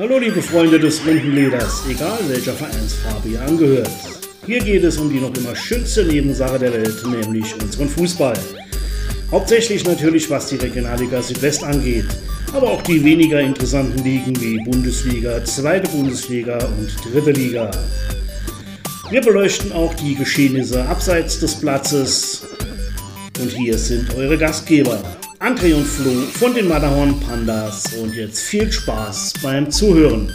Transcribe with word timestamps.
Hallo 0.00 0.16
liebe 0.18 0.40
Freunde 0.40 0.80
des 0.80 1.04
runden 1.04 1.34
Leders, 1.34 1.82
egal 1.86 2.18
welcher 2.26 2.54
Vereinsfarbe 2.54 3.28
ihr 3.28 3.42
angehört. 3.42 3.90
Hier 4.46 4.60
geht 4.60 4.82
es 4.82 4.96
um 4.96 5.10
die 5.12 5.20
noch 5.20 5.34
immer 5.36 5.54
schönste 5.54 6.06
Nebensache 6.06 6.58
der 6.58 6.72
Welt, 6.72 7.06
nämlich 7.06 7.54
unseren 7.62 7.86
Fußball. 7.86 8.32
Hauptsächlich 9.30 9.84
natürlich 9.84 10.30
was 10.30 10.46
die 10.46 10.56
Regionalliga 10.56 11.20
Südwest 11.20 11.62
angeht, 11.62 12.06
aber 12.54 12.70
auch 12.70 12.80
die 12.80 13.04
weniger 13.04 13.42
interessanten 13.42 14.02
Ligen 14.02 14.40
wie 14.40 14.64
Bundesliga, 14.64 15.44
Zweite 15.44 15.90
Bundesliga 15.90 16.56
und 16.64 16.90
Dritte 17.12 17.32
Liga. 17.32 17.70
Wir 19.10 19.20
beleuchten 19.20 19.70
auch 19.72 19.92
die 19.92 20.14
Geschehnisse 20.14 20.82
abseits 20.86 21.40
des 21.40 21.60
Platzes. 21.60 22.46
Und 23.38 23.50
hier 23.50 23.76
sind 23.76 24.14
eure 24.14 24.38
Gastgeber, 24.38 25.02
André 25.42 25.74
und 25.74 25.86
Flo 25.86 26.10
von 26.38 26.52
den 26.52 26.68
Matterhorn 26.68 27.18
Pandas. 27.18 27.94
Und 27.94 28.12
jetzt 28.12 28.40
viel 28.40 28.70
Spaß 28.70 29.32
beim 29.42 29.70
Zuhören. 29.70 30.30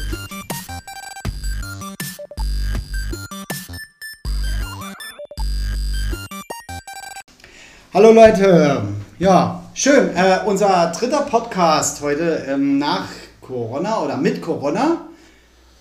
Hallo 7.93 8.13
Leute, 8.13 8.81
ja, 9.19 9.63
schön. 9.75 10.09
Äh, 10.15 10.39
unser 10.43 10.91
dritter 10.97 11.21
Podcast 11.21 12.01
heute 12.01 12.43
ähm, 12.47 12.79
nach 12.79 13.07
Corona 13.41 14.01
oder 14.01 14.17
mit 14.17 14.41
Corona. 14.41 15.07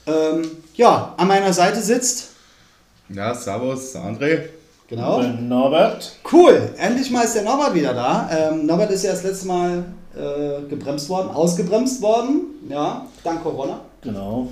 Ähm, 0.06 0.50
ja, 0.74 1.14
an 1.16 1.28
meiner 1.28 1.54
Seite 1.54 1.80
sitzt. 1.80 2.28
Ja, 3.08 3.34
servus, 3.34 3.96
André. 3.96 4.50
Genau. 4.94 5.22
Norbert. 5.22 6.16
Cool, 6.30 6.70
endlich 6.78 7.10
mal 7.10 7.22
ist 7.24 7.34
der 7.34 7.42
Norbert 7.42 7.74
wieder 7.74 7.94
da. 7.94 8.28
Ähm, 8.30 8.66
Norbert 8.66 8.90
ist 8.90 9.04
ja 9.04 9.10
das 9.10 9.24
letzte 9.24 9.46
Mal 9.46 9.84
äh, 10.14 10.68
gebremst 10.68 11.08
worden, 11.08 11.30
ausgebremst 11.30 12.00
worden, 12.00 12.42
ja, 12.68 13.06
dank 13.22 13.42
Corona. 13.42 13.80
Genau. 14.02 14.48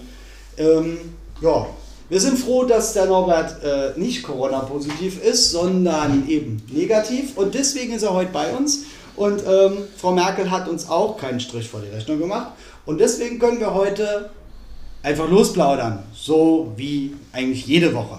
Ähm, 0.59 0.99
ja, 1.41 1.67
wir 2.09 2.21
sind 2.21 2.39
froh, 2.39 2.65
dass 2.65 2.93
der 2.93 3.07
Norbert 3.07 3.63
äh, 3.65 3.99
nicht 3.99 4.23
Corona-positiv 4.23 5.23
ist, 5.25 5.53
sondern 5.53 6.29
eben 6.29 6.63
negativ. 6.71 7.39
Und 7.39 7.55
deswegen 7.55 7.95
ist 7.95 8.03
er 8.03 8.13
heute 8.13 8.31
bei 8.33 8.53
uns. 8.53 8.85
Und 9.17 9.43
ähm, 9.47 9.79
Frau 9.97 10.13
Merkel 10.13 10.51
hat 10.51 10.69
uns 10.69 10.89
auch 10.89 11.17
keinen 11.17 11.41
Strich 11.41 11.69
vor 11.69 11.81
die 11.81 11.89
Rechnung 11.89 12.19
gemacht. 12.19 12.53
Und 12.85 13.01
deswegen 13.01 13.39
können 13.39 13.61
wir 13.61 13.73
heute 13.73 14.31
einfach 15.03 15.29
losplaudern. 15.29 16.01
So 16.15 16.73
wie 16.77 17.15
eigentlich 17.33 17.67
jede 17.67 17.95
Woche. 17.95 18.19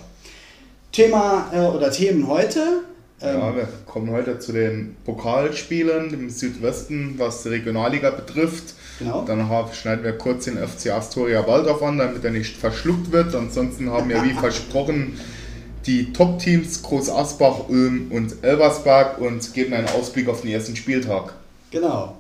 Thema 0.94 1.50
äh, 1.52 1.60
oder 1.66 1.92
Themen 1.92 2.28
heute. 2.28 2.84
Ähm, 3.20 3.40
Ja, 3.40 3.56
wir 3.56 3.68
kommen 3.86 4.12
heute 4.12 4.40
zu 4.40 4.54
den 4.54 4.96
Pokalspielen 5.04 6.14
im 6.14 6.30
Südwesten, 6.30 7.16
was 7.18 7.44
die 7.44 7.50
Regionalliga 7.50 8.12
betrifft. 8.12 8.76
Genau. 9.00 9.26
Dann 9.26 9.50
schneiden 9.74 10.06
wir 10.06 10.18
kurz 10.18 10.46
den 10.46 10.58
FC 10.58 10.92
Astoria 10.92 11.46
Waldorf 11.48 11.82
an, 11.82 11.98
damit 11.98 12.24
er 12.24 12.32
nicht 12.32 12.56
verschluckt 12.56 13.12
wird. 13.12 13.34
Ansonsten 13.34 13.90
haben 13.90 14.08
wir, 14.08 14.24
wie 14.24 14.34
versprochen, 14.40 15.20
die 15.88 16.14
Top-Teams 16.14 16.84
Groß 16.84 17.10
Asbach, 17.10 17.68
Ulm 17.68 18.12
und 18.12 18.44
Elversberg 18.44 19.18
und 19.20 19.54
geben 19.54 19.74
einen 19.74 19.90
Ausblick 19.90 20.30
auf 20.30 20.42
den 20.42 20.52
ersten 20.52 20.76
Spieltag. 20.76 21.34
Genau. 21.72 22.16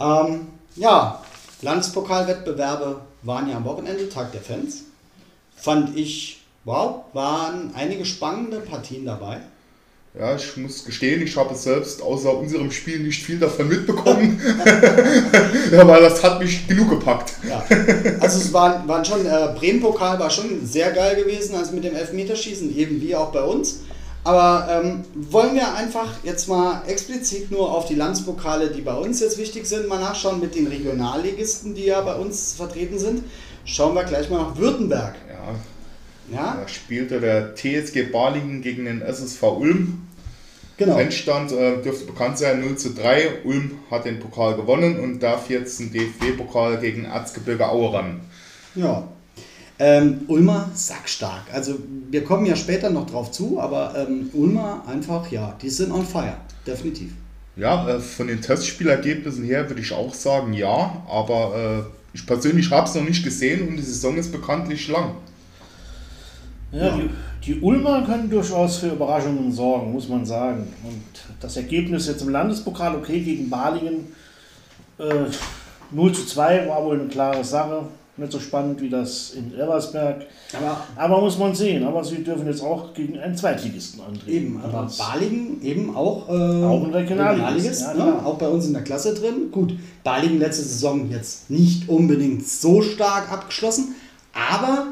Ähm, 0.00 0.48
ja, 0.74 1.22
Landespokalwettbewerbe 1.62 3.00
waren 3.22 3.48
ja 3.48 3.56
am 3.56 3.64
Wochenende, 3.64 4.08
Tag 4.08 4.32
der 4.32 4.42
Fans. 4.42 4.82
Fand 5.56 5.96
ich, 5.96 6.43
wow, 6.64 7.04
waren 7.12 7.72
einige 7.74 8.04
spannende 8.04 8.60
Partien 8.60 9.04
dabei. 9.04 9.40
Ja, 10.16 10.36
ich 10.36 10.56
muss 10.56 10.84
gestehen, 10.84 11.22
ich 11.22 11.36
habe 11.36 11.56
selbst 11.56 12.00
außer 12.00 12.38
unserem 12.38 12.70
Spiel 12.70 13.00
nicht 13.00 13.24
viel 13.24 13.40
davon 13.40 13.68
mitbekommen. 13.68 14.40
ja, 15.72 15.88
weil 15.88 16.02
das 16.02 16.22
hat 16.22 16.38
mich 16.38 16.68
genug 16.68 16.90
gepackt. 16.90 17.32
Ja. 17.48 17.64
Also 18.20 18.38
es 18.38 18.52
waren, 18.52 18.86
waren 18.86 19.04
schon, 19.04 19.26
äh, 19.26 19.48
Bremen-Pokal 19.58 20.20
war 20.20 20.30
schon 20.30 20.64
sehr 20.64 20.92
geil 20.92 21.16
gewesen, 21.16 21.56
also 21.56 21.72
mit 21.72 21.82
dem 21.82 21.96
Elfmeterschießen, 21.96 22.76
eben 22.76 23.00
wie 23.00 23.16
auch 23.16 23.32
bei 23.32 23.42
uns. 23.42 23.80
Aber 24.22 24.68
ähm, 24.70 25.04
wollen 25.16 25.56
wir 25.56 25.74
einfach 25.74 26.08
jetzt 26.22 26.48
mal 26.48 26.82
explizit 26.86 27.50
nur 27.50 27.72
auf 27.72 27.86
die 27.86 27.96
Landespokale, 27.96 28.70
die 28.70 28.82
bei 28.82 28.94
uns 28.94 29.18
jetzt 29.18 29.36
wichtig 29.36 29.66
sind, 29.66 29.88
mal 29.88 30.00
nachschauen 30.00 30.38
mit 30.38 30.54
den 30.54 30.68
Regionalligisten, 30.68 31.74
die 31.74 31.86
ja 31.86 32.00
bei 32.02 32.14
uns 32.14 32.54
vertreten 32.54 33.00
sind. 33.00 33.24
Schauen 33.64 33.96
wir 33.96 34.04
gleich 34.04 34.30
mal 34.30 34.38
nach 34.38 34.56
Württemberg. 34.56 35.16
Ja, 35.28 35.56
Ja, 36.32 36.58
Da 36.60 36.68
spielte 36.68 37.20
der 37.20 37.54
TSG 37.54 38.10
Balingen 38.10 38.62
gegen 38.62 38.86
den 38.86 39.02
SSV 39.02 39.42
Ulm. 39.42 40.06
genau. 40.76 40.98
Endstand 40.98 41.52
äh, 41.52 41.82
dürfte 41.82 42.06
bekannt 42.06 42.38
sein, 42.38 42.60
0 42.60 42.76
zu 42.76 42.94
3. 42.94 43.44
Ulm 43.44 43.72
hat 43.90 44.04
den 44.04 44.20
Pokal 44.20 44.56
gewonnen 44.56 44.98
und 45.00 45.22
darf 45.22 45.50
jetzt 45.50 45.80
den 45.80 45.92
DFB-Pokal 45.92 46.78
gegen 46.78 47.04
Erzgebirge 47.04 47.68
Aue 47.68 47.92
ran. 47.92 48.20
Ja. 48.74 49.08
Ähm, 49.78 50.20
Ulmer 50.28 50.70
sackstark. 50.74 51.42
Also 51.52 51.76
wir 52.10 52.22
kommen 52.24 52.46
ja 52.46 52.54
später 52.54 52.90
noch 52.90 53.06
drauf 53.10 53.32
zu, 53.32 53.60
aber 53.60 53.94
ähm, 53.96 54.30
Ulmer 54.32 54.84
einfach, 54.86 55.30
ja, 55.32 55.56
die 55.60 55.68
sind 55.68 55.90
on 55.90 56.06
fire. 56.06 56.36
Definitiv. 56.64 57.10
Ja, 57.56 57.88
äh, 57.88 58.00
von 58.00 58.28
den 58.28 58.40
Testspielergebnissen 58.40 59.44
her 59.44 59.68
würde 59.68 59.82
ich 59.82 59.92
auch 59.92 60.14
sagen 60.14 60.52
ja, 60.52 61.02
aber 61.08 61.84
äh, 61.84 62.16
ich 62.16 62.24
persönlich 62.26 62.70
habe 62.70 62.88
es 62.88 62.94
noch 62.94 63.02
nicht 63.04 63.24
gesehen 63.24 63.68
und 63.68 63.76
die 63.76 63.82
Saison 63.82 64.16
ist 64.16 64.30
bekanntlich 64.30 64.86
lang. 64.88 65.10
Ja, 66.74 66.96
die, 66.96 67.10
die 67.44 67.60
Ulmer 67.60 68.02
können 68.02 68.28
durchaus 68.30 68.78
für 68.78 68.88
Überraschungen 68.88 69.52
sorgen, 69.52 69.92
muss 69.92 70.08
man 70.08 70.24
sagen. 70.24 70.66
Und 70.82 71.02
das 71.40 71.56
Ergebnis 71.56 72.06
jetzt 72.06 72.22
im 72.22 72.30
Landespokal, 72.30 72.96
okay, 72.96 73.20
gegen 73.20 73.48
Balingen, 73.48 74.12
äh, 74.98 75.04
0 75.90 76.12
zu 76.12 76.26
2 76.26 76.68
war 76.68 76.84
wohl 76.84 76.98
eine 77.00 77.08
klare 77.08 77.44
Sache. 77.44 77.82
Nicht 78.16 78.30
so 78.30 78.38
spannend 78.38 78.80
wie 78.80 78.88
das 78.88 79.30
in 79.30 79.52
Elversberg. 79.58 80.26
Aber 80.56 80.84
Aber 80.94 81.20
muss 81.20 81.36
man 81.36 81.52
sehen. 81.52 81.84
Aber 81.84 82.04
sie 82.04 82.22
dürfen 82.22 82.46
jetzt 82.46 82.62
auch 82.62 82.94
gegen 82.94 83.18
einen 83.18 83.36
Zweitligisten 83.36 84.00
antreten. 84.00 84.30
Eben, 84.30 84.60
aber 84.62 84.88
Balingen 84.96 85.60
eben 85.62 85.96
auch, 85.96 86.28
äh, 86.28 86.32
Auch 86.64 86.84
ein 86.84 86.94
Regionalligist, 86.94 87.82
ja, 87.82 87.88
ne? 87.88 87.94
klar. 87.94 88.24
auch 88.26 88.38
bei 88.38 88.46
uns 88.46 88.66
in 88.66 88.72
der 88.72 88.82
Klasse 88.84 89.14
drin. 89.14 89.50
Gut, 89.50 89.74
Balingen 90.04 90.38
letzte 90.38 90.62
Saison 90.62 91.10
jetzt 91.10 91.50
nicht 91.50 91.88
unbedingt 91.88 92.46
so 92.46 92.82
stark 92.82 93.32
abgeschlossen, 93.32 93.96
aber 94.32 94.86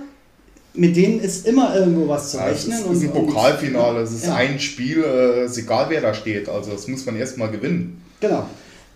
mit 0.75 0.97
denen 0.97 1.21
ist 1.21 1.47
immer 1.47 1.75
irgendwo 1.77 2.09
was 2.09 2.31
zu 2.33 2.39
Ja, 2.39 2.49
es 2.49 2.67
rechnen. 2.67 2.93
ist, 2.93 3.03
ist 3.03 3.03
ein 3.03 3.13
und- 3.13 3.27
Pokalfinale, 3.27 4.01
es 4.01 4.13
ist 4.13 4.27
Ja. 4.27 4.35
ein 4.37 4.59
Spiel, 4.59 5.03
äh, 5.05 5.45
ist 5.45 5.59
egal 5.59 5.87
wer 5.89 6.01
da 6.01 6.15
steht, 6.15 6.49
also 6.49 6.71
das 6.73 6.89
muss 6.89 7.05
man 7.07 7.17
erstmal 7.17 7.51
gewinnen. 7.51 8.03
Genau. 8.21 8.47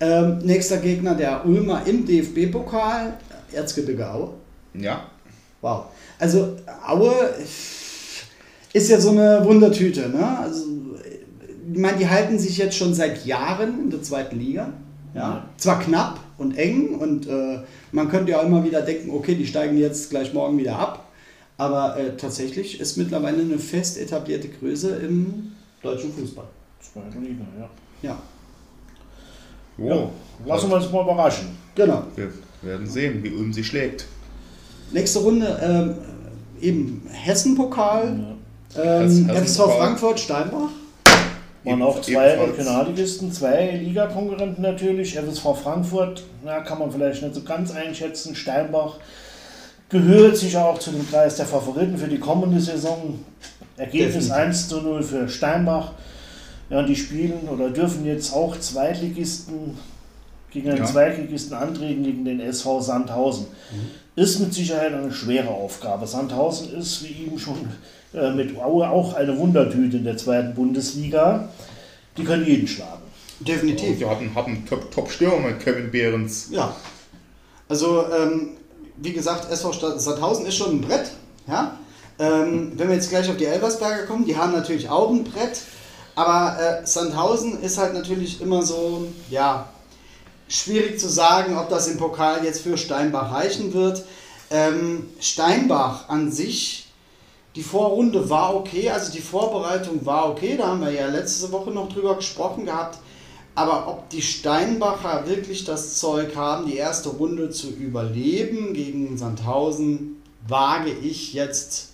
Ähm, 0.01 0.39
nächster 0.39 0.77
Gegner 0.79 1.15
der 1.15 1.45
Ulmer 1.47 1.83
im 1.87 2.05
DFB-Pokal, 2.07 3.15
Erzgebirge 3.53 4.11
Aue. 4.11 4.31
Ja, 4.75 5.07
Wow. 5.63 5.85
Also 6.19 6.57
Aue 6.87 7.13
ist 8.73 8.89
ja 8.91 9.01
so 9.01 9.11
eine 9.11 9.41
Wundertüte. 9.45 10.09
Ne? 10.11 10.39
Also, 10.39 10.65
ich 11.73 11.79
meine, 11.79 11.97
die 11.99 12.09
halten 12.09 12.39
sich 12.39 12.59
jetzt 12.59 12.77
schon 12.77 12.95
seit 12.95 13.25
Jahren 13.25 13.81
in 13.85 13.91
der 13.91 14.03
zweiten 14.03 14.39
Liga. 14.39 14.73
Ja? 15.15 15.21
Ja. 15.21 15.49
Zwar 15.57 15.81
knapp 15.81 16.21
und 16.39 16.57
eng 16.59 16.95
und 16.97 17.27
äh, 17.27 17.61
man 17.93 18.09
könnte 18.11 18.33
ja 18.33 18.41
immer 18.43 18.63
wieder 18.65 18.83
denken, 18.83 19.11
okay, 19.11 19.35
die 19.35 19.47
steigen 19.47 19.79
jetzt 19.79 20.11
gleich 20.11 20.33
morgen 20.35 20.59
wieder 20.59 20.79
ab. 20.79 21.06
Aber 21.59 21.97
äh, 21.97 22.17
tatsächlich 22.17 22.81
ist 22.81 22.97
mittlerweile 22.97 23.41
eine 23.41 23.59
fest 23.59 23.99
etablierte 23.99 24.49
Größe 24.49 24.97
im 24.97 25.53
deutschen 25.83 26.13
Fußball. 26.13 26.45
Zweite 26.81 27.19
Liga, 27.19 27.45
ja. 27.59 27.69
Ja, 28.03 28.19
oh, 29.79 29.89
ja. 29.89 30.11
Lassen 30.47 30.69
wir 30.69 30.77
uns 30.77 30.91
mal 30.93 31.03
überraschen. 31.03 31.47
genau. 31.75 32.05
wir 32.15 32.31
werden 32.63 32.87
sehen, 32.87 33.23
wie 33.23 33.31
Ulm 33.31 33.53
sie 33.53 33.65
schlägt. 33.65 34.07
Nächste 34.93 35.21
Runde 35.21 35.59
ähm, 35.63 35.95
eben 36.61 37.07
Hessen-Pokal. 37.11 38.37
Ja. 38.77 38.83
Ähm, 38.83 39.29
Hessen- 39.29 39.31
FSV. 39.31 39.61
Frankfurt, 39.79 40.21
Steinbach. 40.21 40.71
Waren 41.65 41.83
auch 41.83 42.01
zwei 42.01 42.35
Ebenfalls. 42.35 42.59
Regionalligisten, 42.59 43.33
zwei 43.33 43.71
Ligakonkurrenten 43.83 44.63
natürlich. 44.63 45.17
FSV 45.19 45.57
Frankfurt, 45.63 46.23
na, 46.45 46.61
kann 46.61 46.79
man 46.79 46.93
vielleicht 46.93 47.23
nicht 47.23 47.35
so 47.35 47.43
ganz 47.43 47.73
einschätzen. 47.73 48.37
Steinbach 48.37 48.99
gehört 49.89 50.37
sicher 50.37 50.65
auch 50.67 50.79
zu 50.79 50.91
dem 50.91 51.09
Kreis 51.09 51.37
der 51.37 51.47
Favoriten 51.47 51.97
für 51.97 52.09
die 52.09 52.19
kommende 52.19 52.61
Saison. 52.61 53.21
Ergebnis 53.77 54.29
Definitiv. 54.29 54.33
1 54.33 54.69
zu 54.69 54.81
0 54.81 55.03
für 55.03 55.29
Steinbach. 55.29 55.93
Ja, 56.71 56.79
und 56.81 56.89
die 56.89 56.97
spielen 56.97 57.49
oder 57.49 57.71
dürfen 57.71 58.05
jetzt 58.07 58.33
auch 58.33 58.59
Zweitligisten 58.59 59.77
gegen 60.51 60.71
einen 60.71 60.79
Ja. 60.79 60.85
Zweitligisten 60.87 61.55
antreten, 61.55 62.03
gegen 62.03 62.25
den 62.25 62.41
SV 62.41 62.81
Sandhausen. 62.81 63.47
Ist 64.17 64.41
mit 64.41 64.55
Sicherheit 64.55 64.95
eine 64.95 65.13
schwere 65.13 65.49
Aufgabe. 65.51 66.07
Sandhausen 66.07 66.75
ist, 66.77 67.05
wie 67.05 67.27
eben 67.27 67.39
schon 67.39 67.69
äh, 68.15 68.33
mit 68.33 68.57
Aue, 68.59 68.89
auch 68.89 69.13
eine 69.15 69.37
Wundertüte 69.39 69.99
in 69.99 70.05
der 70.05 70.17
zweiten 70.17 70.55
Bundesliga. 70.55 71.51
Die 72.17 72.25
können 72.25 72.47
jeden 72.47 72.67
schlagen. 72.67 73.03
Definitiv. 73.41 74.01
Wir 74.01 74.09
hatten, 74.09 74.35
hatten 74.35 74.65
Top- 74.67 74.91
Top-Stürmer 74.91 75.49
mit 75.51 75.61
Kevin 75.61 75.91
Behrens. 75.91 76.49
Ja. 76.51 76.75
Also, 77.69 78.07
ähm, 78.11 78.49
wie 78.97 79.13
gesagt, 79.13 79.51
SV 79.51 79.99
Sandhausen 79.99 80.47
ist 80.47 80.57
schon 80.57 80.77
ein 80.77 80.81
Brett. 80.81 81.11
Ja? 81.47 81.79
Ähm, 82.19 82.73
wenn 82.77 82.89
wir 82.89 82.95
jetzt 82.95 83.11
gleich 83.11 83.29
auf 83.29 83.37
die 83.37 83.45
Elversberger 83.45 84.07
kommen, 84.07 84.25
die 84.25 84.37
haben 84.37 84.53
natürlich 84.53 84.89
auch 84.89 85.11
ein 85.11 85.25
Brett. 85.25 85.61
Aber 86.15 86.59
äh, 86.59 86.87
Sandhausen 86.87 87.61
ist 87.61 87.77
halt 87.77 87.93
natürlich 87.93 88.41
immer 88.41 88.63
so, 88.63 89.07
ja, 89.31 89.69
schwierig 90.49 90.99
zu 90.99 91.09
sagen, 91.09 91.59
ob 91.59 91.69
das 91.69 91.89
im 91.89 91.99
Pokal 91.99 92.45
jetzt 92.45 92.63
für 92.63 92.79
Steinbach 92.79 93.33
reichen 93.33 93.75
wird. 93.75 94.05
Ähm, 94.51 95.09
Steinbach 95.21 96.09
an 96.09 96.31
sich, 96.31 96.87
die 97.57 97.63
Vorrunde 97.63 98.31
war 98.31 98.55
okay, 98.55 98.91
also 98.91 99.13
die 99.13 99.21
Vorbereitung 99.21 100.05
war 100.07 100.31
okay, 100.31 100.57
da 100.57 100.69
haben 100.69 100.81
wir 100.81 100.93
ja 100.93 101.07
letzte 101.07 101.51
Woche 101.53 101.71
noch 101.71 101.89
drüber 101.89 102.15
gesprochen 102.15 102.67
gehabt. 102.67 102.99
Aber 103.57 103.89
ob 103.89 104.09
die 104.11 104.23
Steinbacher 104.23 105.27
wirklich 105.27 105.65
das 105.65 105.99
Zeug 105.99 106.37
haben, 106.37 106.67
die 106.67 106.77
erste 106.77 107.09
Runde 107.09 107.51
zu 107.51 107.71
überleben 107.71 108.75
gegen 108.75 109.17
Sandhausen, 109.17 110.23
wage 110.47 110.91
ich 110.93 111.33
jetzt 111.33 111.89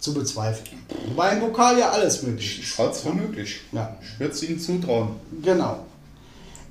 zu 0.00 0.14
bezweifeln. 0.14 0.80
Wobei 1.08 1.32
im 1.34 1.40
Pokal 1.40 1.78
ja 1.78 1.90
alles 1.90 2.22
möglich 2.22 2.58
ist. 2.60 2.68
Ich 2.72 2.78
halte 2.78 2.92
es 2.92 3.00
für 3.02 3.12
möglich. 3.12 3.60
Ja. 3.72 3.96
Ich 4.00 4.18
würde 4.18 4.32
es 4.32 4.42
ihnen 4.42 4.58
zutrauen. 4.58 5.10
Genau. 5.42 5.80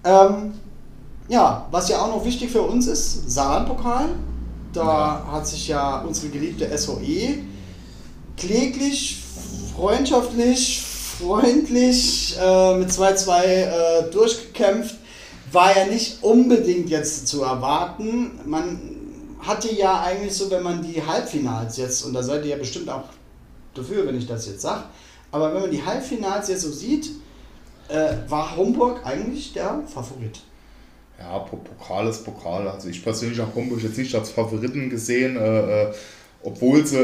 Ähm, 0.03 0.53
ja, 1.29 1.67
was 1.69 1.89
ja 1.89 2.01
auch 2.01 2.07
noch 2.09 2.25
wichtig 2.25 2.49
für 2.49 2.61
uns 2.63 2.87
ist, 2.87 3.29
Saarland-Pokal. 3.29 4.09
Da 4.73 4.83
Ja. 4.83 5.27
hat 5.31 5.47
sich 5.47 5.67
ja 5.67 6.01
unsere 6.01 6.29
geliebte 6.29 6.75
SOE 6.77 7.37
kläglich, 8.35 9.17
freundschaftlich, 9.75 10.81
freundlich 11.19 12.35
äh, 12.39 12.77
mit 12.77 12.89
2-2 12.89 13.43
äh, 13.43 14.11
durchgekämpft. 14.11 14.95
War 15.51 15.75
ja 15.77 15.85
nicht 15.85 16.21
unbedingt 16.23 16.89
jetzt 16.89 17.27
zu 17.27 17.43
erwarten. 17.43 18.31
Man 18.45 18.79
hatte 19.39 19.73
ja 19.73 20.01
eigentlich 20.01 20.33
so, 20.33 20.51
wenn 20.51 20.63
man 20.63 20.81
die 20.81 21.01
Halbfinals 21.01 21.77
jetzt, 21.77 22.03
und 22.03 22.13
da 22.13 22.21
seid 22.21 22.43
ihr 22.43 22.51
ja 22.51 22.57
bestimmt 22.57 22.89
auch 22.89 23.03
dafür, 23.73 24.05
wenn 24.05 24.17
ich 24.17 24.27
das 24.27 24.47
jetzt 24.47 24.61
sage, 24.61 24.83
aber 25.31 25.53
wenn 25.53 25.61
man 25.61 25.71
die 25.71 25.83
Halbfinals 25.85 26.49
jetzt 26.49 26.63
so 26.63 26.71
sieht, 26.71 27.11
äh, 27.87 28.13
war 28.27 28.55
Homburg 28.57 29.05
eigentlich 29.05 29.53
der 29.53 29.81
Favorit. 29.87 30.41
Ja, 31.17 31.39
Po- 31.39 31.57
Pokal 31.57 32.07
ist 32.07 32.25
Pokal. 32.25 32.67
Also 32.67 32.89
ich 32.89 33.01
persönlich 33.03 33.39
habe 33.39 33.55
Homburg 33.55 33.81
jetzt 33.81 33.97
nicht 33.97 34.13
als 34.13 34.29
Favoriten 34.31 34.89
gesehen, 34.89 35.37
äh, 35.37 35.83
äh, 35.83 35.93
obwohl 36.43 36.85
sie 36.85 36.97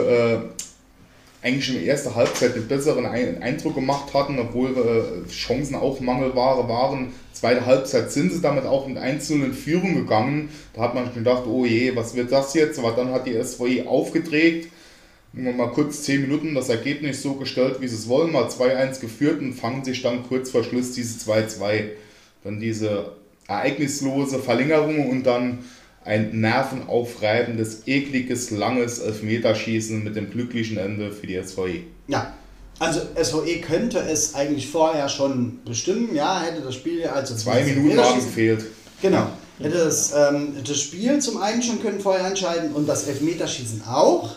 eigentlich 1.43 1.69
in 1.69 1.83
der 1.83 1.93
ersten 1.93 2.15
Halbzeit 2.15 2.55
einen 2.55 2.67
besseren 2.67 3.05
Ein 3.05 3.43
Eindruck 3.43 3.75
gemacht 3.75 4.13
hatten, 4.13 4.39
obwohl 4.39 4.71
äh, 4.71 5.29
Chancen 5.29 5.75
auch 5.75 5.99
Mangelware 5.99 6.67
waren. 6.69 7.11
Zweite 7.33 7.65
Halbzeit 7.65 8.11
sind 8.11 8.31
sie 8.31 8.41
damit 8.41 8.65
auch 8.65 8.87
mit 8.87 8.97
1 8.97 9.29
in 9.31 9.53
Führung 9.53 9.95
gegangen. 9.95 10.49
Da 10.73 10.83
hat 10.83 10.95
man 10.95 11.05
schon 11.05 11.15
gedacht, 11.15 11.43
oh 11.45 11.65
je, 11.65 11.95
was 11.95 12.15
wird 12.15 12.31
das 12.31 12.53
jetzt? 12.53 12.79
Aber 12.79 12.91
dann 12.91 13.11
hat 13.11 13.27
die 13.27 13.43
SVE 13.43 13.87
aufgedreht. 13.87 14.69
Nur 15.33 15.51
mal 15.51 15.71
kurz 15.71 16.03
10 16.03 16.21
Minuten 16.21 16.55
das 16.55 16.69
Ergebnis 16.69 17.21
so 17.21 17.33
gestellt, 17.33 17.81
wie 17.81 17.87
sie 17.87 17.95
es 17.95 18.07
wollen, 18.07 18.31
mal 18.31 18.47
2-1 18.47 19.01
geführt 19.01 19.41
und 19.41 19.53
fangen 19.53 19.83
sich 19.83 20.01
dann 20.01 20.23
kurz 20.27 20.51
vor 20.51 20.63
Schluss 20.63 20.93
diese 20.93 21.29
2-2. 21.29 21.89
Dann 22.45 22.59
diese 22.59 23.13
ereignislose 23.47 24.39
Verlängerung 24.39 25.09
und 25.09 25.23
dann 25.23 25.65
ein 26.05 26.39
nervenaufreibendes, 26.39 27.83
ekliges, 27.85 28.51
langes 28.51 28.99
Elfmeterschießen 28.99 30.03
mit 30.03 30.15
dem 30.15 30.29
glücklichen 30.29 30.77
Ende 30.77 31.11
für 31.11 31.27
die 31.27 31.41
SVE. 31.41 31.83
Ja, 32.07 32.33
also 32.79 33.01
SVE 33.21 33.61
könnte 33.61 33.99
es 33.99 34.35
eigentlich 34.35 34.67
vorher 34.67 35.07
schon 35.07 35.59
bestimmen, 35.63 36.13
ja, 36.15 36.41
hätte 36.41 36.61
das 36.61 36.75
Spiel 36.75 37.05
also 37.05 37.35
Zwei 37.35 37.63
Minuten 37.63 37.99
haben 37.99 38.19
gefehlt. 38.19 38.65
Genau. 39.01 39.29
Hätte 39.59 39.77
das, 39.77 40.13
ähm, 40.13 40.55
das 40.65 40.79
Spiel 40.79 41.19
zum 41.19 41.41
einen 41.41 41.61
schon 41.61 41.81
können 41.81 41.99
vorher 41.99 42.25
entscheiden 42.25 42.73
und 42.73 42.87
das 42.87 43.07
Elfmeterschießen 43.07 43.83
auch. 43.87 44.35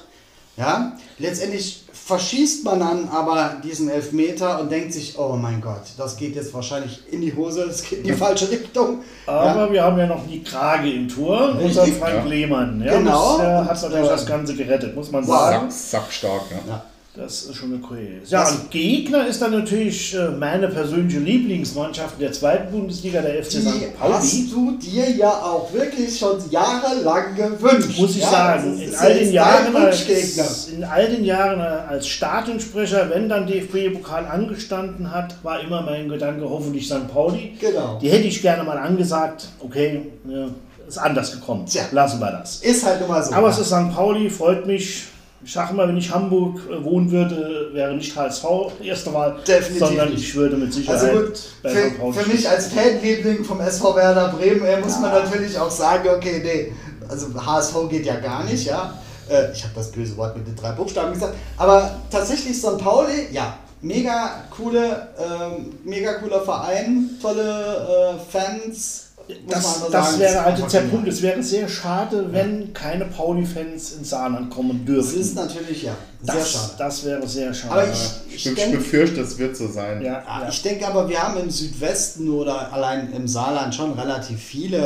Ja, 0.57 0.93
letztendlich 1.19 1.85
verschießt 1.93 2.65
man 2.65 2.81
dann 2.81 3.09
aber 3.09 3.57
diesen 3.63 3.91
Elfmeter 3.91 4.61
und 4.61 4.71
denkt 4.71 4.93
sich, 4.93 5.19
oh 5.19 5.37
mein 5.37 5.61
Gott, 5.61 5.83
das 5.99 6.17
geht 6.17 6.35
jetzt 6.35 6.55
wahrscheinlich 6.55 7.01
in 7.11 7.21
die 7.21 7.35
Hose, 7.35 7.67
das 7.67 7.83
geht 7.83 7.99
in 8.01 8.05
die 8.05 8.13
falsche 8.13 8.51
Richtung. 8.51 9.03
Aber 9.27 9.71
wir 9.71 9.83
haben 9.83 9.99
ja 9.99 10.07
noch 10.07 10.27
die 10.27 10.43
Krage 10.43 10.91
im 10.93 11.09
Tor, 11.09 11.57
unser 11.61 11.85
Frank 11.87 12.15
Ja. 12.15 12.25
Lehmann. 12.25 12.81
Ja, 12.83 12.97
Genau. 12.99 13.39
Das 13.39 13.47
äh, 13.47 13.69
hat 13.69 13.83
natürlich 13.83 14.07
Ja. 14.07 14.13
das 14.13 14.27
Ganze 14.27 14.55
gerettet, 14.55 14.95
muss 14.95 15.11
man 15.11 15.25
sagen. 15.25 15.71
Sack, 15.71 16.03
sackstark, 16.03 16.43
ja. 16.51 16.73
Ja. 16.73 16.85
Das 17.17 17.45
ist 17.45 17.57
schon 17.57 17.73
eine 17.73 17.81
Quelle. 17.83 18.21
Ja, 18.27 18.43
Was- 18.43 18.53
und 18.53 18.71
Gegner 18.71 19.27
ist 19.27 19.41
dann 19.41 19.53
natürlich 19.53 20.15
äh, 20.15 20.29
meine 20.29 20.69
persönliche 20.69 21.19
Lieblingsmannschaft 21.19 22.15
in 22.19 22.21
der 22.21 22.33
zweiten 22.33 22.71
Bundesliga, 22.71 23.23
der 23.23 23.43
FC 23.43 23.53
Die 23.53 23.57
St. 23.61 23.99
Pauli. 23.99 24.13
hast 24.13 24.53
du 24.53 24.73
dir 24.73 25.11
ja 25.13 25.31
auch 25.31 25.73
wirklich 25.73 26.19
schon 26.19 26.39
jahrelang 26.51 27.35
gewünscht. 27.35 27.99
Muss 27.99 28.17
ich 28.17 28.23
ja, 28.23 28.31
sagen, 28.31 28.79
in 28.79 28.95
all, 28.95 29.15
den 29.15 29.33
Jahren 29.33 29.77
als, 29.77 30.69
in 30.69 30.85
all 30.85 31.09
den 31.09 31.25
Jahren 31.25 31.61
als 31.61 32.07
Stadionsprecher, 32.07 33.09
wenn 33.09 33.31
dann 33.31 33.47
DFB-Pokal 33.47 34.27
angestanden 34.27 35.11
hat, 35.11 35.43
war 35.43 35.61
immer 35.61 35.81
mein 35.81 36.11
Gedanke, 36.11 36.49
hoffentlich 36.49 36.87
St. 36.87 37.09
Pauli. 37.09 37.57
Genau. 37.59 37.99
Die 37.99 38.11
hätte 38.11 38.27
ich 38.27 38.43
gerne 38.43 38.63
mal 38.63 38.77
angesagt, 38.77 39.49
okay, 39.61 40.03
ja, 40.29 40.49
ist 40.87 40.99
anders 40.99 41.33
gekommen. 41.33 41.65
Tja. 41.65 41.83
Lassen 41.93 42.21
wir 42.21 42.31
das. 42.31 42.61
Ist 42.61 42.85
halt 42.85 43.03
immer 43.03 43.23
so. 43.23 43.33
Aber 43.33 43.49
es 43.49 43.59
ist 43.59 43.69
St. 43.69 43.95
Pauli, 43.95 44.29
freut 44.29 44.67
mich. 44.67 45.05
Ich 45.47 45.53
sage 45.53 45.75
mal, 45.75 45.87
wenn 45.87 45.97
ich 45.97 46.13
Hamburg 46.13 46.59
äh, 46.69 46.83
wohnen 46.83 47.09
würde, 47.09 47.71
wäre 47.73 47.95
nicht 47.95 48.17
HSV 48.17 48.45
erste 48.83 49.15
Wahl, 49.15 49.37
Definitiv 49.47 49.79
sondern 49.79 50.13
ich 50.13 50.35
würde 50.35 50.57
mit 50.57 50.73
Sicherheit 50.73 51.01
Also 51.01 51.21
gut, 51.21 51.39
für, 51.63 52.13
für 52.13 52.29
mich 52.29 52.49
als 52.49 52.67
Fanliebling 52.67 53.45
vom 53.45 53.61
SV 53.61 53.95
Werder 53.95 54.35
Bremen 54.37 54.65
äh, 54.65 54.81
muss 54.81 54.99
man 54.99 55.13
natürlich 55.13 55.57
auch 55.57 55.71
sagen, 55.71 56.09
okay, 56.09 56.43
nee, 56.43 56.73
also 57.09 57.29
HSV 57.33 57.89
geht 57.89 58.07
ja 58.07 58.17
gar 58.17 58.43
nicht, 58.43 58.67
ja. 58.67 58.99
Äh, 59.31 59.53
ich 59.53 59.63
habe 59.63 59.73
das 59.77 59.93
böse 59.93 60.17
Wort 60.17 60.37
mit 60.37 60.49
den 60.49 60.57
drei 60.57 60.73
Buchstaben 60.73 61.13
gesagt, 61.13 61.35
aber 61.57 61.93
tatsächlich 62.11 62.59
St. 62.59 62.79
Pauli, 62.79 63.29
ja, 63.31 63.57
mega 63.83 64.43
coole, 64.51 65.09
ähm, 65.17 65.75
mega 65.85 66.15
cooler 66.15 66.41
Verein, 66.41 67.11
tolle 67.23 68.17
äh, 68.17 68.33
Fans. 68.33 69.06
Das, 69.49 69.91
das 69.91 70.19
wäre 70.21 70.45
halt 70.45 70.59
jetzt 70.59 70.73
der. 70.73 70.81
Punkt. 70.83 71.09
Es 71.09 71.21
wäre 71.21 71.43
sehr 71.43 71.69
schade, 71.69 72.33
wenn 72.33 72.73
keine 72.73 73.07
Pauli-Fans 73.07 73.93
ins 73.93 74.11
Saarland 74.11 74.51
kommen 74.51 74.85
Das 74.87 74.95
dürften. 74.95 75.21
ist 75.21 75.35
natürlich, 75.35 75.83
ja, 75.83 75.97
sehr 76.23 76.35
das, 76.37 76.53
schade. 76.53 76.73
das 76.79 77.05
wäre 77.05 77.27
sehr 77.27 77.53
schade. 77.55 77.73
Aber 77.73 77.85
ich, 77.85 77.99
Ich, 78.29 78.35
ich 78.37 78.47
ich 78.47 78.55
denke, 78.55 78.77
befürchte, 78.79 79.21
es 79.23 79.37
wird 79.39 79.57
so 79.57 79.67
sein. 79.69 80.01
ja, 80.01 80.13
Ja, 80.13 80.43
ja. 80.43 80.49
Ich 80.49 80.63
denke 80.63 80.87
aber, 80.87 81.09
wir 81.09 81.21
haben 81.21 81.41
im 81.41 81.51
Südwesten 81.51 82.29
oder 82.31 82.73
allein 82.73 83.13
im 83.13 83.27
Saarland 83.27 83.75
schon 83.75 83.93
relativ 83.99 84.41
viele 84.41 84.79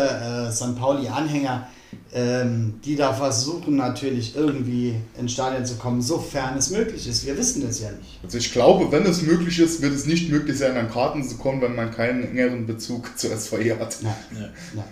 äh, 0.48 0.50
St. 0.52 0.75
Pauli-Anhänger, 0.78 1.66
ähm, 2.12 2.75
die 2.84 2.96
da 2.96 3.12
versuchen 3.12 3.76
natürlich 3.76 4.37
irgendwie 4.37 4.96
ins 5.19 5.32
Stadion 5.32 5.64
zu 5.64 5.76
kommen, 5.76 6.02
sofern 6.02 6.56
es 6.58 6.70
möglich 6.70 7.06
ist. 7.08 7.25
Wir 7.26 7.37
wissen 7.38 7.64
das 7.66 7.81
ja 7.81 7.90
nicht. 7.92 8.19
Also 8.22 8.38
ich 8.38 8.52
glaube, 8.52 8.90
wenn 8.92 9.04
es 9.06 9.22
möglich 9.22 9.58
ist, 9.58 9.81
wird 9.82 9.94
es 9.94 10.06
nicht 10.06 10.31
möglich 10.31 10.58
sein, 10.58 10.76
an 10.76 10.90
Karten 10.90 11.22
zu 11.26 11.37
kommen, 11.37 11.60
wenn 11.62 11.75
man 11.75 11.90
keinen 11.92 12.25
engeren 12.25 12.66
Bezug 12.66 13.10
zur 13.19 13.37
SVE 13.37 13.78
hat. 13.78 13.96
Nein, 14.02 14.14
Ja. 14.34 14.48
nein. 14.75 14.84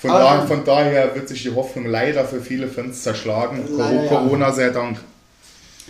Von, 0.00 0.10
Aber- 0.10 0.20
da, 0.20 0.46
von 0.46 0.64
daher 0.64 1.14
wird 1.16 1.28
sich 1.28 1.42
die 1.42 1.54
Hoffnung 1.54 1.86
leider 1.86 2.24
für 2.24 2.40
viele 2.40 2.68
Fans 2.68 3.02
zerschlagen. 3.02 3.60
Leider, 3.76 4.04
ja. 4.04 4.08
Corona 4.08 4.52
sei 4.52 4.70
Dank. 4.70 5.00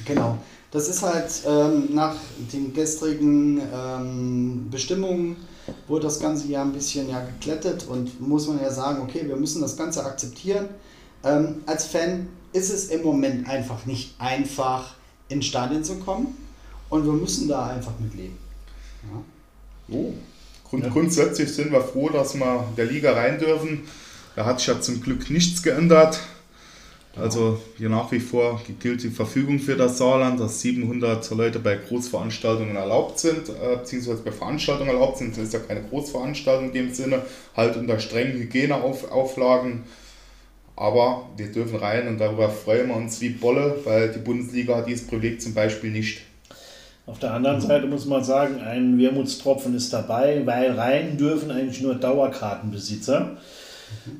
Genau. 0.06 0.38
Das 0.70 0.88
ist 0.88 1.02
halt 1.02 1.30
ähm, 1.46 1.94
nach 1.94 2.14
den 2.52 2.72
gestrigen 2.74 3.60
ähm, 3.74 4.68
Bestimmungen 4.70 5.36
wurde 5.86 6.04
das 6.04 6.20
Ganze 6.20 6.48
ja 6.48 6.62
ein 6.62 6.72
bisschen 6.72 7.08
ja 7.08 7.24
geklettet 7.24 7.86
und 7.88 8.20
muss 8.20 8.46
man 8.48 8.60
ja 8.60 8.70
sagen, 8.70 9.02
okay, 9.02 9.22
wir 9.26 9.36
müssen 9.36 9.62
das 9.62 9.76
Ganze 9.76 10.04
akzeptieren. 10.04 10.68
Ähm, 11.24 11.62
als 11.66 11.86
Fan 11.86 12.28
ist 12.52 12.70
es 12.70 12.86
im 12.86 13.02
Moment 13.02 13.48
einfach 13.48 13.86
nicht 13.86 14.14
einfach, 14.18 14.94
ins 15.28 15.46
Stadion 15.46 15.84
zu 15.84 15.96
kommen 15.96 16.36
und 16.88 17.04
wir 17.04 17.12
müssen 17.12 17.48
da 17.48 17.66
einfach 17.66 17.92
mit 18.00 18.14
leben. 18.14 18.38
Ja. 19.04 19.94
Oh. 19.94 20.12
Grund, 20.68 20.84
Ja. 20.84 20.90
Grundsätzlich 20.90 21.52
sind 21.52 21.72
wir 21.72 21.80
froh, 21.80 22.08
dass 22.08 22.34
wir 22.34 22.64
der 22.76 22.86
Liga 22.86 23.12
rein 23.12 23.38
dürfen. 23.38 23.82
Da 24.36 24.44
hat 24.44 24.58
sich 24.58 24.68
ja 24.68 24.80
zum 24.80 25.00
Glück 25.00 25.30
nichts 25.30 25.62
geändert. 25.62 26.20
Also 27.16 27.58
hier 27.76 27.88
nach 27.88 28.12
wie 28.12 28.20
vor 28.20 28.60
gilt 28.78 29.02
die 29.02 29.08
Verfügung 29.08 29.58
für 29.58 29.76
das 29.76 29.98
Saarland, 29.98 30.38
dass 30.38 30.60
700 30.60 31.28
Leute 31.30 31.58
bei 31.58 31.76
Großveranstaltungen 31.76 32.76
erlaubt 32.76 33.18
sind, 33.18 33.48
äh, 33.48 33.76
beziehungsweise 33.76 34.22
bei 34.22 34.30
Veranstaltungen 34.30 34.90
erlaubt 34.90 35.18
sind. 35.18 35.36
Das 35.36 35.44
ist 35.44 35.52
ja 35.52 35.58
keine 35.58 35.82
Großveranstaltung 35.82 36.66
in 36.66 36.72
dem 36.72 36.94
Sinne, 36.94 37.22
halt 37.56 37.76
unter 37.76 37.98
strengen 37.98 38.34
Hygieneauflagen. 38.34 39.84
Aber 40.76 41.28
wir 41.36 41.50
dürfen 41.50 41.76
rein 41.76 42.06
und 42.06 42.18
darüber 42.18 42.48
freuen 42.48 42.88
wir 42.88 42.96
uns 42.96 43.20
wie 43.20 43.30
Bolle, 43.30 43.76
weil 43.82 44.12
die 44.12 44.20
Bundesliga 44.20 44.76
hat 44.76 44.86
dieses 44.86 45.08
Privileg 45.08 45.42
zum 45.42 45.54
Beispiel 45.54 45.90
nicht. 45.90 46.20
Auf 47.04 47.18
der 47.18 47.32
anderen 47.32 47.60
Seite 47.60 47.86
muss 47.86 48.04
man 48.04 48.22
sagen, 48.22 48.60
ein 48.60 48.98
Wermutstropfen 48.98 49.74
ist 49.74 49.92
dabei, 49.92 50.42
weil 50.44 50.72
rein 50.72 51.16
dürfen 51.16 51.50
eigentlich 51.50 51.80
nur 51.80 51.94
Dauerkartenbesitzer. 51.94 53.38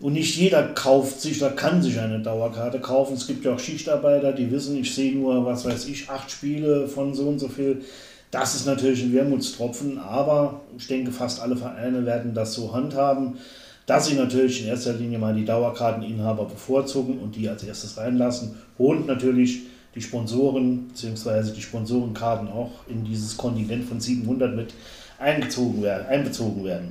Und 0.00 0.12
nicht 0.14 0.37
jeder 0.37 0.62
kauft 0.68 1.20
sich 1.20 1.42
oder 1.42 1.52
kann 1.52 1.82
sich 1.82 1.98
eine 1.98 2.20
Dauerkarte 2.20 2.80
kaufen. 2.80 3.14
Es 3.14 3.26
gibt 3.26 3.44
ja 3.44 3.54
auch 3.54 3.58
Schichtarbeiter, 3.58 4.32
die 4.32 4.50
wissen, 4.50 4.76
ich 4.76 4.94
sehe 4.94 5.14
nur, 5.14 5.44
was 5.44 5.64
weiß 5.64 5.88
ich, 5.88 6.08
acht 6.08 6.30
Spiele 6.30 6.87
von 6.88 7.14
so 7.14 7.28
und 7.28 7.38
so 7.38 7.48
viel. 7.48 7.82
Das 8.30 8.54
ist 8.54 8.66
natürlich 8.66 9.02
ein 9.02 9.12
Wermutstropfen, 9.12 9.98
aber 9.98 10.60
ich 10.76 10.87
denke, 10.87 11.10
fast 11.12 11.40
alle 11.40 11.56
Vereine 11.56 12.04
werden 12.04 12.34
das 12.34 12.54
so 12.54 12.75
handhaben, 12.75 13.38
dass 13.87 14.06
sie 14.06 14.16
natürlich 14.16 14.62
in 14.62 14.68
erster 14.68 14.92
Linie 14.92 15.18
mal 15.18 15.34
die 15.34 15.46
Dauerkarteninhaber 15.46 16.44
bevorzugen 16.44 17.18
und 17.18 17.34
die 17.37 17.48
als 17.48 17.64
erstes 17.64 17.96
reinlassen 17.96 18.56
und 18.76 19.06
natürlich 19.06 19.62
die 19.94 20.02
Sponsoren 20.02 20.88
bzw. 20.88 21.52
die 21.52 21.62
Sponsorenkarten 21.62 22.48
auch 22.48 22.70
in 22.87 23.02
dieses 23.04 23.37
Kontingent 23.37 23.87
von 23.87 23.98
700 23.98 24.54
mit 24.54 24.75
eingezogen 25.18 25.82
werden, 25.82 26.06
einbezogen 26.06 26.64
werden. 26.64 26.90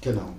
Genau. 0.00 0.30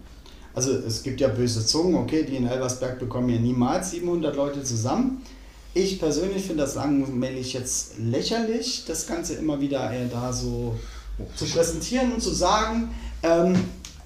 Also 0.57 0.71
es 0.71 1.03
gibt 1.03 1.21
ja 1.21 1.27
böse 1.27 1.63
Zungen, 1.63 1.93
okay, 1.93 2.23
die 2.23 2.35
in 2.35 2.47
Elversberg 2.47 2.97
bekommen 2.97 3.29
ja 3.29 3.37
niemals 3.39 3.91
700 3.91 4.35
Leute 4.35 4.63
zusammen. 4.63 5.21
Ich 5.75 5.99
persönlich 5.99 6.45
finde 6.45 6.63
das 6.63 6.73
langweilig 6.73 7.53
jetzt 7.53 7.99
lächerlich, 7.99 8.83
das 8.87 9.05
Ganze 9.05 9.35
immer 9.35 9.61
wieder 9.61 9.93
äh, 9.93 10.07
da 10.11 10.33
so 10.33 10.73
zu 11.35 11.45
präsentieren 11.45 12.11
und 12.11 12.23
zu 12.23 12.31
sagen. 12.31 12.89
Ähm, 13.21 13.55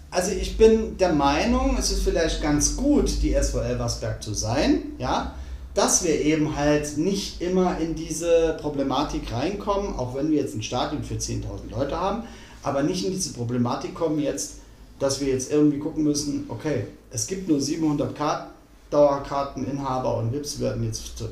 also 0.10 0.32
ich 0.32 0.58
bin 0.58 0.98
der 0.98 1.14
Meinung, 1.14 1.78
es 1.80 1.90
ist 1.90 2.04
vielleicht 2.04 2.42
ganz 2.42 2.76
gut, 2.76 3.24
die 3.24 3.34
SV 3.34 3.62
Elversberg 3.62 4.22
zu 4.22 4.34
sein, 4.34 4.82
ja, 4.98 5.34
dass 5.74 6.04
wir 6.04 6.20
eben 6.20 6.58
halt 6.58 6.98
nicht 6.98 7.42
immer 7.42 7.78
in 7.80 7.96
diese 7.96 8.58
Problematik 8.60 9.32
reinkommen, 9.32 9.98
auch 9.98 10.16
wenn 10.16 10.30
wir 10.32 10.42
jetzt 10.42 10.54
ein 10.54 10.64
Stadion 10.64 11.02
für 11.02 11.14
10.000 11.14 11.44
Leute 11.72 11.98
haben, 11.98 12.24
aber 12.62 12.84
nicht 12.84 13.06
in 13.06 13.14
diese 13.14 13.32
Problematik 13.32 13.96
kommen 13.96 14.20
jetzt, 14.20 14.56
dass 15.02 15.20
wir 15.20 15.30
jetzt 15.30 15.52
irgendwie 15.52 15.80
gucken 15.80 16.04
müssen, 16.04 16.46
okay, 16.48 16.86
es 17.10 17.28
gibt 17.28 17.50
nur 17.50 17.60
700 17.60 18.16
Kart 18.16 18.52
Dauerkarteninhaber 18.92 20.18
und 20.18 20.32
VIPs 20.32 20.60
werden 20.60 20.84
jetzt 20.84 21.24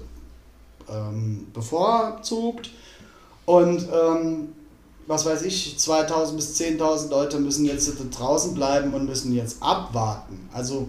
ähm, 0.90 1.48
bevorzugt 1.54 2.72
und 3.46 3.88
ähm, 3.92 4.50
was 5.08 5.26
weiß 5.26 5.42
ich, 5.42 5.78
2000 5.78 6.38
bis 6.38 6.60
10.000 6.60 7.10
Leute 7.10 7.40
müssen 7.40 7.66
jetzt 7.66 7.92
draußen 8.12 8.54
bleiben 8.54 8.94
und 8.94 9.06
müssen 9.06 9.34
jetzt 9.34 9.62
abwarten. 9.62 10.48
Also 10.54 10.88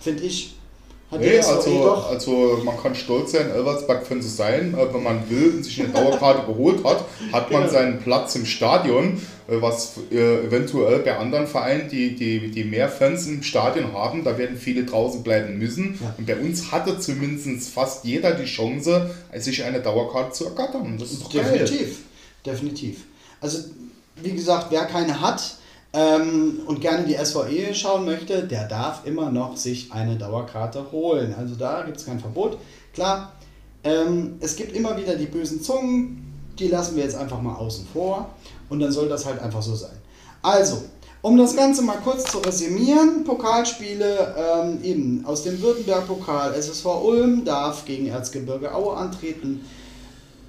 finde 0.00 0.22
ich, 0.24 0.57
hat 1.10 1.20
nee, 1.20 1.38
also, 1.38 1.92
also 1.92 2.60
man 2.64 2.76
kann 2.76 2.94
stolz 2.94 3.32
sein, 3.32 3.50
Elversberg 3.50 4.06
können 4.06 4.20
sie 4.20 4.28
sein, 4.28 4.74
äh, 4.74 4.92
wenn 4.92 5.02
man 5.02 5.30
will 5.30 5.54
und 5.56 5.64
sich 5.64 5.80
eine 5.80 5.88
Dauerkarte 5.88 6.46
geholt 6.52 6.84
hat, 6.84 7.04
hat 7.32 7.50
man 7.50 7.62
genau. 7.62 7.72
seinen 7.72 7.98
Platz 8.00 8.36
im 8.36 8.44
Stadion, 8.44 9.20
äh, 9.48 9.60
was 9.62 9.94
äh, 10.10 10.44
eventuell 10.44 10.98
bei 10.98 11.16
anderen 11.16 11.46
Vereinen, 11.46 11.88
die, 11.88 12.14
die, 12.14 12.50
die 12.50 12.64
mehr 12.64 12.90
Fans 12.90 13.26
im 13.26 13.42
Stadion 13.42 13.94
haben, 13.94 14.22
da 14.22 14.36
werden 14.36 14.58
viele 14.58 14.84
draußen 14.84 15.22
bleiben 15.22 15.56
müssen. 15.58 15.98
Ja. 16.02 16.14
Und 16.18 16.26
bei 16.26 16.36
uns 16.36 16.70
hatte 16.72 16.98
zumindest 16.98 17.70
fast 17.70 18.04
jeder 18.04 18.32
die 18.32 18.44
Chance, 18.44 19.10
sich 19.36 19.64
eine 19.64 19.80
Dauerkarte 19.80 20.32
zu 20.32 20.44
ergattern. 20.44 20.98
Das 20.98 21.10
ist 21.12 21.22
doch 21.22 21.30
Definitiv, 21.30 21.78
geil. 21.78 21.96
definitiv. 22.44 23.04
Also, 23.40 23.60
wie 24.22 24.32
gesagt, 24.32 24.66
wer 24.70 24.84
keine 24.84 25.18
hat 25.22 25.57
ähm, 25.92 26.60
und 26.66 26.80
gerne 26.80 27.06
die 27.06 27.14
SVE 27.14 27.74
schauen 27.74 28.04
möchte, 28.04 28.42
der 28.46 28.68
darf 28.68 29.06
immer 29.06 29.30
noch 29.30 29.56
sich 29.56 29.92
eine 29.92 30.16
Dauerkarte 30.16 30.92
holen. 30.92 31.34
Also 31.38 31.54
da 31.54 31.82
gibt 31.82 31.96
es 31.96 32.06
kein 32.06 32.20
Verbot. 32.20 32.58
Klar, 32.92 33.32
ähm, 33.84 34.36
es 34.40 34.56
gibt 34.56 34.74
immer 34.76 34.96
wieder 34.96 35.14
die 35.16 35.26
bösen 35.26 35.62
Zungen, 35.62 36.24
die 36.58 36.68
lassen 36.68 36.96
wir 36.96 37.04
jetzt 37.04 37.16
einfach 37.16 37.40
mal 37.40 37.54
außen 37.54 37.86
vor 37.92 38.30
und 38.68 38.80
dann 38.80 38.92
soll 38.92 39.08
das 39.08 39.24
halt 39.24 39.40
einfach 39.40 39.62
so 39.62 39.74
sein. 39.74 39.96
Also, 40.42 40.82
um 41.20 41.36
das 41.36 41.56
Ganze 41.56 41.82
mal 41.82 41.98
kurz 41.98 42.30
zu 42.30 42.38
resümieren, 42.38 43.24
Pokalspiele 43.24 44.34
ähm, 44.38 44.82
eben 44.84 45.24
aus 45.24 45.42
dem 45.42 45.60
Württemberg-Pokal. 45.60 46.54
SSV 46.54 46.86
Ulm 47.02 47.44
darf 47.44 47.84
gegen 47.84 48.06
Erzgebirge 48.06 48.72
Aue 48.72 48.96
antreten. 48.96 49.64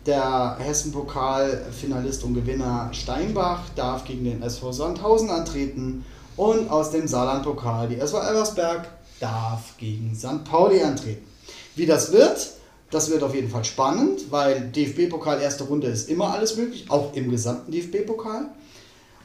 Der 0.06 0.58
Hessen-Pokal-Finalist 0.60 2.24
und 2.24 2.34
Gewinner 2.34 2.90
Steinbach 2.94 3.64
darf 3.76 4.06
gegen 4.06 4.24
den 4.24 4.42
SV 4.42 4.72
Sandhausen 4.72 5.30
antreten. 5.30 6.06
Und 6.38 6.70
aus 6.70 6.92
dem 6.92 7.08
Saarland-Pokal 7.08 7.90
die 7.90 8.00
SV 8.00 8.22
Elversberg 8.22 8.88
darf 9.20 9.78
gegen 9.78 10.16
St. 10.16 10.44
Pauli 10.46 10.82
antreten. 10.82 11.28
Wie 11.76 11.86
das 11.86 12.12
wird, 12.12 12.52
das 12.92 13.10
wird 13.10 13.24
auf 13.24 13.36
jeden 13.36 13.50
Fall 13.50 13.66
spannend, 13.66 14.32
weil 14.32 14.72
DFB-Pokal 14.72 15.42
erste 15.42 15.66
Runde 15.66 15.88
ist 15.88 16.10
immer 16.10 16.34
alles 16.34 16.56
möglich, 16.56 16.86
auch 16.90 17.14
im 17.14 17.30
gesamten 17.30 17.72
DFB-Pokal. 17.72 18.46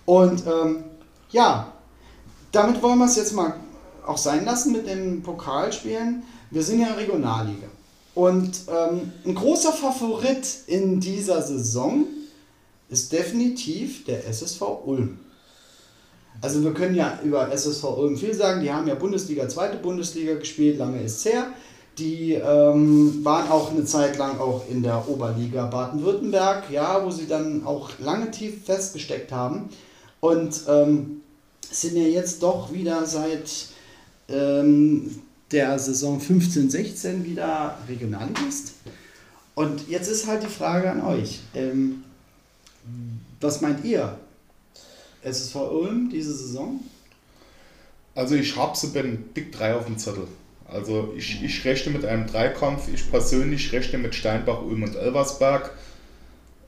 Und 0.05 0.45
ähm, 0.47 0.85
ja, 1.31 1.73
damit 2.53 2.83
wollen 2.83 2.99
wir 2.99 3.07
es 3.07 3.17
jetzt 3.17 3.33
mal 3.33 3.55
auch 4.07 4.19
sein 4.19 4.45
lassen 4.45 4.73
mit 4.73 4.87
den 4.87 5.23
Pokalspielen. 5.23 6.23
Wir 6.51 6.63
sind 6.63 6.81
ja 6.81 6.93
Regionalliga. 6.93 7.69
Und 8.15 8.61
ähm, 8.69 9.13
ein 9.25 9.35
großer 9.35 9.73
Favorit 9.73 10.47
in 10.67 11.01
dieser 11.01 11.43
Saison 11.43 12.05
ist 12.89 13.13
definitiv 13.13 14.05
der 14.05 14.27
SSV 14.29 14.63
Ulm. 14.85 15.19
Also 16.41 16.63
wir 16.63 16.75
können 16.75 16.95
ja 16.95 17.19
über 17.25 17.51
SSV 17.51 17.85
Ulm 17.85 18.17
viel 18.17 18.35
sagen. 18.35 18.61
Die 18.61 18.73
haben 18.73 18.87
ja 18.87 18.95
Bundesliga, 18.95 19.49
zweite 19.49 19.79
Bundesliga 19.79 20.35
gespielt, 20.35 20.79
lange 20.79 21.03
ist 21.03 21.25
her. 21.25 21.49
Die 21.99 22.33
ähm, 22.33 23.25
waren 23.25 23.49
auch 23.51 23.71
eine 23.71 23.85
Zeit 23.85 24.19
lang 24.19 24.39
auch 24.39 24.63
in 24.69 24.83
der 24.83 25.09
Oberliga 25.09 25.67
Baden-Württemberg, 25.67 26.71
ja, 26.71 27.05
wo 27.05 27.11
sie 27.11 27.29
dann 27.29 27.65
auch 27.65 27.91
lange 28.01 28.31
tief 28.31 28.65
festgesteckt 28.65 29.31
haben. 29.31 29.69
Und 30.21 30.63
ähm, 30.69 31.21
sind 31.71 31.97
ja 31.97 32.03
jetzt 32.03 32.43
doch 32.43 32.73
wieder 32.73 33.07
seit 33.07 33.69
ähm, 34.29 35.23
der 35.55 35.79
Saison 35.79 36.21
15-16 36.21 37.25
wieder 37.25 37.79
Regionalligist. 37.89 38.73
Und 39.55 39.89
jetzt 39.89 40.09
ist 40.09 40.27
halt 40.27 40.43
die 40.43 40.49
Frage 40.49 40.91
an 40.91 41.01
euch. 41.01 41.41
Ähm, 41.55 42.03
was 43.41 43.61
meint 43.61 43.85
ihr? 43.85 44.19
SSV 45.23 45.55
Ulm 45.55 46.11
diese 46.11 46.35
Saison? 46.35 46.81
Also 48.17 48.35
ich 48.35 48.57
habe 48.57 48.77
sie 48.77 48.89
beim 48.89 49.17
Big 49.33 49.53
3 49.53 49.77
auf 49.77 49.87
dem 49.87 49.97
Zettel. 49.97 50.27
Also 50.69 51.15
ich, 51.17 51.43
ich 51.43 51.65
rechne 51.65 51.93
mit 51.93 52.05
einem 52.05 52.27
Dreikampf. 52.27 52.89
Ich 52.93 53.09
persönlich 53.09 53.73
rechne 53.73 53.99
mit 53.99 54.15
Steinbach, 54.15 54.61
Ulm 54.61 54.83
und 54.83 54.97
Elversberg. 54.97 55.71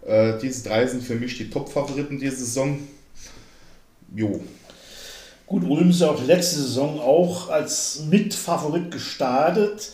Äh, 0.06 0.38
diese 0.38 0.68
drei 0.68 0.86
sind 0.86 1.02
für 1.02 1.16
mich 1.16 1.36
die 1.36 1.50
Top-Favoriten 1.50 2.20
diese 2.20 2.36
Saison. 2.36 2.78
Jo, 4.14 4.40
Gut, 5.46 5.62
Ulm 5.62 5.90
ist 5.90 6.00
ja 6.00 6.08
auch 6.08 6.26
letzte 6.26 6.56
Saison 6.56 6.98
auch 6.98 7.48
als 7.50 8.02
Mitfavorit 8.10 8.90
gestartet, 8.90 9.92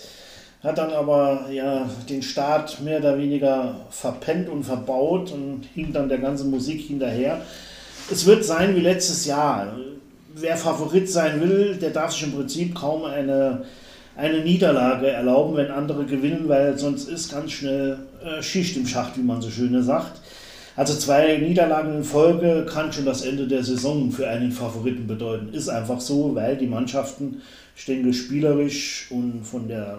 hat 0.62 0.78
dann 0.78 0.92
aber 0.92 1.50
ja 1.52 1.90
den 2.09 2.23
Start 2.23 2.80
mehr 2.80 3.00
oder 3.00 3.18
weniger 3.18 3.76
verpennt 3.90 4.49
und 4.49 4.64
verbaut 4.64 5.30
und 5.30 5.64
hing 5.75 5.92
dann 5.92 6.09
der 6.09 6.18
ganzen 6.18 6.50
Musik 6.50 6.80
hinterher. 6.80 7.42
Es 8.11 8.25
wird 8.25 8.47
sein 8.47 8.75
wie 8.76 8.80
letztes 8.80 9.26
Jahr. 9.26 9.76
Wer 10.35 10.56
Favorit 10.56 11.11
sein 11.11 11.38
will, 11.42 11.76
der 11.76 11.90
darf 11.90 12.12
sich 12.12 12.23
im 12.23 12.32
Prinzip 12.32 12.75
kaum 12.75 13.04
eine, 13.04 13.66
eine 14.16 14.40
Niederlage 14.42 15.09
erlauben, 15.09 15.56
wenn 15.56 15.71
andere 15.71 16.06
gewinnen, 16.06 16.49
weil 16.49 16.78
sonst 16.78 17.11
ist 17.11 17.30
ganz 17.30 17.52
schnell 17.52 17.99
äh, 18.25 18.42
Schicht 18.42 18.78
im 18.78 18.87
Schacht, 18.87 19.18
wie 19.18 19.23
man 19.23 19.42
so 19.42 19.50
schön 19.50 19.82
sagt. 19.82 20.22
Also 20.75 20.95
zwei 20.95 21.37
Niederlagen 21.37 21.97
in 21.97 22.05
Folge 22.05 22.67
kann 22.69 22.93
schon 22.93 23.05
das 23.05 23.23
Ende 23.23 23.47
der 23.47 23.62
Saison 23.62 24.11
für 24.11 24.29
einen 24.29 24.52
Favoriten 24.52 25.07
bedeuten. 25.07 25.52
Ist 25.52 25.69
einfach 25.69 26.00
so, 26.00 26.35
weil 26.35 26.57
die 26.57 26.67
Mannschaften, 26.67 27.43
denke, 27.87 28.12
spielerisch 28.14 29.09
und 29.11 29.45
von 29.45 29.69
der, 29.69 29.99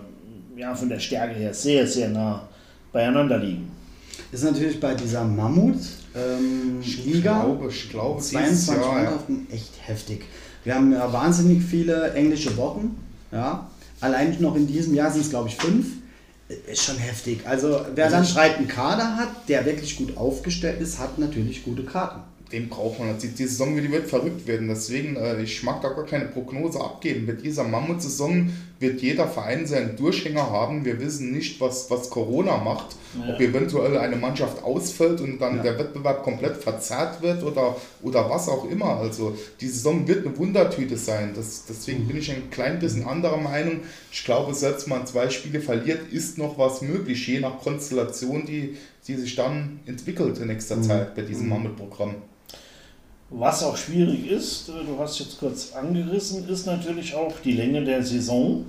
ja, 0.57 0.73
von 0.73 0.89
der 0.89 0.99
Stärke 0.99 1.35
her 1.35 1.53
sehr, 1.53 1.85
sehr 1.85 2.09
nah 2.09 2.47
beieinander 2.91 3.37
liegen. 3.37 3.71
Ist 4.31 4.43
natürlich 4.43 4.79
bei 4.79 4.95
dieser 4.95 5.23
Mammut 5.23 5.77
ähm, 6.15 6.79
ich 6.81 7.05
Liga 7.05 7.43
glaube, 7.43 7.69
ich 7.69 7.89
glaube, 7.89 8.21
22 8.21 8.67
Jahr, 8.67 8.93
Mannschaften 8.93 9.47
ja. 9.49 9.55
echt 9.55 9.73
heftig. 9.85 10.25
Wir 10.63 10.75
haben 10.75 10.91
ja 10.91 11.11
wahnsinnig 11.11 11.61
viele 11.63 12.13
englische 12.13 12.55
Wochen. 12.57 12.95
Ja. 13.31 13.67
Allein 13.99 14.35
noch 14.39 14.55
in 14.55 14.67
diesem 14.67 14.93
Jahr 14.93 15.11
sind 15.11 15.21
es, 15.21 15.29
glaube 15.29 15.49
ich, 15.49 15.55
fünf 15.55 15.87
ist 16.67 16.83
schon 16.83 16.97
heftig. 16.97 17.39
Also 17.45 17.81
wer 17.95 18.05
also 18.05 18.17
dann 18.17 18.25
schreit 18.25 18.57
einen 18.57 18.67
Kader 18.67 19.17
hat, 19.17 19.49
der 19.49 19.65
wirklich 19.65 19.97
gut 19.97 20.17
aufgestellt 20.17 20.81
ist, 20.81 20.99
hat 20.99 21.19
natürlich 21.19 21.63
gute 21.63 21.83
Karten. 21.83 22.21
Den 22.51 22.69
braucht 22.69 22.99
man. 22.99 23.17
Die, 23.17 23.29
die 23.29 23.47
Saison 23.47 23.75
wird, 23.75 23.91
wird 23.91 24.07
verrückt 24.07 24.45
werden. 24.45 24.67
Deswegen, 24.67 25.15
äh, 25.15 25.41
ich 25.41 25.63
mag 25.63 25.81
da 25.81 25.89
gar 25.89 26.05
keine 26.05 26.25
Prognose 26.25 26.79
abgeben. 26.79 27.25
Mit 27.25 27.43
dieser 27.43 27.63
Mammut-Saison 27.63 28.51
wird 28.83 29.01
jeder 29.01 29.27
Verein 29.27 29.65
seinen 29.65 29.95
Durchhänger 29.95 30.51
haben. 30.51 30.85
Wir 30.85 30.99
wissen 30.99 31.31
nicht, 31.31 31.59
was, 31.59 31.89
was 31.89 32.11
Corona 32.11 32.57
macht. 32.57 32.95
Ja. 33.17 33.33
Ob 33.33 33.39
eventuell 33.39 33.97
eine 33.97 34.15
Mannschaft 34.15 34.63
ausfällt 34.63 35.21
und 35.21 35.39
dann 35.39 35.57
ja. 35.57 35.63
der 35.63 35.79
Wettbewerb 35.79 36.23
komplett 36.23 36.57
verzerrt 36.57 37.21
wird 37.21 37.43
oder, 37.43 37.75
oder 38.01 38.29
was 38.29 38.49
auch 38.49 38.69
immer. 38.69 38.97
Also 38.97 39.35
die 39.61 39.67
Saison 39.67 40.07
wird 40.07 40.25
eine 40.25 40.37
Wundertüte 40.37 40.97
sein. 40.97 41.31
Das, 41.35 41.63
deswegen 41.67 42.03
mhm. 42.03 42.07
bin 42.09 42.17
ich 42.17 42.31
ein 42.31 42.49
klein 42.51 42.79
bisschen 42.79 43.07
anderer 43.07 43.37
Meinung. 43.37 43.79
Ich 44.11 44.25
glaube, 44.25 44.53
selbst 44.53 44.89
wenn 44.89 44.97
man 44.97 45.07
zwei 45.07 45.29
Spiele 45.29 45.61
verliert, 45.61 46.11
ist 46.11 46.37
noch 46.37 46.57
was 46.57 46.81
möglich, 46.81 47.27
je 47.27 47.39
nach 47.39 47.59
Konstellation, 47.59 48.45
die, 48.45 48.77
die 49.07 49.15
sich 49.15 49.35
dann 49.35 49.79
entwickelt 49.85 50.39
in 50.39 50.47
nächster 50.47 50.75
mhm. 50.75 50.83
Zeit 50.83 51.15
bei 51.15 51.21
diesem 51.21 51.45
mhm. 51.45 51.53
Was 53.35 53.63
auch 53.63 53.75
schwierig 53.75 54.29
ist, 54.29 54.69
äh, 54.69 54.85
du 54.85 54.99
hast 54.99 55.17
jetzt 55.19 55.39
kurz 55.39 55.73
angerissen, 55.73 56.47
ist 56.47 56.67
natürlich 56.67 57.15
auch 57.15 57.33
die 57.43 57.53
Länge 57.53 57.83
der 57.83 58.03
Saison, 58.03 58.65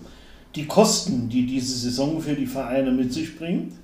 die 0.55 0.67
Kosten, 0.67 1.29
die 1.29 1.45
diese 1.47 1.77
Saison 1.77 2.21
für 2.21 2.35
die 2.35 2.47
Vereine 2.47 2.91
mit 2.91 3.13
sich 3.13 3.37
bringt. 3.37 3.75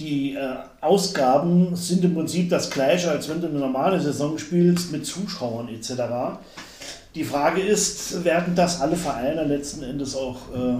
Die 0.00 0.34
äh, 0.34 0.56
Ausgaben 0.80 1.76
sind 1.76 2.04
im 2.04 2.14
Prinzip 2.14 2.50
das 2.50 2.70
gleiche, 2.70 3.08
als 3.10 3.28
wenn 3.28 3.40
du 3.40 3.46
eine 3.46 3.60
normale 3.60 4.00
Saison 4.00 4.36
spielst 4.36 4.90
mit 4.90 5.06
Zuschauern 5.06 5.68
etc. 5.68 5.92
Die 7.14 7.22
Frage 7.22 7.60
ist, 7.60 8.24
werden 8.24 8.56
das 8.56 8.80
alle 8.80 8.96
Vereine 8.96 9.44
letzten 9.44 9.84
Endes 9.84 10.16
auch 10.16 10.36
äh, 10.52 10.74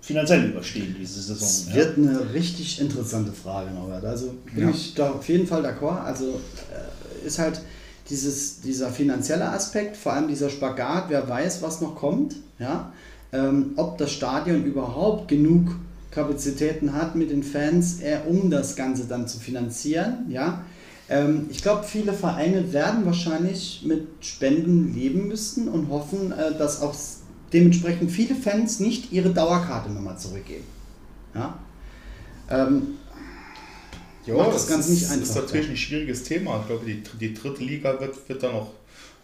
finanziell 0.00 0.44
überstehen, 0.44 0.94
diese 0.96 1.20
Saison? 1.20 1.40
Das 1.40 1.66
ja? 1.68 1.74
wird 1.74 1.98
eine 1.98 2.32
richtig 2.32 2.80
interessante 2.80 3.32
Frage, 3.32 3.72
Norbert. 3.72 4.04
Also 4.04 4.34
bin 4.54 4.68
ja. 4.68 4.70
ich 4.70 4.94
da 4.94 5.10
auf 5.10 5.28
jeden 5.28 5.48
Fall 5.48 5.66
d'accord. 5.66 6.04
Also 6.04 6.40
äh, 6.70 7.26
ist 7.26 7.40
halt 7.40 7.60
dieses, 8.12 8.60
dieser 8.60 8.90
finanzielle 8.90 9.48
Aspekt, 9.48 9.96
vor 9.96 10.12
allem 10.12 10.28
dieser 10.28 10.50
Spagat, 10.50 11.06
wer 11.08 11.28
weiß, 11.28 11.62
was 11.62 11.80
noch 11.80 11.96
kommt, 11.96 12.36
ja, 12.58 12.92
ähm, 13.32 13.72
ob 13.76 13.98
das 13.98 14.12
Stadion 14.12 14.64
überhaupt 14.64 15.28
genug 15.28 15.74
Kapazitäten 16.10 16.92
hat 16.92 17.16
mit 17.16 17.30
den 17.30 17.42
Fans, 17.42 18.00
äh, 18.02 18.18
um 18.28 18.50
das 18.50 18.76
Ganze 18.76 19.06
dann 19.06 19.26
zu 19.26 19.38
finanzieren, 19.40 20.26
ja. 20.28 20.62
Ähm, 21.08 21.46
ich 21.50 21.62
glaube, 21.62 21.84
viele 21.84 22.12
Vereine 22.12 22.72
werden 22.72 23.04
wahrscheinlich 23.06 23.82
mit 23.84 24.06
Spenden 24.20 24.94
leben 24.94 25.26
müssen 25.26 25.68
und 25.68 25.88
hoffen, 25.88 26.32
äh, 26.32 26.56
dass 26.56 26.82
auch 26.82 26.94
dementsprechend 27.52 28.10
viele 28.10 28.34
Fans 28.34 28.78
nicht 28.78 29.10
ihre 29.10 29.30
Dauerkarte 29.30 29.90
nochmal 29.90 30.18
zurückgeben. 30.18 30.64
Ja? 31.34 31.58
Ähm, 32.50 32.98
ja, 34.26 34.36
das, 34.36 34.54
das 34.54 34.68
Ganze 34.68 34.92
nicht 34.92 35.10
einfach. 35.10 35.22
ist 35.22 35.34
natürlich 35.34 35.70
ein 35.70 35.76
schwieriges 35.76 36.24
Thema. 36.24 36.60
Ich 36.60 36.66
glaube, 36.66 36.84
die, 36.86 37.02
die 37.20 37.34
dritte 37.34 37.62
Liga 37.62 38.00
wird, 38.00 38.28
wird 38.28 38.42
da 38.42 38.52
noch, 38.52 38.72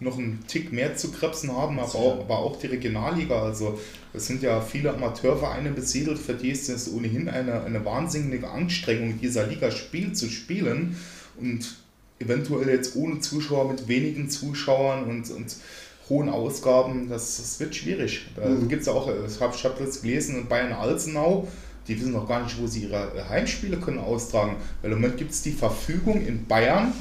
noch 0.01 0.19
einen 0.19 0.45
Tick 0.47 0.73
mehr 0.73 0.97
zu 0.97 1.11
krebsen 1.11 1.55
haben, 1.55 1.79
aber 1.79 1.95
auch, 1.95 2.21
aber 2.21 2.39
auch 2.39 2.59
die 2.59 2.69
Regionalliga. 2.69 3.43
Also 3.43 3.79
es 4.13 4.27
sind 4.27 4.43
ja 4.43 4.61
viele 4.61 4.95
Amateurvereine 4.95 5.71
besiedelt, 5.71 6.19
für 6.19 6.35
die 6.35 6.51
ist 6.51 6.69
es 6.69 6.93
ohnehin 6.93 7.29
eine, 7.29 7.63
eine 7.63 7.85
wahnsinnige 7.85 8.49
Anstrengung, 8.49 9.21
dieser 9.21 9.47
Liga 9.47 9.71
Spiel 9.71 10.13
zu 10.13 10.29
spielen 10.29 10.97
und 11.41 11.77
eventuell 12.19 12.69
jetzt 12.69 12.97
ohne 12.97 13.21
Zuschauer, 13.21 13.71
mit 13.71 13.89
wenigen 13.89 14.29
Zuschauern 14.29 15.05
und, 15.05 15.31
und 15.31 15.57
hohen 16.09 16.29
Ausgaben, 16.29 17.09
das, 17.09 17.37
das 17.37 17.61
wird 17.61 17.75
schwierig. 17.75 18.27
Da 18.35 18.49
mhm. 18.49 18.69
gibt 18.69 18.83
es 18.83 18.89
auch, 18.89 19.09
ich 19.09 19.41
habe 19.41 19.57
hab 19.57 19.79
das 19.79 20.03
gelesen, 20.03 20.37
in 20.37 20.49
Bayern-Alzenau, 20.49 21.47
die 21.89 21.99
wissen 21.99 22.13
noch 22.13 22.29
gar 22.29 22.43
nicht, 22.43 22.61
wo 22.61 22.67
sie 22.67 22.85
ihre 22.85 23.29
Heimspiele 23.29 23.79
können 23.79 23.99
austragen. 23.99 24.57
Weil 24.83 24.93
im 24.93 25.01
Moment 25.01 25.19
gibt 25.19 25.33
es 25.33 25.43
die 25.43 25.53
Verfügung 25.53 26.25
in 26.25 26.47
Bayern, 26.47 26.93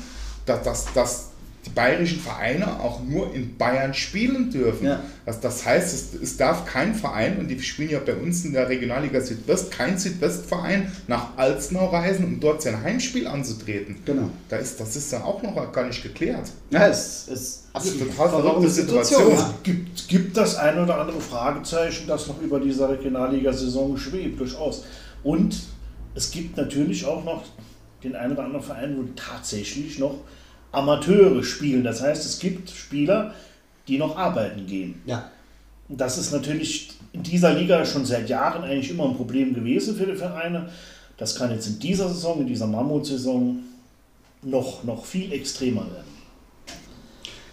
dass, 0.45 0.63
dass, 0.63 0.93
dass 0.93 1.26
die 1.67 1.73
bayerischen 1.73 2.19
Vereine 2.19 2.79
auch 2.79 3.03
nur 3.03 3.33
in 3.33 3.57
Bayern 3.57 3.93
spielen 3.93 4.49
dürfen. 4.49 4.85
Ja. 4.85 5.01
Das, 5.25 5.39
das 5.41 5.65
heißt, 5.65 5.93
es, 5.93 6.21
es 6.21 6.37
darf 6.37 6.65
kein 6.65 6.95
Verein, 6.95 7.37
und 7.37 7.49
die 7.49 7.59
spielen 7.61 7.89
ja 7.89 7.99
bei 7.99 8.15
uns 8.15 8.45
in 8.45 8.53
der 8.53 8.69
Regionalliga 8.69 9.19
Südwest, 9.21 9.71
kein 9.71 9.97
Südwestverein 9.97 10.91
nach 11.07 11.37
Alzenau 11.37 11.87
reisen, 11.87 12.25
um 12.25 12.39
dort 12.39 12.61
sein 12.61 12.81
Heimspiel 12.81 13.27
anzutreten. 13.27 13.97
Genau. 14.05 14.29
Da 14.49 14.57
ist, 14.57 14.79
das 14.79 14.95
ist 14.95 15.11
dann 15.11 15.23
auch 15.23 15.41
noch 15.43 15.71
gar 15.71 15.87
nicht 15.87 16.01
geklärt. 16.01 16.49
Ja, 16.69 16.87
es 16.87 17.27
ist 17.27 17.67
absolut 17.73 18.11
total 18.11 18.29
verrückte 18.29 18.69
Situation. 18.69 19.21
Situation. 19.21 19.53
Es 19.55 19.63
gibt, 19.63 20.07
gibt 20.07 20.37
das 20.37 20.55
ein 20.55 20.79
oder 20.79 20.99
andere 20.99 21.19
Fragezeichen, 21.19 22.07
das 22.07 22.27
noch 22.27 22.41
über 22.41 22.59
dieser 22.59 22.89
Regionalliga-Saison 22.89 23.97
schwebt, 23.97 24.39
durchaus. 24.39 24.85
Und 25.23 25.59
es 26.15 26.31
gibt 26.31 26.57
natürlich 26.57 27.05
auch 27.05 27.23
noch 27.23 27.43
den 28.03 28.15
einen 28.15 28.33
oder 28.33 28.45
anderen 28.45 28.65
Verein, 28.65 28.97
wo 28.97 29.03
tatsächlich 29.15 29.99
noch 29.99 30.21
Amateure 30.77 31.43
spielen. 31.43 31.83
Das 31.83 32.01
heißt, 32.01 32.25
es 32.25 32.39
gibt 32.39 32.69
Spieler, 32.69 33.33
die 33.87 33.97
noch 33.97 34.17
arbeiten 34.17 34.65
gehen. 34.65 35.01
Ja. 35.05 35.31
Das 35.89 36.17
ist 36.17 36.31
natürlich 36.31 36.89
in 37.13 37.23
dieser 37.23 37.53
Liga 37.53 37.85
schon 37.85 38.05
seit 38.05 38.29
Jahren 38.29 38.63
eigentlich 38.63 38.91
immer 38.91 39.05
ein 39.05 39.15
Problem 39.15 39.53
gewesen 39.53 39.95
für 39.95 40.05
die 40.05 40.15
Vereine. 40.15 40.69
Das 41.17 41.35
kann 41.35 41.51
jetzt 41.51 41.67
in 41.67 41.79
dieser 41.79 42.09
Saison, 42.09 42.41
in 42.41 42.47
dieser 42.47 42.67
Mammutsaison 42.67 43.63
noch, 44.43 44.83
noch 44.83 45.05
viel 45.05 45.31
extremer 45.31 45.81
werden. 45.81 46.17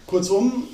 Kurzum, 0.05 0.65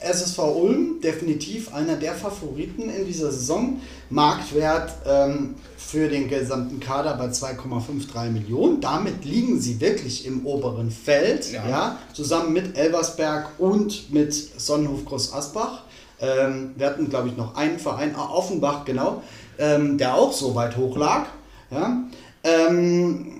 SSV 0.00 0.38
Ulm 0.38 1.00
definitiv 1.02 1.74
einer 1.74 1.96
der 1.96 2.14
Favoriten 2.14 2.88
in 2.88 3.06
dieser 3.06 3.32
Saison. 3.32 3.80
Marktwert 4.10 4.92
ähm, 5.06 5.56
für 5.76 6.08
den 6.08 6.28
gesamten 6.28 6.80
Kader 6.80 7.16
bei 7.16 7.26
2,53 7.26 8.30
Millionen. 8.30 8.80
Damit 8.80 9.24
liegen 9.24 9.60
sie 9.60 9.80
wirklich 9.80 10.26
im 10.26 10.46
oberen 10.46 10.90
Feld, 10.90 11.52
ja. 11.52 11.68
ja 11.68 11.98
zusammen 12.12 12.52
mit 12.52 12.76
Elversberg 12.76 13.48
und 13.58 14.12
mit 14.12 14.34
Sonnenhof 14.34 15.04
Groß 15.04 15.32
Asbach. 15.32 15.82
Ähm, 16.20 16.72
wir 16.76 16.86
hatten, 16.86 17.08
glaube 17.08 17.28
ich, 17.28 17.36
noch 17.36 17.56
einen 17.56 17.78
Verein, 17.78 18.14
ah, 18.16 18.30
Offenbach, 18.30 18.84
genau, 18.84 19.22
ähm, 19.58 19.98
der 19.98 20.14
auch 20.14 20.32
so 20.32 20.54
weit 20.54 20.76
hoch 20.76 20.96
lag. 20.96 21.26
Ja. 21.70 22.04
Ähm, 22.44 23.37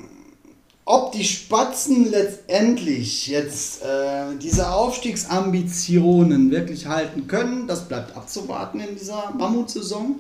ob 0.89 1.13
die 1.13 1.23
Spatzen 1.23 2.11
letztendlich 2.11 3.27
jetzt 3.27 3.83
äh, 3.83 4.35
diese 4.41 4.71
Aufstiegsambitionen 4.71 6.51
wirklich 6.51 6.87
halten 6.87 7.27
können, 7.27 7.67
das 7.67 7.87
bleibt 7.87 8.17
abzuwarten 8.17 8.81
in 8.81 8.97
dieser 8.97 9.31
Mammutsaison. 9.37 10.17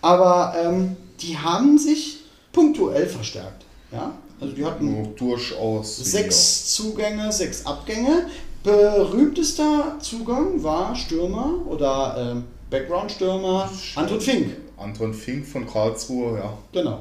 Aber 0.00 0.54
ähm, 0.62 0.96
die 1.20 1.36
haben 1.36 1.76
sich 1.76 2.20
punktuell 2.52 3.06
verstärkt. 3.08 3.64
Ja? 3.90 4.12
Also 4.40 4.54
die 4.54 4.64
hatten 4.64 4.94
oh, 4.94 5.12
durchaus 5.16 5.96
sechs 5.96 6.72
Zugänge, 6.72 7.32
sechs 7.32 7.66
Abgänge. 7.66 8.26
Berühmtester 8.62 9.96
Zugang 9.98 10.62
war 10.62 10.94
Stürmer 10.94 11.66
oder 11.66 12.16
ähm, 12.16 12.44
Background-Stürmer 12.70 13.68
Anton 13.96 14.20
Fink. 14.20 14.56
Anton 14.76 15.12
Fink 15.12 15.44
von 15.44 15.66
Karlsruhe, 15.66 16.38
ja. 16.38 16.58
Genau. 16.72 17.00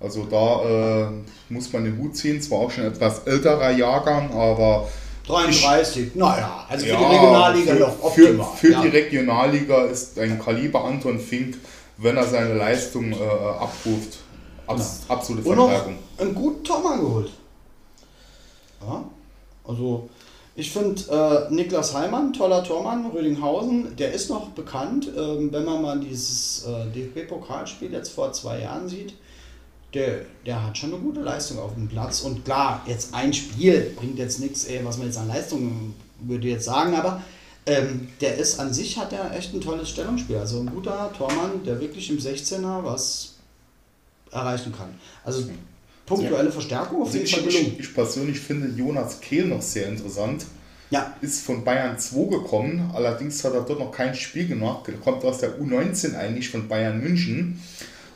Also 0.00 0.24
da 0.24 1.08
äh, 1.08 1.10
muss 1.50 1.70
man 1.72 1.84
den 1.84 1.98
Hut 1.98 2.16
ziehen, 2.16 2.40
zwar 2.40 2.60
auch 2.60 2.70
schon 2.70 2.84
etwas 2.84 3.26
älterer 3.26 3.70
Jahrgang, 3.70 4.32
aber 4.32 4.88
33, 5.26 6.06
ich, 6.06 6.14
naja, 6.14 6.64
also 6.68 6.86
für 6.86 6.92
ja, 6.92 6.98
die 6.98 7.04
Regionalliga 7.04 7.72
für, 7.74 7.80
noch 7.80 8.02
optimal. 8.02 8.46
Für, 8.46 8.66
für 8.66 8.72
ja. 8.72 8.82
die 8.82 8.88
Regionalliga 8.88 9.84
ist 9.84 10.18
ein 10.18 10.38
Kaliber 10.38 10.84
Anton 10.84 11.20
Fink, 11.20 11.58
wenn 11.98 12.16
er 12.16 12.26
seine 12.26 12.54
Leistung 12.54 13.12
äh, 13.12 13.16
abruft, 13.16 14.20
abs, 14.66 15.02
ja. 15.06 15.14
absolute 15.14 15.46
Verstärkung. 15.46 15.98
Einen 16.16 16.34
guten 16.34 16.64
Tormann 16.64 17.00
geholt. 17.00 17.30
Ja, 18.80 19.04
also 19.66 20.08
ich 20.56 20.72
finde 20.72 21.48
äh, 21.50 21.54
Niklas 21.54 21.94
Heimann, 21.94 22.32
toller 22.32 22.64
Tormann, 22.64 23.04
Rödinghausen, 23.10 23.96
der 23.96 24.14
ist 24.14 24.30
noch 24.30 24.48
bekannt, 24.48 25.10
ähm, 25.14 25.52
wenn 25.52 25.66
man 25.66 25.82
mal 25.82 26.00
dieses 26.00 26.64
äh, 26.66 26.86
DFB-Pokalspiel 26.90 27.92
jetzt 27.92 28.12
vor 28.12 28.32
zwei 28.32 28.60
Jahren 28.60 28.88
sieht 28.88 29.12
der, 29.94 30.20
der 30.46 30.64
hat 30.64 30.78
schon 30.78 30.92
eine 30.92 31.02
gute 31.02 31.20
Leistung 31.20 31.58
auf 31.58 31.74
dem 31.74 31.88
Platz. 31.88 32.20
Und 32.20 32.44
klar, 32.44 32.82
jetzt 32.86 33.14
ein 33.14 33.32
Spiel 33.32 33.92
bringt 33.96 34.18
jetzt 34.18 34.40
nichts, 34.40 34.66
was 34.84 34.98
man 34.98 35.06
jetzt 35.06 35.18
an 35.18 35.28
Leistung 35.28 35.94
würde 36.20 36.48
jetzt 36.48 36.66
sagen, 36.66 36.94
aber 36.94 37.22
ähm, 37.66 38.08
der 38.20 38.36
ist 38.36 38.58
an 38.58 38.72
sich, 38.72 38.96
hat 38.98 39.12
er 39.12 39.36
echt 39.36 39.54
ein 39.54 39.60
tolles 39.60 39.88
Stellungsspiel. 39.88 40.36
Also 40.36 40.60
ein 40.60 40.66
guter 40.66 41.12
Tormann, 41.16 41.64
der 41.64 41.80
wirklich 41.80 42.10
im 42.10 42.18
16er 42.18 42.84
was 42.84 43.34
erreichen 44.30 44.72
kann. 44.72 44.94
Also 45.24 45.44
punktuelle 46.06 46.50
Verstärkung 46.50 47.02
auf 47.02 47.08
also 47.08 47.18
jeden 47.18 47.30
Fall 47.30 47.42
gelungen. 47.42 47.72
Ich, 47.78 47.80
ich 47.80 47.94
persönlich 47.94 48.40
finde 48.40 48.68
Jonas 48.68 49.20
Kehl 49.20 49.46
noch 49.46 49.62
sehr 49.62 49.88
interessant. 49.88 50.46
Ja. 50.90 51.14
Ist 51.20 51.44
von 51.44 51.62
Bayern 51.62 51.98
2 51.98 52.30
gekommen, 52.30 52.90
allerdings 52.92 53.44
hat 53.44 53.54
er 53.54 53.60
dort 53.60 53.78
noch 53.78 53.92
kein 53.92 54.12
Spiel 54.14 54.48
gemacht. 54.48 54.88
Er 54.88 54.94
kommt 54.94 55.22
aus 55.24 55.38
der 55.38 55.60
U19 55.60 56.16
eigentlich 56.16 56.48
von 56.50 56.66
Bayern 56.66 57.00
München 57.00 57.62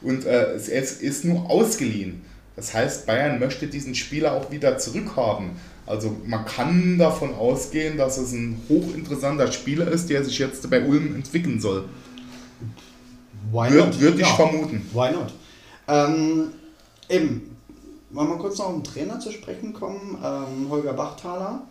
und 0.04 0.24
äh, 0.26 0.54
es, 0.54 0.68
ist 0.68 1.24
nur 1.24 1.50
ausgeliehen. 1.50 2.22
Das 2.56 2.72
heißt, 2.72 3.06
Bayern 3.06 3.40
möchte 3.40 3.66
diesen 3.66 3.94
Spieler 3.94 4.34
auch 4.34 4.50
wieder 4.50 4.78
zurückhaben. 4.78 5.50
Also 5.86 6.16
man 6.24 6.44
kann 6.44 6.98
davon 6.98 7.34
ausgehen, 7.34 7.98
dass 7.98 8.16
es 8.16 8.32
ein 8.32 8.60
hochinteressanter 8.68 9.50
Spieler 9.52 9.88
ist, 9.88 10.08
der 10.08 10.24
sich 10.24 10.38
jetzt 10.38 10.68
bei 10.70 10.84
Ulm 10.84 11.14
entwickeln 11.14 11.60
soll. 11.60 11.84
Why 13.52 13.70
Würde 13.70 14.00
würd 14.00 14.14
ich 14.14 14.20
ja. 14.20 14.34
vermuten. 14.34 14.88
Why 14.92 15.12
not? 15.12 15.32
Ähm, 15.86 16.48
eben, 17.08 17.56
wollen 18.10 18.28
wir 18.28 18.38
kurz 18.38 18.58
noch 18.58 18.68
um 18.68 18.82
den 18.82 18.84
Trainer 18.84 19.20
zu 19.20 19.30
sprechen 19.32 19.72
kommen. 19.72 20.16
Ähm, 20.24 20.70
Holger 20.70 20.94
Bachthaler 20.94 21.66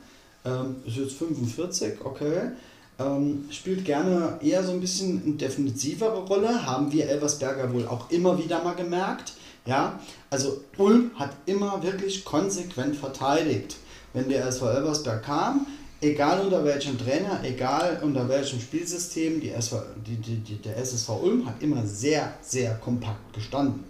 ähm, 0.45 0.75
ist 0.85 0.97
jetzt 0.97 1.13
45, 1.13 1.93
okay. 2.03 2.51
Ähm, 2.99 3.45
spielt 3.49 3.85
gerne 3.85 4.37
eher 4.41 4.63
so 4.63 4.71
ein 4.71 4.79
bisschen 4.79 5.23
eine 5.25 5.33
defensivere 5.33 6.25
Rolle, 6.25 6.65
haben 6.65 6.91
wir 6.91 7.09
Elversberger 7.09 7.73
wohl 7.73 7.87
auch 7.87 8.09
immer 8.11 8.37
wieder 8.37 8.63
mal 8.63 8.75
gemerkt. 8.75 9.33
Ja, 9.65 9.99
also 10.29 10.61
Ulm 10.77 11.11
hat 11.15 11.31
immer 11.45 11.81
wirklich 11.81 12.23
konsequent 12.25 12.95
verteidigt. 12.95 13.77
Wenn 14.13 14.29
der 14.29 14.45
SV 14.45 14.69
Elversberg 14.69 15.23
kam, 15.23 15.65
egal 16.01 16.41
unter 16.41 16.63
welchem 16.63 16.97
Trainer, 16.97 17.39
egal 17.43 17.99
unter 18.03 18.27
welchem 18.29 18.59
Spielsystem, 18.59 19.39
die 19.39 19.49
SV, 19.49 19.81
die, 20.05 20.17
die, 20.17 20.35
die, 20.35 20.55
der 20.55 20.77
SSV 20.77 21.09
Ulm 21.21 21.45
hat 21.45 21.61
immer 21.61 21.85
sehr, 21.87 22.33
sehr 22.41 22.75
kompakt 22.75 23.33
gestanden. 23.33 23.83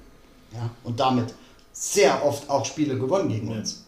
Ja, 0.54 0.70
und 0.84 1.00
damit 1.00 1.34
sehr 1.74 2.24
oft 2.24 2.50
auch 2.50 2.66
Spiele 2.66 2.98
gewonnen 2.98 3.30
gegen 3.30 3.52
uns. 3.52 3.83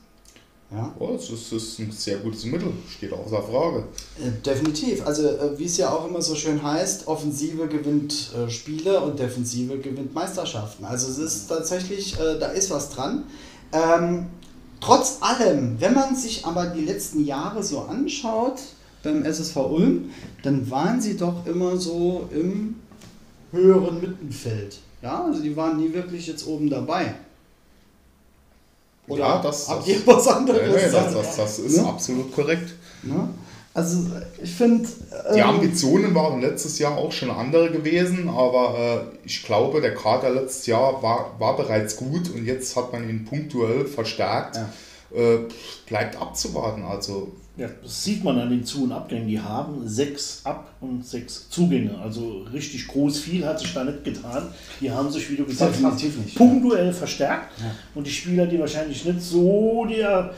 Ja. 0.71 0.93
Oh, 0.97 1.11
das, 1.13 1.29
ist, 1.29 1.51
ist 1.51 1.79
ein 1.79 1.91
sehr 1.91 2.17
gutes 2.17 2.43
Mittel, 2.45 2.71
steht 2.89 3.13
außer 3.13 3.41
Frage. 3.43 3.83
Äh, 4.19 4.31
definitiv. 4.43 5.05
Also, 5.05 5.27
äh, 5.27 5.57
wie 5.57 5.65
es 5.65 5.77
ja 5.77 5.91
auch 5.91 6.07
immer 6.07 6.21
so 6.21 6.35
schön 6.35 6.61
heißt, 6.61 7.07
Offensive 7.07 7.67
gewinnt 7.67 8.31
äh, 8.35 8.49
Spiele 8.49 8.99
und 8.99 9.19
Defensive 9.19 9.77
gewinnt 9.77 10.13
Meisterschaften. 10.13 10.85
Also, 10.85 11.09
es 11.09 11.17
ist 11.17 11.47
tatsächlich, 11.47 12.19
äh, 12.19 12.39
da 12.39 12.47
ist 12.47 12.71
was 12.71 12.89
dran. 12.89 13.25
Ähm, 13.71 14.27
trotz 14.81 15.19
allem, 15.21 15.79
wenn 15.79 15.93
man 15.93 16.15
sich 16.15 16.45
aber 16.45 16.67
die 16.67 16.83
letzten 16.83 17.23
Jahre 17.23 17.61
so 17.63 17.81
anschaut 17.81 18.59
beim 19.03 19.23
SSV 19.23 19.55
Ulm, 19.57 20.09
dann 20.41 20.69
waren 20.71 20.99
sie 20.99 21.15
doch 21.15 21.45
immer 21.45 21.77
so 21.77 22.27
im 22.33 22.75
höheren 23.51 24.01
Mittenfeld. 24.01 24.79
Ja, 25.01 25.23
also 25.23 25.41
die 25.41 25.55
waren 25.55 25.77
nie 25.77 25.93
wirklich 25.93 26.25
jetzt 26.25 26.47
oben 26.47 26.69
dabei. 26.69 27.13
Oder 29.07 29.19
ja, 29.19 29.41
das, 29.41 29.69
habt 29.69 29.87
ihr 29.87 30.05
was 30.05 30.27
anderes? 30.27 30.61
Nee, 30.61 30.85
nee, 30.85 30.91
das, 30.91 31.13
das, 31.13 31.35
das, 31.37 31.59
ist 31.59 31.77
ne? 31.77 31.87
absolut 31.87 32.33
korrekt. 32.33 32.73
Ne? 33.03 33.29
Also 33.73 33.97
ich 34.41 34.51
finde. 34.51 34.87
Die 35.33 35.39
ähm, 35.39 35.47
Ambitionen 35.47 36.15
waren 36.15 36.39
letztes 36.39 36.79
Jahr 36.79 36.97
auch 36.97 37.11
schon 37.11 37.29
andere 37.29 37.71
gewesen, 37.71 38.29
aber 38.29 39.09
äh, 39.13 39.27
ich 39.27 39.43
glaube, 39.43 39.81
der 39.81 39.93
Kader 39.93 40.29
letztes 40.29 40.65
Jahr 40.65 41.03
war, 41.03 41.35
war 41.39 41.57
bereits 41.57 41.97
gut 41.97 42.29
und 42.33 42.45
jetzt 42.45 42.75
hat 42.77 42.93
man 42.93 43.07
ihn 43.09 43.25
punktuell 43.25 43.85
verstärkt. 43.85 44.55
Ja. 44.55 44.69
Äh, 45.15 45.39
bleibt 45.87 46.19
abzuwarten. 46.19 46.83
Also 46.83 47.33
Ja, 47.57 47.69
das 47.81 48.03
sieht 48.03 48.23
man 48.23 48.37
an 48.37 48.49
den 48.49 48.65
Zu- 48.65 48.83
und 48.83 48.91
Abgängen. 48.91 49.27
Die 49.29 49.39
haben 49.39 49.87
sechs 49.87 50.41
Ab- 50.43 50.71
und 50.81 51.05
sechs 51.05 51.49
Zugänge. 51.49 51.97
Also 52.03 52.45
richtig 52.51 52.85
groß 52.87 53.19
viel 53.19 53.45
hat 53.45 53.59
sich 53.59 53.73
da 53.73 53.85
nicht 53.85 54.03
getan. 54.03 54.49
Die 54.81 54.91
haben 54.91 55.09
sich, 55.09 55.29
wie 55.31 55.37
du 55.37 55.45
gesagt 55.45 55.75
hast, 55.81 56.03
nicht, 56.03 56.35
punktuell 56.35 56.91
verstärkt. 56.91 57.53
Und 57.93 58.05
die 58.05 58.11
Spieler, 58.11 58.45
die 58.45 58.59
wahrscheinlich 58.59 59.05
nicht 59.05 59.21
so 59.21 59.85
der 59.85 60.33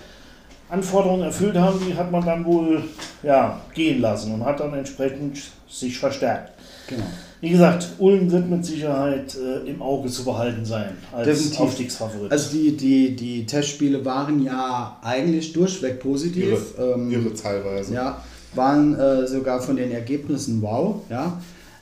Anforderungen 0.70 1.24
erfüllt 1.24 1.58
haben, 1.58 1.80
die 1.88 1.96
hat 1.96 2.12
man 2.12 2.24
dann 2.24 2.46
wohl 2.46 2.84
ja, 3.24 3.62
gehen 3.74 4.02
lassen 4.02 4.34
und 4.34 4.46
hat 4.46 4.60
dann 4.60 4.74
entsprechend 4.76 5.40
sich 5.68 5.98
verstärkt. 5.98 6.52
Genau. 6.88 7.06
Wie 7.40 7.50
gesagt, 7.50 7.90
Ulm 8.00 8.32
wird 8.32 8.50
mit 8.50 8.66
Sicherheit 8.66 9.36
äh, 9.36 9.70
im 9.70 9.82
Auge 9.82 10.10
zu 10.10 10.26
behalten 10.26 10.66
sein 10.66 10.90
als 11.14 11.28
Definitiv. 11.28 11.60
Aufstiegsfavorit. 11.60 12.32
Also 12.32 12.52
die, 12.52 12.76
die, 12.76 13.16
die 13.16 13.46
Testspiele 13.46 14.04
waren 14.04 14.44
ja 14.44 14.98
eigentlich 15.04 15.54
durchweg 15.54 16.00
positiv. 16.00 16.46
irre, 16.78 16.94
Ähm, 16.96 17.12
irre 17.12 17.34
teilweise. 17.34 17.94
Ja, 17.94 18.24
waren 18.56 18.96
äh, 18.96 19.28
sogar 19.28 19.62
von 19.62 19.76
den 19.76 19.92
Ergebnissen 19.92 20.62
wow. 20.62 21.02
Ja. 21.10 21.40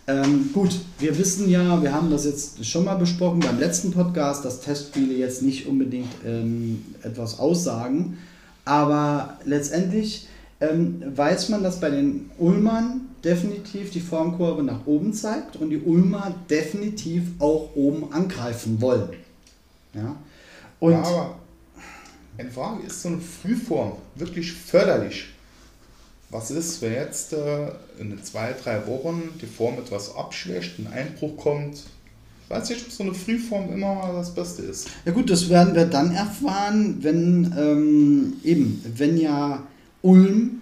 Ähm, 0.08 0.50
gut, 0.54 0.76
wir 1.00 1.18
wissen 1.18 1.50
ja, 1.50 1.82
wir 1.82 1.94
haben 1.94 2.12
das 2.12 2.26
jetzt 2.26 2.64
schon 2.66 2.84
mal 2.84 2.96
besprochen 2.96 3.40
beim 3.40 3.58
letzten 3.60 3.92
Podcast, 3.92 4.46
dass 4.46 4.62
Testspiele 4.62 5.14
jetzt 5.16 5.42
nicht 5.42 5.68
unbedingt 5.68 6.12
ähm, 6.26 6.84
etwas 7.02 7.40
aussagen. 7.40 8.18
Aber 8.66 9.40
letztendlich 9.46 10.28
ähm, 10.72 11.04
weiß 11.16 11.50
man, 11.50 11.64
dass 11.64 11.80
bei 11.80 11.90
den 11.90 12.30
Ulmern 12.38 13.02
definitiv 13.24 13.90
die 13.90 14.00
Formkurve 14.00 14.64
nach 14.64 14.86
oben 14.86 15.14
zeigt 15.14 15.56
und 15.56 15.72
die 15.72 15.80
Ulmer 15.80 16.34
definitiv 16.50 17.24
auch 17.40 17.76
oben 17.76 18.14
angreifen 18.14 18.80
wollen. 18.80 19.10
Ja. 19.94 20.16
Und 20.80 20.92
ja, 20.92 21.04
aber 21.04 21.40
eine 22.38 22.52
Frage, 22.52 22.86
ist 22.86 23.02
so 23.02 23.10
eine 23.10 23.20
Frühform 23.20 23.94
wirklich 24.16 24.54
förderlich? 24.54 25.28
Was 26.30 26.52
ist, 26.52 26.82
wenn 26.82 26.94
jetzt 26.94 27.34
äh, 27.34 27.68
in 28.00 28.22
zwei, 28.24 28.54
drei 28.54 28.86
Wochen 28.88 29.30
die 29.42 29.46
Form 29.46 29.76
etwas 29.76 30.16
abschwächt, 30.16 30.80
ein 30.80 30.88
Einbruch 30.88 31.38
kommt? 31.38 31.84
Ich 32.44 32.50
weiß 32.50 32.70
nicht, 32.70 32.86
ob 32.86 32.92
so 32.92 33.04
eine 33.04 33.14
Frühform 33.14 33.74
immer 33.74 34.12
das 34.14 34.34
Beste 34.34 34.62
ist. 34.64 34.88
Ja 35.06 35.12
gut, 35.12 35.30
das 35.30 35.50
werden 35.50 35.74
wir 35.74 35.86
dann 35.86 36.14
erfahren, 36.14 36.98
wenn 37.02 37.54
ähm, 37.58 38.34
eben, 38.44 38.84
wenn 38.96 39.18
ja 39.18 39.64
Ulm 40.06 40.62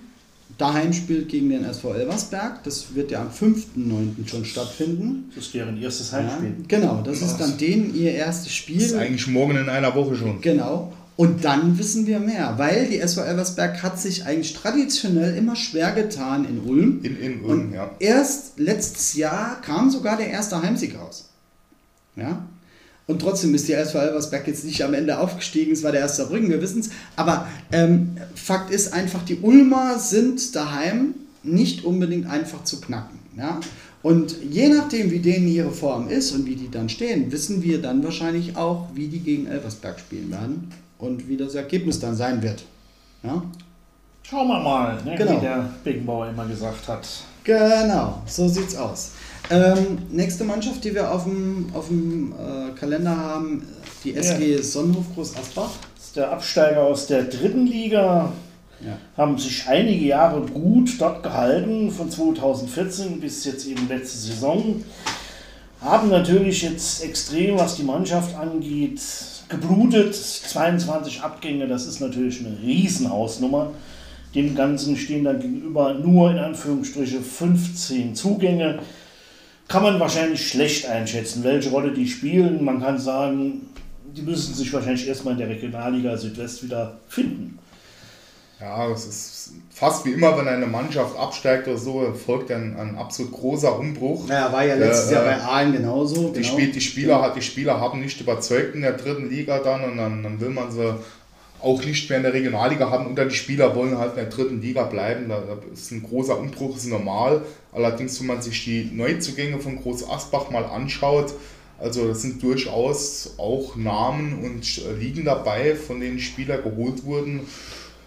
daheim 0.58 0.93
spielt 0.93 1.29
gegen 1.29 1.49
den 1.49 1.63
SV 1.65 1.93
Elversberg. 1.95 2.63
Das 2.63 2.95
wird 2.95 3.12
ja 3.12 3.21
am 3.21 3.29
5.9. 3.29 4.27
schon 4.27 4.45
stattfinden. 4.45 5.32
das 5.36 5.45
ist 5.45 5.53
deren 5.53 5.82
erstes 5.82 6.12
Ja, 6.12 6.17
Heimspiel. 6.19 6.56
genau, 6.67 7.01
das 7.03 7.21
ist 7.21 7.38
dann 7.38 7.58
denen 7.58 7.93
ihr 7.95 8.12
erstes 8.13 8.45
Das 8.45 8.51
ist 8.51 8.58
Spiel. 8.58 8.95
eigentlich 8.97 9.27
morgen 9.27 9.58
in 9.58 9.69
einer 9.69 9.93
Woche 9.95 10.15
schon. 10.15 10.41
Genau. 10.41 10.93
Und 11.15 11.43
dann 11.45 11.77
wissen 11.77 12.08
wir 12.08 12.19
mehr, 12.19 12.56
weil 12.58 12.88
die 12.88 12.97
SV 12.99 13.21
Elversberg 13.21 13.84
hat 13.84 13.99
sich 13.99 14.25
eigentlich 14.25 14.53
traditionell 14.53 15.36
immer 15.38 15.56
schwer 15.56 15.91
getan 15.91 16.45
in 16.45 16.60
Ulm. 16.62 16.99
In, 17.03 17.17
in 17.19 17.41
Ulm, 17.41 17.67
Und 17.67 17.73
ja. 17.73 17.91
erst 17.99 18.58
letztes 18.60 19.13
Jahr 19.13 19.62
kam 19.62 19.91
sogar 19.91 20.17
der 20.17 20.29
erste 20.29 20.60
Heimsieg 20.62 20.97
raus. 20.97 21.29
Ja? 22.15 22.45
Und 23.06 23.22
trotzdem 23.22 23.54
ist 23.54 23.68
die 23.68 23.74
SV 23.74 24.00
Elversberg 24.00 24.48
jetzt 24.48 24.63
nicht 24.63 24.82
am 24.84 24.94
Ende 24.94 25.20
aufgestiegen, 25.20 25.74
es 25.74 25.84
war 25.84 25.92
der 25.92 26.02
erste 26.02 26.22
Saarbrücken, 26.22 26.50
wir 26.50 26.62
wissen 26.62 26.80
es. 26.80 26.89
Aber 27.16 27.48
ähm, 27.72 28.16
Fakt 28.34 28.72
ist 28.72 28.94
einfach, 28.94 29.24
die 29.24 29.39
Ulmer 29.42 30.00
sind 30.00 30.56
daheim 30.56 31.16
nicht 31.44 31.84
unbedingt 31.84 32.30
einfach 32.30 32.63
zu 32.63 32.80
knacken. 32.80 33.20
Ja? 33.38 33.60
Und 34.04 34.36
je 34.50 34.70
nachdem, 34.70 35.12
wie 35.12 35.20
denen 35.20 35.48
ihre 35.48 35.72
Form 35.72 36.08
ist 36.08 36.32
und 36.32 36.46
wie 36.46 36.56
die 36.56 36.72
dann 36.72 36.88
stehen, 36.88 37.32
wissen 37.32 37.62
wir 37.62 37.82
dann 37.82 38.04
wahrscheinlich 38.04 38.56
auch, 38.56 38.88
wie 38.94 39.08
die 39.08 39.20
gegen 39.20 39.48
Elversberg 39.48 40.00
spielen 40.00 40.32
werden 40.32 40.72
und 40.98 41.28
wie 41.28 41.36
das 41.38 41.56
Ergebnis 41.56 42.00
dann 42.00 42.16
sein 42.16 42.42
wird. 42.42 42.63
Ja? 43.24 43.44
Schauen 44.24 44.48
wir 44.48 44.60
mal, 44.60 45.04
ne, 45.04 45.16
Genau. 45.18 45.36
wie 45.38 45.42
der 45.42 45.70
Beckenbauer 45.84 46.30
immer 46.30 46.46
gesagt 46.46 46.88
hat. 46.88 47.06
Genau, 47.44 48.22
so 48.26 48.48
sieht's 48.48 48.76
aus. 48.76 49.12
Ähm, 49.49 49.97
nächste 50.12 50.43
Mannschaft, 50.43 50.84
die 50.84 50.95
wir 50.95 51.12
auf 51.12 51.25
dem, 51.25 51.67
auf 51.73 51.88
dem 51.88 52.34
äh, 52.34 52.77
Kalender 52.79 53.15
haben, 53.15 53.67
die 54.03 54.15
SG 54.15 54.62
Sonnenhof 54.62 55.06
Groß 55.13 55.36
Asbach. 55.38 55.71
Das 55.95 56.06
ist 56.06 56.15
der 56.15 56.32
Absteiger 56.32 56.82
aus 56.84 57.08
der 57.08 57.23
dritten 57.23 57.67
Liga. 57.67 58.32
Ja. 58.82 58.97
Haben 59.15 59.38
sich 59.38 59.67
einige 59.67 60.06
Jahre 60.06 60.41
gut 60.41 60.99
dort 60.99 61.23
gehalten, 61.23 61.91
von 61.91 62.10
2014 62.10 63.19
bis 63.19 63.45
jetzt 63.45 63.65
eben 63.67 63.88
letzte 63.88 64.17
Saison. 64.17 64.84
Haben 65.82 66.10
natürlich 66.10 66.62
jetzt 66.62 67.03
extrem, 67.03 67.58
was 67.58 67.75
die 67.75 67.84
Mannschaft 67.84 68.36
angeht, 68.36 69.01
geblutet. 69.49 70.15
22 70.15 71.21
Abgänge, 71.21 71.67
das 71.67 71.86
ist 71.86 71.99
natürlich 71.99 72.39
eine 72.39 72.58
Riesenhausnummer. 72.62 73.71
Dem 74.36 74.56
Ganzen 74.56 74.97
stehen 74.97 75.25
dann 75.25 75.39
gegenüber 75.39 75.93
nur 75.93 76.32
in 76.32 76.39
Anführungsstriche 76.39 77.21
15 77.21 78.15
Zugänge. 78.15 78.79
Kann 79.73 79.81
man 79.81 79.99
wahrscheinlich 79.99 80.47
schlecht 80.49 80.86
einschätzen, 80.86 81.43
welche 81.43 81.71
Rolle 81.71 81.91
die 81.93 82.07
spielen. 82.07 82.63
Man 82.63 82.79
kann 82.79 82.99
sagen, 82.99 83.67
die 84.15 84.21
müssen 84.21 84.53
sich 84.53 84.71
wahrscheinlich 84.71 85.07
erstmal 85.07 85.33
in 85.33 85.39
der 85.39 85.49
Regionalliga 85.49 86.15
Südwest 86.15 86.62
wieder 86.63 86.99
finden. 87.09 87.57
Ja, 88.62 88.88
das 88.88 89.05
ist 89.07 89.53
fast 89.71 90.05
wie 90.05 90.12
immer, 90.12 90.38
wenn 90.38 90.47
eine 90.47 90.67
Mannschaft 90.67 91.17
absteigt 91.17 91.67
oder 91.67 91.77
so, 91.79 92.13
folgt 92.13 92.51
ein, 92.51 92.77
ein 92.77 92.95
absolut 92.95 93.31
großer 93.31 93.79
Umbruch. 93.79 94.27
Naja, 94.27 94.53
war 94.53 94.63
ja 94.63 94.75
letztes 94.75 95.09
Äh, 95.09 95.15
Jahr 95.15 95.25
äh, 95.25 95.29
bei 95.29 95.41
Aalen 95.41 95.73
genauso. 95.73 96.29
Die, 96.29 96.41
genau. 96.41 96.53
Spiel, 96.53 96.71
die, 96.71 96.79
Spieler, 96.79 97.19
hat- 97.23 97.36
die 97.36 97.41
Spieler 97.41 97.79
haben 97.79 97.99
nicht 97.99 98.21
überzeugt 98.21 98.75
in 98.75 98.81
der 98.83 98.93
dritten 98.93 99.27
Liga 99.27 99.57
dann 99.57 99.83
und 99.86 99.97
dann, 99.97 100.21
dann 100.21 100.39
will 100.39 100.51
man 100.51 100.71
sie 100.71 100.95
auch 101.63 101.84
nicht 101.84 102.10
mehr 102.10 102.17
in 102.17 102.23
der 102.23 102.34
Regionalliga 102.34 102.89
haben 102.89 103.08
und 103.08 103.15
dann 103.15 103.30
die 103.30 103.36
Spieler 103.36 103.76
wollen 103.76 103.97
halt 103.97 104.12
in 104.12 104.17
der 104.17 104.26
dritten 104.26 104.62
Liga 104.62 104.84
bleiben. 104.84 105.30
Da, 105.30 105.41
ist 105.71 105.91
ein 105.91 106.04
großer 106.04 106.38
Umbruch, 106.38 106.76
ist 106.76 106.88
normal. 106.88 107.41
Allerdings, 107.71 108.19
wenn 108.19 108.28
man 108.28 108.41
sich 108.41 108.65
die 108.65 108.89
Neuzugänge 108.93 109.60
von 109.60 109.82
Groß 109.82 110.10
Asbach 110.10 110.52
mal 110.52 110.65
anschaut, 110.65 111.34
also 111.80 112.08
das 112.08 112.21
sind 112.21 112.43
durchaus 112.43 113.36
auch 113.38 113.76
Namen 113.76 114.43
und 114.43 114.82
äh, 114.86 114.93
Ligen 114.93 115.26
dabei, 115.26 115.76
von 115.76 115.99
denen 115.99 116.19
Spieler 116.19 116.58
geholt 116.58 117.06
wurden. 117.06 117.41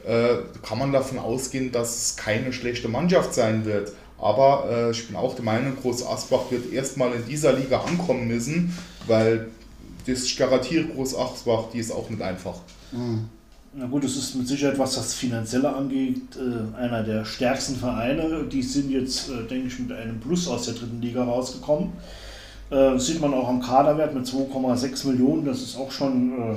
Äh, 0.07 0.37
kann 0.62 0.79
man 0.79 0.92
davon 0.92 1.19
ausgehen, 1.19 1.73
dass 1.73 1.97
es 1.97 2.16
keine 2.16 2.53
schlechte 2.53 2.88
Mannschaft 2.88 3.35
sein 3.35 3.64
wird. 3.64 3.92
Aber 4.19 4.69
äh, 4.71 4.90
ich 4.92 5.07
bin 5.07 5.16
auch 5.16 5.35
der 5.35 5.45
Meinung, 5.45 5.77
Groß 5.81 6.07
Asbach 6.07 6.51
wird 6.51 6.73
erstmal 6.73 7.12
in 7.12 7.27
dieser 7.27 7.53
Liga 7.53 7.81
ankommen 7.81 8.29
müssen, 8.29 8.77
weil 9.07 9.49
das 10.07 10.25
ich 10.25 10.37
garantiere 10.37 10.85
Groß 10.85 11.16
Asbach, 11.16 11.64
die 11.73 11.79
ist 11.79 11.90
auch 11.90 12.09
nicht 12.09 12.23
einfach. 12.23 12.61
Na 13.79 13.85
gut, 13.87 14.05
es 14.05 14.17
ist 14.17 14.35
mit 14.35 14.49
Sicherheit, 14.49 14.79
was 14.79 14.95
das 14.95 15.12
Finanzielle 15.12 15.69
angeht, 15.75 16.23
äh, 16.37 16.77
einer 16.79 17.03
der 17.03 17.25
stärksten 17.27 17.77
Vereine. 17.77 18.45
Die 18.51 18.62
sind 18.62 18.91
jetzt, 18.91 19.29
äh, 19.29 19.47
denke 19.47 19.69
ich, 19.69 19.79
mit 19.79 19.93
einem 19.93 20.19
Plus 20.19 20.49
aus 20.49 20.65
der 20.65 20.75
dritten 20.75 21.03
Liga 21.03 21.23
rausgekommen. 21.25 21.91
Äh, 22.71 22.75
Das 22.95 23.07
sieht 23.07 23.21
man 23.21 23.35
auch 23.35 23.49
am 23.49 23.61
Kaderwert 23.61 24.15
mit 24.15 24.27
2,6 24.27 25.05
Millionen. 25.09 25.45
Das 25.45 25.61
ist 25.61 25.77
auch 25.77 25.91
schon 25.93 26.33
äh, 26.33 26.57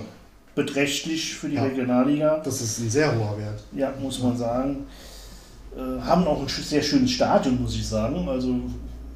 beträchtlich 0.55 1.35
für 1.35 1.49
die 1.49 1.55
Ja. 1.57 1.63
Regionalliga. 1.63 2.41
Das 2.43 2.61
ist 2.61 2.79
ein 2.79 2.89
sehr 2.89 3.13
hoher 3.13 3.37
Wert. 3.37 3.63
Ja, 3.75 3.93
muss 4.01 4.21
man 4.23 4.37
sagen. 4.37 4.85
Äh, 5.75 6.01
Haben 6.01 6.25
auch 6.25 6.41
ein 6.41 6.47
sehr 6.47 6.81
schönes 6.81 7.11
Stadion, 7.11 7.61
muss 7.61 7.75
ich 7.75 7.85
sagen. 7.85 8.29
Also 8.29 8.55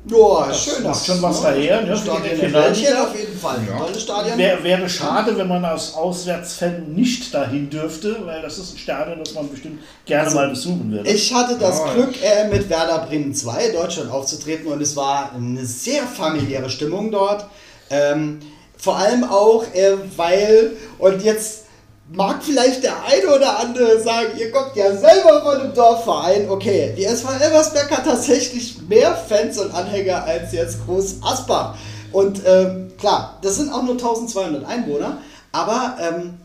Ja, 0.05 0.47
Das 0.47 0.63
schön. 0.65 0.83
macht 0.83 1.05
schon 1.05 1.21
was 1.21 1.41
daher, 1.41 1.81
ne, 1.81 1.95
für 1.95 2.03
die 2.03 2.49
Stadion 2.49 2.97
auf 2.97 3.17
jeden 3.17 3.37
Fall. 3.39 3.57
Ja. 3.69 3.77
Tolles 3.77 4.01
Stadion. 4.01 4.37
wär, 4.37 4.61
wäre 4.63 4.89
schade, 4.89 5.37
wenn 5.37 5.47
man 5.47 5.63
aus 5.63 5.93
Auswärtsfällen 5.95 6.93
nicht 6.93 7.33
dahin 7.33 7.69
dürfte, 7.69 8.17
weil 8.25 8.41
das 8.41 8.57
ist 8.57 8.73
ein 8.73 8.77
Stadion, 8.77 9.19
das 9.23 9.33
man 9.33 9.49
bestimmt 9.49 9.79
gerne 10.05 10.25
Also, 10.25 10.35
mal 10.35 10.49
besuchen 10.49 10.91
würde. 10.91 11.09
Ich 11.09 11.33
hatte 11.33 11.57
das 11.57 11.79
Ja. 11.79 11.93
Glück, 11.93 12.15
äh, 12.21 12.49
mit 12.49 12.69
Werder 12.69 13.05
Bremen 13.07 13.33
2 13.33 13.69
Deutschland 13.71 14.11
aufzutreten 14.11 14.67
und 14.67 14.81
es 14.81 14.95
war 14.97 15.31
eine 15.33 15.65
sehr 15.65 16.03
familiäre 16.03 16.69
Stimmung 16.69 17.09
dort. 17.09 17.45
Ähm, 17.89 18.39
vor 18.77 18.97
allem 18.97 19.23
auch, 19.23 19.63
äh, 19.73 19.93
weil, 20.17 20.73
und 20.99 21.23
jetzt 21.23 21.62
mag 22.11 22.43
vielleicht 22.43 22.83
der 22.83 23.03
eine 23.05 23.35
oder 23.35 23.59
andere 23.59 24.01
sagen, 24.01 24.37
ihr 24.37 24.51
kommt 24.51 24.75
ja 24.75 24.95
selber 24.95 25.41
von 25.41 25.61
einem 25.61 25.73
Dorfverein. 25.73 26.49
Okay, 26.49 26.93
die 26.97 27.05
SV 27.05 27.29
Elversberg 27.31 27.91
hat 27.91 28.05
tatsächlich 28.05 28.81
mehr 28.87 29.15
Fans 29.15 29.57
und 29.57 29.73
Anhänger 29.73 30.23
als 30.23 30.51
jetzt 30.51 30.85
Groß 30.85 31.17
Asbach. 31.21 31.75
Und 32.11 32.41
ähm, 32.45 32.91
klar, 32.97 33.39
das 33.41 33.55
sind 33.55 33.71
auch 33.71 33.83
nur 33.83 33.93
1200 33.93 34.65
Einwohner, 34.65 35.17
aber 35.51 35.97
ähm, 35.99 36.35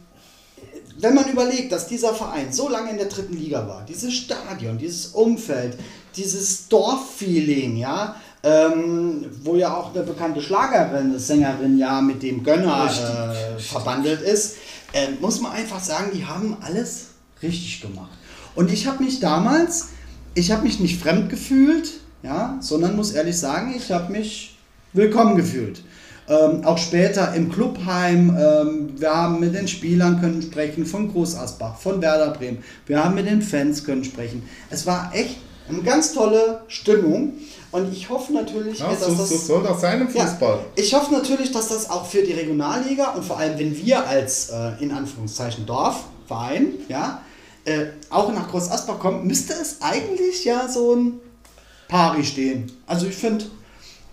wenn 1.01 1.14
man 1.14 1.29
überlegt, 1.31 1.71
dass 1.73 1.87
dieser 1.87 2.14
Verein 2.14 2.53
so 2.53 2.68
lange 2.68 2.90
in 2.90 2.97
der 2.97 3.07
dritten 3.07 3.37
Liga 3.37 3.68
war, 3.68 3.85
dieses 3.87 4.14
Stadion, 4.14 4.79
dieses 4.79 5.09
Umfeld, 5.09 5.79
dieses 6.16 6.68
Dorffeeling, 6.68 7.77
ja, 7.77 8.16
ähm, 8.42 9.27
wo 9.42 9.57
ja 9.57 9.74
auch 9.74 9.94
eine 9.94 10.05
bekannte 10.05 10.40
Schlagerin, 10.40 11.18
Sängerin 11.18 11.79
ja 11.79 12.01
mit 12.01 12.22
dem 12.22 12.42
Gönner 12.42 12.88
äh, 12.88 13.61
verbandelt 13.61 14.22
ist, 14.22 14.57
äh, 14.92 15.09
muss 15.20 15.40
man 15.40 15.53
einfach 15.53 15.81
sagen, 15.81 16.11
die 16.14 16.24
haben 16.24 16.57
alles 16.61 17.09
richtig 17.42 17.81
gemacht. 17.81 18.11
Und 18.55 18.72
ich 18.72 18.87
habe 18.87 19.03
mich 19.03 19.20
damals 19.20 19.88
ich 20.38 20.53
habe 20.53 20.62
mich 20.62 20.81
nicht 20.81 21.01
fremd 21.01 21.31
gefühlt, 21.31 22.01
ja, 22.22 22.59
sondern 22.61 22.96
muss 22.96 23.12
ehrlich 23.12 23.37
sagen, 23.37 23.74
ich 23.77 23.90
habe 23.90 24.12
mich 24.12 24.57
willkommen 24.92 25.37
gefühlt. 25.37 25.83
Ähm, 26.29 26.64
auch 26.64 26.79
später 26.79 27.35
im 27.35 27.51
Clubheim, 27.51 28.37
ähm, 28.38 28.90
wir 29.01 29.14
haben 29.14 29.40
mit 29.40 29.55
den 29.55 29.66
Spielern 29.66 30.20
können 30.20 30.42
sprechen, 30.42 30.87
von 30.87 31.11
Groß 31.11 31.37
Asbach, 31.37 31.77
von 31.79 32.01
Werder 32.03 32.31
Bremen. 32.33 32.59
Wir 32.87 33.03
haben 33.03 33.14
mit 33.14 33.27
den 33.27 33.42
Fans 33.42 33.83
können 33.83 34.05
sprechen. 34.05 34.42
Es 34.70 34.87
war 34.87 35.11
echt 35.14 35.38
eine 35.68 35.83
ganz 35.83 36.12
tolle 36.12 36.61
Stimmung. 36.68 37.33
Und 37.70 37.92
ich 37.92 38.09
hoffe 38.09 38.33
natürlich, 38.33 38.78
Ja, 38.78 38.88
dass 38.88 39.04
so, 39.04 39.14
das. 39.14 39.28
so 39.28 39.37
soll 39.37 39.62
das 39.62 39.81
sein 39.81 40.00
im 40.00 40.14
Ja, 40.14 40.24
Fußball. 40.26 40.61
ich 40.74 40.94
hoffe 40.94 41.12
natürlich, 41.12 41.52
dass 41.52 41.68
das 41.68 41.90
auch 41.90 42.07
für 42.07 42.22
die 42.22 42.33
Regionalliga 42.33 43.11
und 43.12 43.24
vor 43.24 43.38
allem, 43.38 43.59
wenn 43.59 43.76
wir 43.76 44.07
als 44.07 44.48
äh, 44.50 44.72
in 44.83 44.90
Anführungszeichen 44.90 45.66
Dorfverein, 45.66 46.68
ja, 46.88 47.20
äh, 47.64 47.87
auch 48.09 48.33
nach 48.33 48.48
Groß 48.48 48.70
Asbach 48.70 48.98
kommen, 48.98 49.26
müsste 49.26 49.52
es 49.52 49.78
eigentlich 49.83 50.44
ja 50.44 50.66
so 50.68 50.94
ein 50.94 51.20
Pari 51.88 52.24
stehen. 52.24 52.72
Also 52.87 53.07
ich 53.07 53.16
finde, 53.16 53.44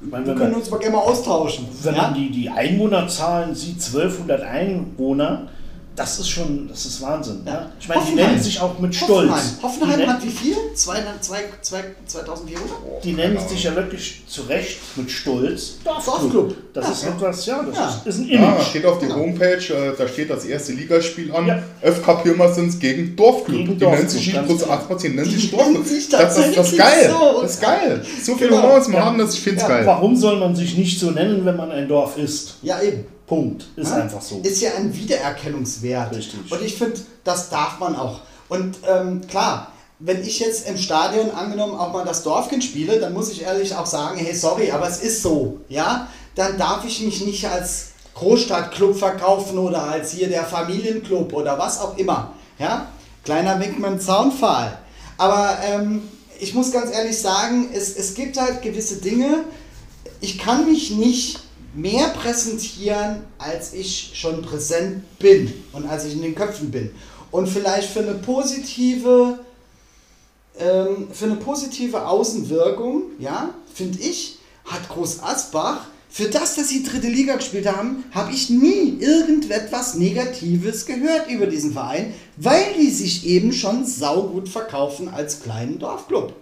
meine, 0.01 0.25
wir 0.25 0.35
können 0.35 0.55
uns 0.55 0.69
mal 0.69 0.77
gerne 0.77 0.97
mal 0.97 1.03
austauschen. 1.03 1.67
Wenn 1.81 1.95
ja? 1.95 2.01
man 2.03 2.13
die, 2.13 2.31
die 2.31 2.49
Einwohnerzahlen 2.49 3.55
sieht, 3.55 3.75
1200 3.81 4.41
Einwohner, 4.41 5.47
das 5.95 6.19
ist 6.19 6.29
schon, 6.29 6.67
das 6.67 6.85
ist 6.85 7.01
Wahnsinn. 7.01 7.41
Ja. 7.45 7.69
Ich 7.79 7.87
meine, 7.87 8.01
die 8.09 8.15
nennen 8.15 8.41
sich 8.41 8.59
auch 8.59 8.77
mit 8.79 8.93
Stolz. 8.93 9.09
Hoffenheim, 9.29 9.41
Hoffenheim 9.63 9.99
die, 9.99 10.07
hat 10.07 10.23
wie 10.25 10.29
viel? 10.29 10.55
Zwei, 10.75 11.01
zwei, 11.21 11.39
zwei, 11.61 11.83
2400? 12.05 13.03
die 13.03 13.13
nennen 13.13 13.37
sich 13.47 13.63
ja 13.63 13.75
wirklich 13.75 14.23
zu 14.27 14.41
Recht 14.43 14.77
mit 14.95 15.09
Stolz 15.09 15.75
Dorfclub. 15.83 16.55
Das 16.73 16.85
Ja. 16.85 16.91
ist 16.91 17.03
etwas, 17.05 17.45
ja, 17.45 17.63
das 17.63 17.75
Ja. 17.77 17.87
Ist, 17.87 18.07
ist 18.07 18.17
ein 18.19 18.27
Ja, 18.29 18.39
Image. 18.53 18.63
steht 18.67 18.85
auf 18.85 18.99
der 18.99 19.15
Homepage, 19.15 19.55
äh, 19.73 19.93
da 19.97 20.07
steht 20.07 20.29
das 20.29 20.45
erste 20.45 20.73
Ligaspiel 20.73 21.33
an. 21.33 21.47
Ja. 21.47 21.63
FK 21.81 22.15
Pirmasens 22.23 22.77
gegen 22.79 23.15
Dorfclub. 23.15 23.57
Gegen 23.57 23.69
die 23.73 23.77
Dorfclub, 23.77 23.93
nennen 23.97 24.09
sich 24.09 24.33
Groß 24.33 24.61
genau. 24.61 24.73
Asbach, 24.73 24.97
die 24.97 25.09
nennen 25.09 25.29
sich 25.31 25.51
Dorfclub. 25.51 25.85
Das, 25.85 26.09
das, 26.35 26.53
das 26.55 26.71
ist 26.71 26.77
geil. 26.77 27.09
so. 27.11 27.41
Das 27.41 27.51
ist 27.51 27.61
geil. 27.61 28.05
So 28.23 28.35
viel 28.35 28.47
Genau. 28.49 28.61
Humor 28.63 28.77
muss 28.79 28.87
man 28.89 28.97
Ja. 28.97 29.05
haben, 29.05 29.17
dass 29.17 29.33
ich 29.33 29.39
finde 29.41 29.57
es 29.61 29.63
Ja, 29.63 29.69
geil. 29.69 29.85
Warum 29.85 30.15
soll 30.15 30.37
man 30.39 30.55
sich 30.55 30.77
nicht 30.77 30.99
so 30.99 31.11
nennen, 31.11 31.45
wenn 31.45 31.55
man 31.55 31.71
ein 31.71 31.87
Dorf 31.87 32.17
ist? 32.17 32.55
Ja, 32.61 32.81
eben. 32.81 33.05
Punkt. 33.27 33.65
Ist 33.75 33.89
Ja? 33.91 33.97
einfach 33.97 34.21
so. 34.21 34.39
Ist 34.43 34.61
ja 34.61 34.71
ein 34.77 34.93
Wiedererkennungswert. 34.93 36.15
Richtig. 36.15 36.51
Und 36.51 36.61
ich 36.61 36.75
finde, 36.75 36.99
das 37.23 37.49
darf 37.49 37.79
man 37.79 37.95
auch. 37.95 38.21
Und 38.49 38.77
ähm, 38.87 39.21
klar, 39.27 39.71
wenn 39.99 40.21
ich 40.21 40.39
jetzt 40.39 40.67
im 40.67 40.77
Stadion 40.77 41.31
angenommen 41.31 41.75
auch 41.75 41.91
mal 41.93 42.05
das 42.05 42.23
Dorfkind 42.23 42.63
spiele, 42.63 42.99
dann 42.99 43.13
muss 43.13 43.31
ich 43.31 43.41
ehrlich 43.43 43.75
auch 43.75 43.85
sagen, 43.85 44.17
hey, 44.17 44.35
sorry, 44.35 44.71
aber 44.71 44.87
es 44.87 44.99
ist 44.99 45.21
so. 45.21 45.59
Ja, 45.69 46.07
dann 46.35 46.57
darf 46.57 46.85
ich 46.85 47.01
mich 47.01 47.25
nicht 47.25 47.47
als 47.47 47.87
Großstadtclub 48.13 48.97
verkaufen 48.97 49.57
oder 49.57 49.83
als 49.83 50.11
hier 50.11 50.27
der 50.27 50.43
Familienclub 50.43 51.33
oder 51.33 51.57
was 51.57 51.79
auch 51.79 51.97
immer. 51.97 52.33
Ja, 52.59 52.87
kleiner 53.23 53.59
Wink 53.59 53.79
mit 53.79 53.89
dem 53.89 53.99
Zaunpfahl. 53.99 54.77
Aber 55.17 55.57
ähm, 55.63 56.03
ich 56.39 56.53
muss 56.53 56.71
ganz 56.71 56.91
ehrlich 56.91 57.19
sagen, 57.19 57.69
es, 57.73 57.95
es 57.95 58.13
gibt 58.13 58.37
halt 58.39 58.61
gewisse 58.61 58.97
Dinge, 58.97 59.45
ich 60.21 60.37
kann 60.37 60.65
mich 60.65 60.91
nicht 60.91 61.39
mehr 61.75 62.07
präsentieren, 62.09 63.21
als 63.37 63.73
ich 63.73 64.11
schon 64.13 64.41
präsent 64.41 65.03
bin 65.19 65.53
und 65.73 65.85
als 65.87 66.05
ich 66.05 66.13
in 66.13 66.21
den 66.21 66.35
Köpfen 66.35 66.71
bin. 66.71 66.91
Und 67.31 67.47
vielleicht 67.47 67.89
für 67.89 67.99
eine 67.99 68.13
positive, 68.15 69.39
ähm, 70.57 71.07
für 71.11 71.25
eine 71.25 71.35
positive 71.35 72.07
Außenwirkung, 72.07 73.03
ja, 73.19 73.53
finde 73.73 73.99
ich, 73.99 74.39
hat 74.65 74.87
Groß 74.89 75.21
Asbach, 75.21 75.87
für 76.09 76.29
das, 76.29 76.55
dass 76.55 76.69
sie 76.69 76.81
dritte 76.81 77.09
Liga 77.09 77.35
gespielt 77.35 77.67
haben, 77.67 78.05
habe 78.11 78.31
ich 78.31 78.49
nie 78.49 78.97
irgendetwas 79.01 79.95
Negatives 79.95 80.85
gehört 80.85 81.29
über 81.29 81.45
diesen 81.45 81.73
Verein, 81.73 82.13
weil 82.37 82.73
die 82.79 82.89
sich 82.89 83.25
eben 83.25 83.51
schon 83.51 83.85
saugut 83.85 84.47
verkaufen 84.47 85.09
als 85.09 85.41
kleinen 85.41 85.77
Dorfclub. 85.77 86.33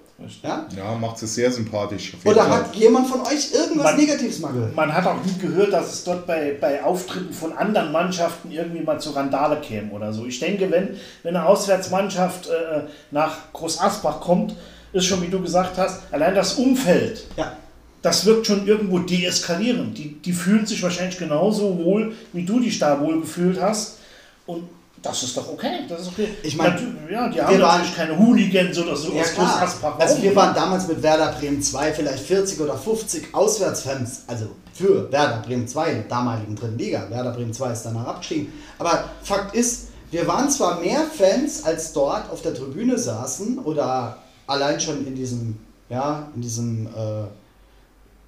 Ja? 0.42 0.68
Ja, 0.78 0.96
macht 0.96 1.22
es 1.22 1.36
sehr 1.36 1.52
sympathisch. 1.52 2.14
Oder 2.24 2.44
Fall. 2.44 2.50
hat 2.52 2.76
jemand 2.76 3.08
von 3.08 3.22
euch 3.22 3.52
irgendwas 3.54 3.84
Man- 3.92 3.98
Negatives 3.98 4.40
mal 4.40 4.54
gehört? 4.54 4.76
Man 4.76 4.94
hat 4.94 5.06
auch 5.06 5.18
nie 5.26 5.38
gehört, 5.42 5.74
dass 5.74 5.92
es 5.94 6.04
dort 6.04 6.26
bei, 6.28 6.56
bei 6.62 6.84
Auftritten 6.84 7.34
von 7.34 7.52
anderen 7.54 7.92
Mannschaften 7.92 8.52
irgendwie 8.52 8.82
mal 8.84 9.00
zu 9.02 9.10
Randale 9.12 9.60
käme 9.60 9.92
oder 9.92 10.14
so. 10.14 10.26
Ich 10.26 10.40
denke, 10.40 10.70
wenn, 10.72 10.90
wenn 11.24 11.36
eine 11.36 11.46
Auswärtsmannschaft 11.46 12.48
äh, 12.48 12.84
nach 13.12 13.52
Groß 13.54 13.82
Asbach 13.82 14.22
kommt, 14.22 14.56
ist 14.94 15.06
schon, 15.06 15.22
wie 15.24 15.28
du 15.30 15.42
gesagt 15.42 15.78
hast, 15.78 16.02
allein 16.12 16.36
das 16.36 16.54
Umfeld, 16.54 17.26
Ja. 17.36 17.58
das 18.04 18.26
wirkt 18.26 18.46
schon 18.48 18.68
irgendwo 18.68 19.00
deeskalierend. 19.00 19.98
Die, 19.98 20.22
die 20.22 20.34
fühlen 20.34 20.66
sich 20.66 20.82
wahrscheinlich 20.84 21.18
genauso 21.18 21.78
wohl, 21.84 22.14
wie 22.32 22.46
du 22.46 22.60
dich 22.60 22.78
da 22.80 23.02
wohl 23.02 23.20
gefühlt 23.22 23.60
hast. 23.60 23.98
Und 24.46 24.70
das 25.04 25.22
ist 25.24 25.38
doch 25.38 25.48
okay. 25.52 25.82
Das 25.88 26.02
ist 26.02 26.08
okay. 26.08 26.30
Ich 26.42 26.56
mein, 26.58 26.72
Natu- 26.72 27.12
ja, 27.12 27.28
die 27.30 27.36
wir 27.36 27.46
haben 27.48 27.62
waren- 27.62 27.78
natürlich 27.82 27.96
keine 27.96 28.18
Hooligans 28.18 28.78
oder 28.80 28.96
so 28.96 29.12
Ja 29.14 29.24
klar. 29.24 29.62
Asbach. 29.62 30.00
Also 30.00 30.22
wir 30.24 30.36
waren 30.36 30.56
damals 30.56 30.88
mit 30.88 31.04
Werder 31.04 31.34
Bremen 31.34 31.62
2 31.62 31.94
vielleicht 31.94 32.24
40 32.26 32.60
oder 32.62 32.76
50 32.78 33.34
Auswärtsfans, 33.36 34.24
also 34.28 34.48
für 34.74 35.12
Werder 35.12 35.42
Bremen 35.46 35.68
2 35.68 35.90
in 35.92 35.96
der 35.98 36.08
damaligen 36.08 36.56
dritten 36.56 36.78
Liga. 36.80 37.08
Werder 37.10 37.32
Bremen 37.34 37.54
2 37.54 37.72
ist 37.74 37.84
danach 37.84 38.08
abgestiegen. 38.08 38.52
Aber 38.80 39.04
Fakt 39.22 39.54
ist, 39.56 39.90
wir 40.10 40.26
waren 40.28 40.50
zwar 40.50 40.80
mehr 40.80 41.02
Fans, 41.16 41.64
als 41.64 41.94
dort 41.94 42.32
auf 42.32 42.42
der 42.42 42.54
Tribüne 42.56 42.98
saßen 42.98 43.60
oder 43.60 44.18
allein 44.48 44.80
schon 44.80 45.06
in 45.06 45.16
diesem, 45.16 45.58
ja, 45.90 46.28
in 46.36 46.42
diesem 46.42 46.88
äh, 46.88 47.26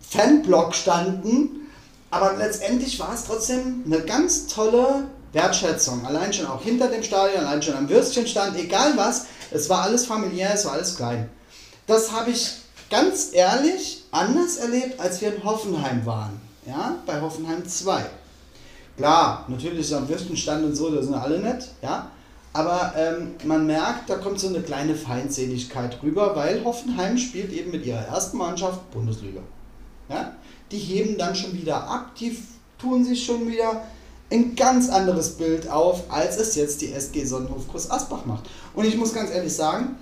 Fanblock 0.02 0.76
standen, 0.76 1.68
aber 2.12 2.34
letztendlich 2.38 3.00
war 3.00 3.14
es 3.14 3.26
trotzdem 3.26 3.84
eine 3.86 4.00
ganz 4.02 4.48
tolle 4.48 5.06
Wertschätzung. 5.36 6.06
Allein 6.06 6.34
schon 6.34 6.48
auch 6.48 6.62
hinter 6.64 6.88
dem 6.88 7.04
Stadion, 7.04 7.46
allein 7.46 7.62
schon 7.62 7.76
am 7.76 7.90
Würstchenstand, 7.90 8.58
egal 8.58 8.94
was. 8.96 9.26
Es 9.52 9.70
war 9.70 9.84
alles 9.84 10.06
familiär, 10.06 10.52
es 10.54 10.66
war 10.66 10.74
alles 10.74 10.96
klein. 10.96 11.30
Das 11.86 12.12
habe 12.12 12.32
ich 12.32 12.52
ganz 12.90 13.30
ehrlich 13.34 14.06
anders 14.12 14.58
erlebt, 14.58 15.00
als 15.00 15.22
wir 15.22 15.36
in 15.36 15.44
Hoffenheim 15.44 16.06
waren. 16.06 16.42
Ja, 16.66 16.96
bei 17.06 17.22
Hoffenheim 17.22 17.68
2. 17.68 18.06
Klar, 18.98 19.46
natürlich 19.50 19.82
ist 19.82 19.94
am 19.94 20.08
Würstchenstand 20.08 20.64
und 20.64 20.76
so, 20.76 20.90
da 20.90 21.04
sind 21.04 21.14
alle 21.14 21.38
nett, 21.40 21.68
ja. 21.82 22.10
Aber 22.54 22.94
ähm, 22.96 23.34
man 23.44 23.68
merkt, 23.68 24.10
da 24.10 24.16
kommt 24.16 24.40
so 24.40 24.48
eine 24.48 24.62
kleine 24.62 24.96
Feindseligkeit 24.96 26.02
rüber, 26.02 26.34
weil 26.38 26.64
Hoffenheim 26.64 27.18
spielt 27.18 27.52
eben 27.52 27.72
mit 27.72 27.86
ihrer 27.86 28.08
ersten 28.08 28.38
Mannschaft 28.38 28.90
Bundesliga. 28.92 29.42
Ja? 30.08 30.32
Die 30.72 30.78
heben 30.78 31.18
dann 31.18 31.36
schon 31.36 31.52
wieder 31.52 31.84
ab, 31.84 32.16
die 32.18 32.38
tun 32.80 33.04
sich 33.04 33.26
schon 33.26 33.46
wieder 33.46 33.84
ein 34.32 34.56
ganz 34.56 34.90
anderes 34.90 35.32
Bild 35.32 35.70
auf, 35.70 36.04
als 36.10 36.38
es 36.38 36.56
jetzt 36.56 36.82
die 36.82 36.92
SG 36.92 37.26
Sonnenhof 37.26 37.68
Groß 37.68 37.92
Asbach 37.92 38.26
macht. 38.26 38.50
Und 38.74 38.86
ich 38.86 38.98
muss 38.98 39.14
ganz 39.14 39.30
ehrlich 39.32 39.54
sagen, 39.54 39.96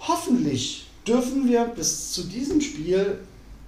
hoffentlich 0.00 0.86
dürfen 1.06 1.48
wir 1.48 1.64
bis 1.64 2.12
zu 2.12 2.24
diesem 2.24 2.60
Spiel 2.60 3.18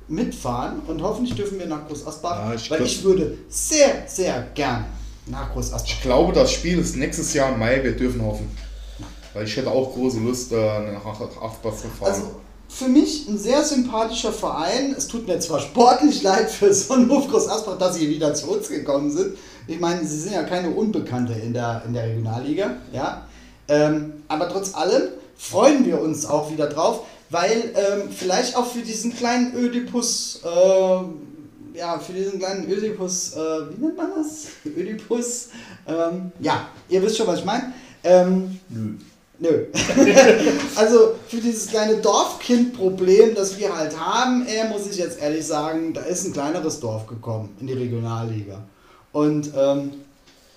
mitfahren 0.09 0.81
und 0.87 1.03
hoffentlich 1.03 1.35
dürfen 1.35 1.59
wir 1.59 1.67
nach 1.67 1.87
Groß 1.89 2.07
Asbach, 2.07 2.37
Ja, 2.49 2.55
ich 2.55 2.71
weil 2.71 2.79
glaub- 2.79 2.89
ich 2.89 3.03
würde 3.05 3.39
sehr, 3.49 4.05
sehr 4.07 4.43
gern 4.55 4.85
nach 5.27 5.53
Groß 5.53 5.73
Asbach. 5.73 5.89
Ich 5.89 6.03
glaube, 6.03 6.33
das 6.33 6.53
Spiel 6.53 6.79
ist 6.79 6.97
nächstes 6.97 7.33
Jahr 7.35 7.53
im 7.53 7.59
Mai. 7.59 7.83
Wir 7.83 7.93
dürfen 7.97 8.23
hoffen. 8.23 8.51
Weil 9.33 9.47
ich 9.47 9.57
hätte 9.57 9.71
auch 9.71 9.95
große 9.95 10.19
Lust, 10.19 10.53
äh, 10.53 10.93
nach 10.93 11.05
Asbach 11.07 11.75
zu 11.75 11.89
fahren. 11.89 12.13
Also 12.13 12.31
für 12.73 12.89
mich 12.89 13.29
ein 13.29 13.39
sehr 13.39 13.63
sympathischer 13.65 14.33
Verein. 14.33 14.95
Es 14.97 15.07
tut 15.07 15.27
mir 15.27 15.39
zwar 15.41 15.61
sportlich 15.61 16.23
leid 16.23 16.51
für 16.51 16.73
Sonnenhof 16.73 17.29
Groß 17.29 17.49
Asbach, 17.49 17.77
dass 17.79 17.97
sie 17.97 18.09
wieder 18.09 18.35
zu 18.35 18.51
uns 18.51 18.69
gekommen 18.69 19.11
sind. 19.11 19.37
Ich 19.67 19.79
meine, 19.79 20.05
sie 20.07 20.19
sind 20.19 20.33
ja 20.33 20.43
keine 20.43 20.71
Unbekannte 20.71 21.35
in 21.35 21.53
der, 21.53 21.83
in 21.87 21.93
der 21.93 22.05
Regionalliga. 22.05 22.77
Ja? 22.93 23.27
Ähm, 23.69 24.15
aber 24.27 24.49
trotz 24.49 24.75
allem 24.75 25.09
freuen 25.37 25.85
wir 25.85 26.01
uns 26.01 26.25
auch 26.25 26.51
wieder 26.51 26.67
drauf, 26.67 27.05
weil 27.29 27.75
ähm, 27.75 28.11
vielleicht 28.11 28.57
auch 28.57 28.67
für 28.67 28.81
diesen 28.81 29.15
kleinen 29.15 29.55
Ödipus, 29.55 30.41
äh, 30.43 31.79
ja, 31.79 31.99
für 31.99 32.13
diesen 32.13 32.39
kleinen 32.39 32.71
Ödipus, 32.71 33.35
äh, 33.35 33.39
wie 33.39 33.85
nennt 33.85 33.97
man 33.97 34.13
das? 34.17 34.47
Ödipus, 34.65 35.49
ähm, 35.87 36.33
ja, 36.41 36.69
ihr 36.89 37.03
wisst 37.03 37.19
schon, 37.19 37.27
was 37.27 37.41
ich 37.41 37.45
meine. 37.45 37.73
Ähm, 38.03 38.59
Nö. 38.69 38.95
Nö. 39.43 39.67
also 40.77 41.15
für 41.27 41.39
dieses 41.39 41.67
kleine 41.67 41.97
Dorfkind-Problem, 41.97 43.35
das 43.35 43.59
wir 43.59 43.77
halt 43.77 43.99
haben, 43.99 44.47
äh, 44.47 44.69
muss 44.69 44.87
ich 44.89 44.99
jetzt 44.99 45.21
ehrlich 45.21 45.45
sagen, 45.45 45.93
da 45.93 46.03
ist 46.03 46.25
ein 46.25 46.33
kleineres 46.33 46.79
Dorf 46.79 47.09
gekommen 47.09 47.57
in 47.59 47.67
die 47.67 47.73
Regionalliga. 47.73 48.63
Und 49.11 49.51
ähm, 49.57 49.91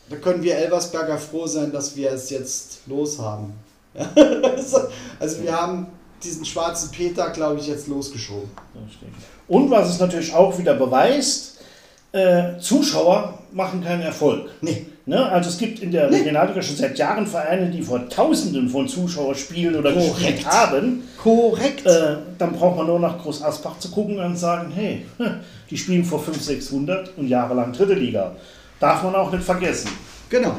da 0.07 0.17
können 0.17 0.43
wir 0.43 0.55
Elversberger 0.55 1.17
froh 1.17 1.47
sein, 1.47 1.71
dass 1.71 1.95
wir 1.95 2.11
es 2.11 2.29
jetzt 2.29 2.81
los 2.85 3.17
haben. 3.17 3.53
also 5.19 5.41
wir 5.41 5.59
haben 5.59 5.87
diesen 6.23 6.45
schwarzen 6.45 6.91
Peter, 6.91 7.31
glaube 7.31 7.59
ich, 7.59 7.67
jetzt 7.67 7.87
losgeschoben. 7.87 8.51
Und 9.47 9.71
was 9.71 9.89
es 9.89 9.99
natürlich 9.99 10.31
auch 10.31 10.55
wieder 10.59 10.75
beweist, 10.75 11.59
äh, 12.11 12.59
Zuschauer 12.59 13.39
machen 13.51 13.83
keinen 13.83 14.03
Erfolg. 14.03 14.47
Nee. 14.61 14.85
Ne? 15.07 15.23
Also 15.23 15.49
es 15.49 15.57
gibt 15.57 15.79
in 15.79 15.91
der 15.91 16.09
Regionalliga 16.09 16.61
schon 16.61 16.75
seit 16.75 16.97
Jahren 16.97 17.27
Vereine, 17.27 17.69
die 17.69 17.81
vor 17.83 18.09
Tausenden 18.09 18.67
von 18.67 18.87
Zuschauern 18.87 19.35
spielen 19.35 19.75
oder 19.75 19.93
Korrekt. 19.93 20.15
gespielt 20.15 20.45
haben. 20.47 21.03
Korrekt. 21.21 21.85
Äh, 21.85 22.17
dann 22.37 22.53
braucht 22.53 22.77
man 22.77 22.87
nur 22.87 22.99
nach 22.99 23.21
Groß 23.21 23.43
Asbach 23.43 23.77
zu 23.77 23.91
gucken 23.91 24.17
und 24.17 24.35
sagen, 24.35 24.71
hey, 24.73 25.05
die 25.69 25.77
spielen 25.77 26.03
vor 26.03 26.19
500, 26.19 26.43
600 26.43 27.17
und 27.17 27.27
jahrelang 27.27 27.71
dritte 27.71 27.93
Liga. 27.93 28.35
Darf 28.79 29.03
man 29.03 29.13
auch 29.15 29.31
nicht 29.31 29.43
vergessen. 29.43 29.89
Genau. 30.29 30.55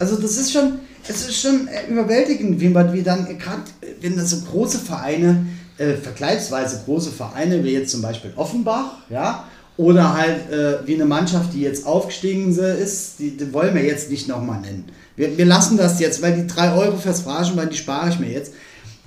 Also 0.00 0.16
das 0.16 0.36
ist 0.36 0.52
schon, 0.52 0.80
es 1.06 1.28
ist 1.28 1.40
schon 1.40 1.68
äh, 1.68 1.86
überwältigend, 1.88 2.60
wie 2.60 2.68
man 2.68 2.92
wie 2.92 3.02
dann 3.04 3.38
gerade, 3.38 3.62
wenn 4.00 4.16
da 4.16 4.24
so 4.24 4.38
große 4.40 4.78
Vereine, 4.80 5.46
äh, 5.78 5.94
vergleichsweise 5.94 6.82
große 6.84 7.12
Vereine, 7.12 7.62
wie 7.62 7.70
jetzt 7.74 7.92
zum 7.92 8.02
Beispiel 8.02 8.32
Offenbach, 8.34 8.96
ja, 9.08 9.44
oder 9.76 10.14
halt 10.14 10.50
äh, 10.50 10.86
wie 10.86 10.94
eine 10.94 11.06
Mannschaft, 11.06 11.52
die 11.54 11.62
jetzt 11.62 11.86
aufgestiegen 11.86 12.56
ist, 12.56 13.18
die, 13.18 13.36
die 13.36 13.52
wollen 13.52 13.74
wir 13.74 13.82
jetzt 13.82 14.10
nicht 14.10 14.28
nochmal 14.28 14.60
nennen. 14.60 14.84
Wir, 15.16 15.36
wir 15.36 15.46
lassen 15.46 15.76
das 15.76 15.98
jetzt, 16.00 16.22
weil 16.22 16.34
die 16.34 16.46
3 16.46 16.74
Euro 16.74 16.96
fürs 16.96 17.22
Phrasenschwein, 17.22 17.70
die 17.70 17.76
spare 17.76 18.10
ich 18.10 18.18
mir 18.18 18.30
jetzt. 18.30 18.52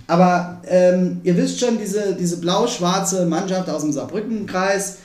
Aber 0.08 0.62
ähm, 0.67 1.21
ihr 1.23 1.36
wisst 1.38 1.60
schon, 1.60 1.78
diese, 1.78 2.15
diese 2.15 2.38
blau-schwarze 2.38 3.25
Mannschaft 3.25 3.69
aus 3.69 3.82
dem 3.82 3.91
Saarbrückenkreis, 3.91 4.97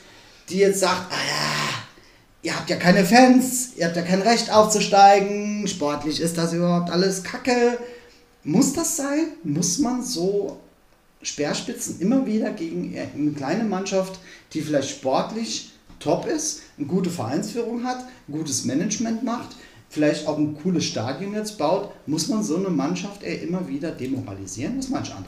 die 0.49 0.59
jetzt 0.59 0.81
sagt, 0.81 1.11
ah 1.11 1.81
ihr 2.43 2.57
habt 2.57 2.71
ja 2.71 2.77
keine 2.77 3.05
Fans, 3.05 3.71
ihr 3.77 3.87
habt 3.87 3.97
ja 3.97 4.03
kein 4.03 4.23
Recht 4.23 4.53
aufzusteigen, 4.53 5.67
sportlich 5.69 6.21
ist 6.21 6.39
das 6.39 6.53
überhaupt 6.53 6.91
alles 6.91 7.23
Kacke. 7.23 7.79
Muss 8.43 8.73
das 8.73 8.97
sein? 8.97 9.33
Muss 9.45 9.79
man 9.79 10.03
so 10.03 10.59
Speerspitzen 11.23 12.01
immer 12.01 12.27
wieder 12.27 12.51
gegen 12.53 12.97
eine 12.97 13.33
kleine 13.33 13.65
Mannschaft, 13.65 14.19
die 14.53 14.63
vielleicht 14.63 14.91
sportlich 14.91 15.71
top 15.99 16.27
ist, 16.27 16.63
eine 16.79 16.87
gute 16.87 17.11
Vereinsführung 17.11 17.85
hat, 17.85 17.99
ein 18.29 18.33
gutes 18.33 18.65
Management 18.65 19.23
macht, 19.23 19.57
vielleicht 19.91 20.27
auch 20.27 20.39
ein 20.39 20.57
cooles 20.63 20.85
Stadion 20.85 21.35
jetzt 21.35 21.59
baut, 21.59 21.91
muss 22.07 22.29
man 22.29 22.43
so 22.43 22.57
eine 22.57 22.71
Mannschaft 22.71 23.23
ey, 23.23 23.45
immer 23.47 23.69
wieder 23.69 23.91
demoralisieren? 23.91 24.79
Was 24.79 24.89
meinst 24.89 25.11
du, 25.11 25.17
André? 25.17 25.27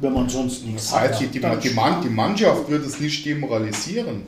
Wenn 0.00 0.14
man 0.14 0.28
sonst 0.28 0.64
nichts 0.64 0.90
das 0.90 0.98
heißt, 0.98 1.14
hat. 1.14 1.20
Die, 1.20 1.26
die, 1.28 1.40
die, 1.40 2.08
die 2.08 2.14
Mannschaft 2.14 2.68
wird 2.68 2.86
es 2.86 2.98
nicht 2.98 3.24
demoralisieren. 3.24 4.22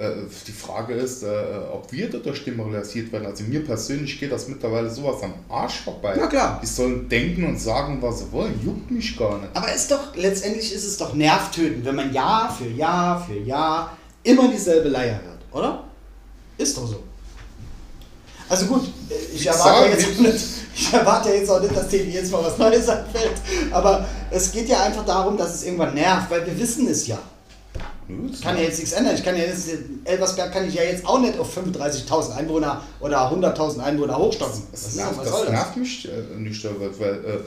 Äh, 0.00 0.12
die 0.46 0.52
Frage 0.52 0.94
ist, 0.94 1.22
äh, 1.24 1.28
ob 1.70 1.92
wir 1.92 2.08
dadurch 2.08 2.42
demoralisiert 2.42 3.12
werden. 3.12 3.26
Also 3.26 3.44
mir 3.44 3.62
persönlich 3.62 4.18
geht 4.18 4.32
das 4.32 4.48
mittlerweile 4.48 4.88
sowas 4.88 5.22
am 5.22 5.34
Arsch 5.50 5.80
vorbei. 5.80 6.14
Na 6.18 6.26
klar. 6.26 6.58
Die 6.62 6.66
sollen 6.66 7.06
denken 7.06 7.44
und 7.44 7.60
sagen, 7.60 8.00
was 8.00 8.20
sie 8.20 8.32
wollen. 8.32 8.58
Juckt 8.64 8.90
mich 8.90 9.14
gar 9.18 9.36
nicht. 9.36 9.54
Aber 9.54 9.70
ist 9.70 9.90
doch, 9.90 10.16
letztendlich 10.16 10.72
ist 10.72 10.86
es 10.86 10.96
doch 10.96 11.12
nervtötend, 11.12 11.84
wenn 11.84 11.96
man 11.96 12.14
Jahr 12.14 12.50
für 12.50 12.68
Jahr 12.68 13.22
für 13.22 13.36
Jahr 13.40 13.94
immer 14.22 14.48
dieselbe 14.48 14.88
Leier 14.88 15.20
hört, 15.22 15.40
oder? 15.52 15.84
Ist 16.56 16.78
doch 16.78 16.86
so. 16.86 17.02
Also 18.48 18.66
gut, 18.66 18.90
ich 19.34 19.46
erwarte, 19.46 19.90
jetzt 19.90 20.18
nicht, 20.18 20.46
ich 20.74 20.92
erwarte 20.94 21.28
jetzt 21.28 21.50
auch 21.50 21.60
nicht, 21.60 21.76
dass 21.76 21.88
denen 21.88 22.10
jetzt 22.10 22.32
mal 22.32 22.42
was 22.42 22.56
Neues 22.56 22.88
anfällt. 22.88 23.34
Aber 23.70 24.06
es 24.30 24.50
geht 24.50 24.66
ja 24.66 24.82
einfach 24.82 25.04
darum, 25.04 25.36
dass 25.36 25.56
es 25.56 25.64
irgendwann 25.64 25.92
nervt, 25.92 26.30
weil 26.30 26.46
wir 26.46 26.58
wissen 26.58 26.88
es 26.88 27.06
ja. 27.06 27.18
Ich 28.32 28.40
kann 28.40 28.56
ja 28.56 28.62
jetzt 28.62 28.78
nichts 28.78 28.92
ändern. 28.92 29.14
Ich 29.14 29.24
kann 29.24 29.36
ja 29.36 29.44
jetzt, 29.44 29.68
Elversberg 30.04 30.52
kann 30.52 30.68
ich 30.68 30.74
ja 30.74 30.82
jetzt 30.82 31.06
auch 31.06 31.20
nicht 31.20 31.38
auf 31.38 31.56
35.000 31.56 32.36
Einwohner 32.36 32.82
oder 33.00 33.30
100.000 33.30 33.80
Einwohner 33.80 34.16
hochstocken. 34.18 34.62
Das, 34.70 34.82
das, 34.84 34.96
nervt, 34.96 35.18
das, 35.18 35.30
das 35.30 35.48
nervt 35.50 35.76
mich 35.76 36.08
äh, 36.08 36.38
nicht, 36.38 36.64
weil 36.64 37.14
äh, 37.14 37.38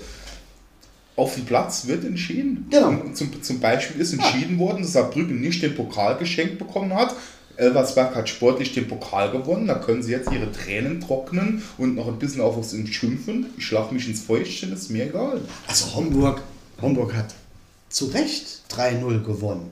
auf 1.15 1.35
dem 1.35 1.45
Platz 1.45 1.87
wird 1.87 2.03
entschieden. 2.05 2.67
Genau. 2.69 2.93
Zum, 3.13 3.41
zum 3.41 3.59
Beispiel 3.59 4.01
ist 4.01 4.13
entschieden 4.13 4.59
ja. 4.59 4.65
worden, 4.65 4.81
dass 4.81 4.93
Saarbrücken 4.93 5.39
nicht 5.41 5.61
den 5.61 5.75
Pokal 5.75 6.17
geschenkt 6.17 6.57
bekommen 6.57 6.93
hat, 6.93 7.15
Elversberg 7.55 8.15
hat 8.15 8.29
sportlich 8.29 8.73
den 8.73 8.87
Pokal 8.87 9.31
gewonnen, 9.31 9.67
da 9.67 9.75
können 9.75 10.01
sie 10.01 10.11
jetzt 10.11 10.31
ihre 10.31 10.51
Tränen 10.51 10.99
trocknen 10.99 11.61
und 11.77 11.95
noch 11.95 12.07
ein 12.07 12.17
bisschen 12.17 12.41
auf 12.41 12.57
uns 12.57 12.73
schimpfen. 12.89 13.47
Ich 13.57 13.65
schlage 13.65 13.93
mich 13.93 14.07
ins 14.07 14.21
Feuchtchen, 14.21 14.73
ist 14.73 14.89
mir 14.89 15.05
egal. 15.05 15.39
Also 15.67 15.93
Homburg, 15.95 16.41
Homburg 16.81 17.13
hat 17.13 17.35
zu 17.89 18.05
Recht 18.05 18.61
3-0 18.71 19.23
gewonnen. 19.23 19.69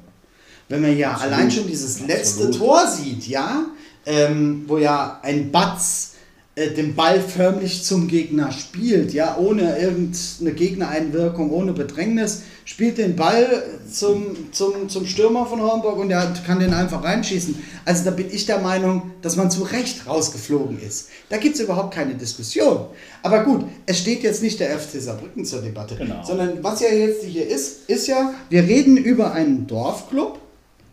Wenn 0.71 0.81
man 0.81 0.97
ja 0.97 1.11
Absolut. 1.11 1.33
allein 1.33 1.51
schon 1.51 1.67
dieses 1.67 1.99
letzte 1.99 2.45
Absolut. 2.45 2.57
Tor 2.57 2.87
sieht, 2.87 3.27
ja, 3.27 3.65
ähm, 4.05 4.63
wo 4.67 4.77
ja 4.77 5.19
ein 5.21 5.51
Batz 5.51 6.13
äh, 6.55 6.71
den 6.71 6.95
Ball 6.95 7.21
förmlich 7.21 7.83
zum 7.83 8.07
Gegner 8.07 8.51
spielt, 8.51 9.13
ja, 9.13 9.37
ohne 9.37 9.77
irgendeine 9.77 10.53
Gegnereinwirkung, 10.53 11.51
ohne 11.51 11.71
Bedrängnis, 11.71 12.43
spielt 12.65 12.97
den 12.97 13.15
Ball 13.15 13.63
zum, 13.89 14.51
zum, 14.51 14.89
zum 14.89 15.05
Stürmer 15.05 15.45
von 15.45 15.61
Hornburg 15.61 15.97
und 15.97 16.09
der 16.09 16.33
kann 16.45 16.59
den 16.59 16.73
einfach 16.73 17.03
reinschießen. 17.03 17.55
Also 17.85 18.03
da 18.05 18.11
bin 18.11 18.27
ich 18.29 18.45
der 18.45 18.59
Meinung, 18.59 19.11
dass 19.21 19.37
man 19.37 19.49
zu 19.49 19.63
Recht 19.63 20.07
rausgeflogen 20.07 20.79
ist. 20.81 21.07
Da 21.29 21.37
gibt 21.37 21.55
es 21.55 21.61
überhaupt 21.61 21.93
keine 21.93 22.15
Diskussion. 22.15 22.87
Aber 23.23 23.43
gut, 23.43 23.65
es 23.85 23.99
steht 23.99 24.23
jetzt 24.23 24.43
nicht 24.43 24.59
der 24.59 24.77
FC 24.77 25.01
Saarbrücken 25.01 25.45
zur 25.45 25.61
Debatte, 25.61 25.95
genau. 25.95 26.23
sondern 26.23 26.61
was 26.61 26.81
ja 26.81 26.89
jetzt 26.89 27.23
hier 27.23 27.47
ist, 27.47 27.89
ist 27.89 28.07
ja, 28.07 28.33
wir 28.49 28.63
reden 28.63 28.97
über 28.97 29.31
einen 29.31 29.67
Dorfclub, 29.67 30.40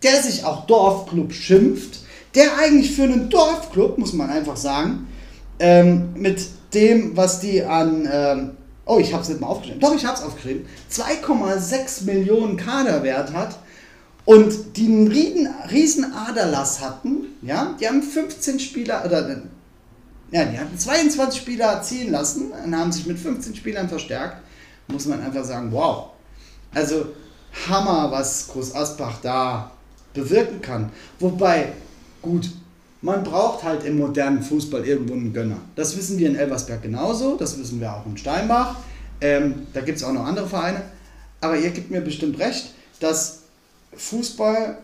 der 0.02 0.22
sich 0.22 0.44
auch 0.44 0.66
Dorfclub 0.66 1.32
schimpft, 1.32 2.00
der 2.34 2.58
eigentlich 2.58 2.92
für 2.92 3.04
einen 3.04 3.30
Dorfclub, 3.30 3.98
muss 3.98 4.12
man 4.12 4.30
einfach 4.30 4.56
sagen, 4.56 5.08
ähm, 5.58 6.10
mit 6.14 6.46
dem, 6.74 7.16
was 7.16 7.40
die 7.40 7.62
an, 7.62 8.08
ähm, 8.10 8.50
oh, 8.84 8.98
ich 8.98 9.12
habe 9.12 9.22
es 9.22 9.28
nicht 9.28 9.40
mal 9.40 9.48
aufgeschrieben, 9.48 9.80
doch, 9.80 9.94
ich 9.94 10.04
habe 10.04 10.16
es 10.16 10.22
aufgeschrieben, 10.22 10.66
2,6 10.90 12.04
Millionen 12.04 12.56
Kaderwert 12.56 13.32
hat 13.32 13.58
und 14.24 14.76
die 14.76 14.86
einen 14.86 15.08
riesen, 15.08 15.48
riesen 15.70 16.12
Aderlass 16.12 16.80
hatten, 16.80 17.26
ja, 17.42 17.74
die 17.80 17.88
haben 17.88 18.02
15 18.02 18.60
Spieler, 18.60 19.04
oder, 19.04 19.42
ja, 20.30 20.44
die 20.44 20.58
hatten 20.58 20.78
22 20.78 21.40
Spieler 21.40 21.82
ziehen 21.82 22.12
lassen 22.12 22.52
und 22.52 22.76
haben 22.76 22.92
sich 22.92 23.06
mit 23.06 23.18
15 23.18 23.56
Spielern 23.56 23.88
verstärkt, 23.88 24.42
muss 24.86 25.06
man 25.06 25.22
einfach 25.22 25.44
sagen, 25.44 25.72
wow. 25.72 26.10
Also 26.72 27.06
Hammer, 27.68 28.10
was 28.10 28.48
Groß 28.48 28.74
Asbach 28.74 29.18
da 29.22 29.70
bewirken 30.14 30.60
kann. 30.60 30.90
Wobei, 31.18 31.72
gut, 32.22 32.50
man 33.02 33.22
braucht 33.22 33.62
halt 33.62 33.84
im 33.84 33.98
modernen 33.98 34.42
Fußball 34.42 34.84
irgendwo 34.84 35.14
einen 35.14 35.32
Gönner. 35.32 35.58
Das 35.76 35.96
wissen 35.96 36.18
wir 36.18 36.28
in 36.28 36.36
Elversberg 36.36 36.82
genauso, 36.82 37.36
das 37.36 37.58
wissen 37.58 37.80
wir 37.80 37.92
auch 37.92 38.06
in 38.06 38.16
Steinbach. 38.16 38.76
Ähm, 39.20 39.66
da 39.72 39.80
gibt 39.80 39.98
es 39.98 40.04
auch 40.04 40.12
noch 40.12 40.24
andere 40.24 40.48
Vereine. 40.48 40.82
Aber 41.40 41.56
ihr 41.56 41.70
gebt 41.70 41.90
mir 41.90 42.00
bestimmt 42.00 42.38
recht, 42.38 42.74
dass 43.00 43.40
Fußball 43.94 44.78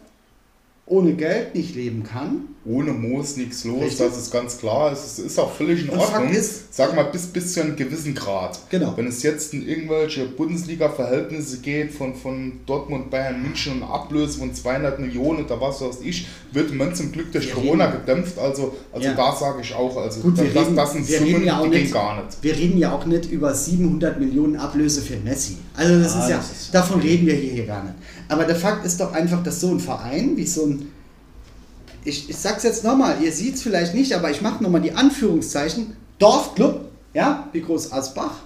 ohne 0.87 1.15
Geld 1.15 1.55
nicht 1.55 1.75
leben 1.75 2.03
kann. 2.03 2.49
Ohne 2.67 2.93
Moos 2.93 3.37
nichts 3.37 3.65
los, 3.65 3.83
Richtig. 3.83 4.07
das 4.07 4.17
ist 4.17 4.31
ganz 4.31 4.57
klar. 4.57 4.91
Es 4.91 5.19
ist 5.19 5.39
auch 5.39 5.53
völlig 5.53 5.83
in 5.83 5.91
Ordnung. 5.91 6.31
Ist, 6.31 6.75
Sag 6.75 6.97
mal, 6.97 7.05
bis, 7.05 7.27
bis 7.27 7.53
zu 7.53 7.61
einem 7.61 7.77
gewissen 7.77 8.15
Grad. 8.15 8.59
Genau. 8.71 8.95
Wenn 8.97 9.07
es 9.07 9.23
jetzt 9.23 9.53
in 9.53 9.69
irgendwelche 9.69 10.25
Bundesliga-Verhältnisse 10.25 11.59
geht, 11.59 11.93
von, 11.93 12.15
von 12.15 12.61
Dortmund, 12.65 13.11
Bayern, 13.11 13.43
München 13.43 13.83
und 13.83 13.83
Ablöse 13.83 14.39
von 14.39 14.55
200 14.55 14.99
Millionen 14.99 15.45
oder 15.45 15.61
was 15.61 15.83
weiß 15.83 15.99
ich, 16.03 16.27
wird 16.53 16.73
man 16.75 16.95
zum 16.95 17.13
Glück 17.13 17.33
durch 17.33 17.49
wir 17.49 17.55
Corona 17.55 17.85
reden. 17.85 18.01
gedämpft. 18.01 18.39
Also, 18.39 18.75
also 18.93 19.07
ja. 19.07 19.15
da 19.15 19.37
sage 19.37 19.61
ich 19.61 19.75
auch, 19.75 19.97
also 19.99 20.21
Gut, 20.21 20.39
das, 20.39 20.47
reden, 20.47 20.77
das 20.77 20.93
sind 20.93 21.07
Summen, 21.07 21.45
ja 21.45 21.63
die 21.63 21.69
nicht, 21.69 21.93
gar 21.93 22.25
nicht. 22.25 22.39
Wir 22.43 22.57
reden 22.57 22.79
ja 22.79 22.95
auch 22.95 23.05
nicht 23.05 23.31
über 23.31 23.53
700 23.55 24.19
Millionen 24.19 24.57
Ablöse 24.57 25.03
für 25.03 25.17
Messi. 25.19 25.57
Also 25.75 25.99
das 26.01 26.15
ja, 26.15 26.21
ist 26.23 26.31
ja, 26.31 26.37
das 26.39 26.51
ist 26.51 26.75
davon 26.75 27.01
reden 27.01 27.27
wir 27.27 27.35
hier 27.35 27.67
gar 27.67 27.85
nicht. 27.85 27.95
Aber 28.35 28.45
der 28.47 28.57
Fakt 28.57 28.85
ist 28.85 29.01
doch 29.01 29.13
einfach, 29.13 29.45
dass 29.45 29.61
so 29.61 29.71
ein 29.71 29.79
Verein 29.79 30.37
wie 30.37 30.45
so 30.47 30.67
ein 30.67 30.91
ich, 32.05 32.29
ich 32.29 32.37
sag's 32.37 32.65
jetzt 32.65 32.83
nochmal, 32.83 33.23
ihr 33.23 33.33
seht 33.33 33.55
es 33.55 33.63
vielleicht 33.63 33.95
nicht, 33.95 34.13
aber 34.13 34.29
ich 34.29 34.43
mache 34.43 34.61
nochmal 34.61 34.81
die 34.81 34.93
Anführungszeichen, 34.93 35.97
Dorfclub, 36.19 36.87
ja, 37.15 37.49
wie 37.53 37.63
Groß 37.63 37.93
Asbach, 37.93 38.43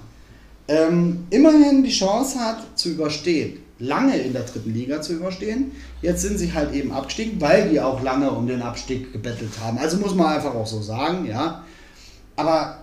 ähm, 0.68 1.24
immerhin 1.30 1.82
die 1.82 1.90
Chance 1.90 2.38
hat 2.38 2.58
zu 2.78 2.90
überstehen, 2.90 3.60
lange 3.78 4.18
in 4.18 4.34
der 4.34 4.42
dritten 4.42 4.74
Liga 4.74 5.00
zu 5.00 5.14
überstehen. 5.14 5.72
Jetzt 6.02 6.22
sind 6.22 6.38
sie 6.38 6.52
halt 6.52 6.74
eben 6.74 6.92
abgestiegen, 6.92 7.40
weil 7.40 7.70
die 7.70 7.80
auch 7.80 8.02
lange 8.02 8.30
um 8.30 8.46
den 8.46 8.60
Abstieg 8.60 9.12
gebettelt 9.12 9.52
haben. 9.60 9.78
Also 9.78 9.96
muss 9.96 10.14
man 10.14 10.26
einfach 10.26 10.54
auch 10.54 10.66
so 10.66 10.82
sagen, 10.82 11.26
ja. 11.26 11.64
Aber 12.36 12.82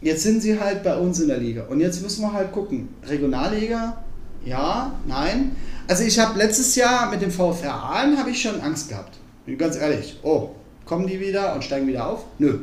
jetzt 0.00 0.22
sind 0.22 0.40
sie 0.40 0.58
halt 0.58 0.82
bei 0.82 0.96
uns 0.96 1.20
in 1.20 1.28
der 1.28 1.38
Liga. 1.38 1.66
Und 1.66 1.80
jetzt 1.80 2.02
müssen 2.02 2.22
wir 2.22 2.32
halt 2.32 2.52
gucken. 2.52 2.88
Regionalliga, 3.06 3.98
ja, 4.44 4.92
nein. 5.06 5.52
Also 5.88 6.02
ich 6.02 6.18
habe 6.18 6.36
letztes 6.38 6.74
Jahr 6.74 7.10
mit 7.10 7.22
dem 7.22 7.30
VfR 7.30 7.72
Aalen 7.72 8.18
habe 8.18 8.30
ich 8.30 8.42
schon 8.42 8.60
Angst 8.60 8.88
gehabt. 8.88 9.18
Ganz 9.56 9.76
ehrlich, 9.76 10.16
oh, 10.22 10.50
kommen 10.84 11.06
die 11.06 11.20
wieder 11.20 11.54
und 11.54 11.62
steigen 11.62 11.86
wieder 11.86 12.08
auf? 12.08 12.24
Nö. 12.38 12.58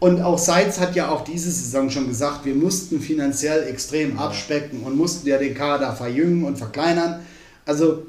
Und 0.00 0.20
auch 0.20 0.38
Seitz 0.38 0.80
hat 0.80 0.96
ja 0.96 1.08
auch 1.08 1.22
diese 1.22 1.50
Saison 1.50 1.88
schon 1.88 2.08
gesagt, 2.08 2.44
wir 2.44 2.54
mussten 2.54 3.00
finanziell 3.00 3.68
extrem 3.68 4.18
abspecken 4.18 4.82
und 4.82 4.96
mussten 4.96 5.28
ja 5.28 5.38
den 5.38 5.54
Kader 5.54 5.94
verjüngen 5.94 6.44
und 6.44 6.58
verkleinern. 6.58 7.20
Also 7.64 8.04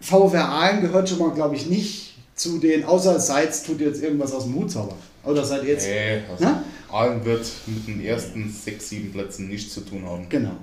VfR 0.00 0.48
Aalen 0.48 0.80
gehört 0.80 1.08
schon 1.08 1.20
mal, 1.20 1.30
glaube 1.30 1.54
ich, 1.54 1.66
nicht 1.66 2.16
zu 2.34 2.58
den, 2.58 2.84
außer 2.84 3.20
Seitz 3.20 3.62
tut 3.62 3.80
jetzt 3.80 4.02
irgendwas 4.02 4.32
aus 4.32 4.44
dem 4.44 4.56
Hut 4.56 4.72
zaubern. 4.72 4.98
Oder 5.24 5.44
seid 5.44 5.62
ihr 5.62 5.70
jetzt? 5.70 5.86
Nee, 5.86 6.22
also 6.28 6.60
Aalen 6.90 7.24
wird 7.24 7.46
mit 7.66 7.86
den 7.86 8.04
ersten 8.04 8.52
sechs, 8.52 8.88
sieben 8.88 9.12
Plätzen 9.12 9.48
nichts 9.48 9.72
zu 9.72 9.82
tun 9.82 10.04
haben. 10.04 10.28
Genau. 10.28 10.56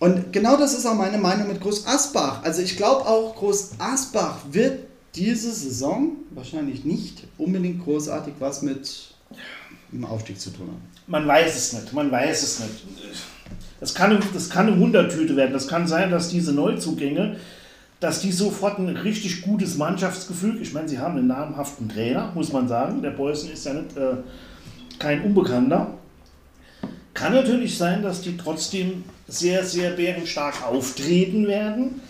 Und 0.00 0.32
genau 0.32 0.56
das 0.56 0.76
ist 0.76 0.86
auch 0.86 0.94
meine 0.94 1.18
Meinung 1.18 1.46
mit 1.46 1.60
Groß 1.60 1.86
Asbach. 1.86 2.42
Also 2.42 2.62
ich 2.62 2.76
glaube 2.76 3.06
auch, 3.06 3.36
Groß 3.36 3.72
Asbach 3.78 4.38
wird 4.50 4.80
diese 5.14 5.52
Saison 5.52 6.12
wahrscheinlich 6.30 6.86
nicht 6.86 7.26
unbedingt 7.36 7.84
großartig 7.84 8.34
was 8.38 8.62
mit 8.62 9.14
dem 9.92 10.04
Aufstieg 10.06 10.40
zu 10.40 10.50
tun 10.50 10.68
haben. 10.68 10.82
Man 11.06 11.26
weiß 11.26 11.54
es 11.54 11.74
nicht, 11.74 11.92
man 11.92 12.10
weiß 12.10 12.42
es 12.42 12.60
nicht. 12.60 12.86
Das 13.78 13.94
kann, 13.94 14.18
das 14.32 14.48
kann 14.48 14.68
eine 14.68 14.80
Wundertüte 14.80 15.36
werden. 15.36 15.52
Das 15.52 15.68
kann 15.68 15.86
sein, 15.86 16.10
dass 16.10 16.30
diese 16.30 16.54
Neuzugänge, 16.54 17.36
dass 17.98 18.20
die 18.20 18.32
sofort 18.32 18.78
ein 18.78 18.88
richtig 18.88 19.42
gutes 19.42 19.76
Mannschaftsgefühl, 19.76 20.62
ich 20.62 20.72
meine, 20.72 20.88
sie 20.88 20.98
haben 20.98 21.18
einen 21.18 21.26
namhaften 21.26 21.90
Trainer, 21.90 22.32
muss 22.34 22.52
man 22.52 22.68
sagen. 22.68 23.02
Der 23.02 23.10
Beußen 23.10 23.52
ist 23.52 23.66
ja 23.66 23.74
nicht 23.74 23.96
äh, 23.98 24.16
kein 24.98 25.22
Unbekannter. 25.24 25.94
Kann 27.12 27.34
natürlich 27.34 27.76
sein, 27.76 28.02
dass 28.02 28.22
die 28.22 28.38
trotzdem 28.38 29.04
sehr, 29.30 29.64
sehr 29.64 29.90
bärenstark 29.92 30.54
auftreten 30.66 31.46
werden. 31.46 32.00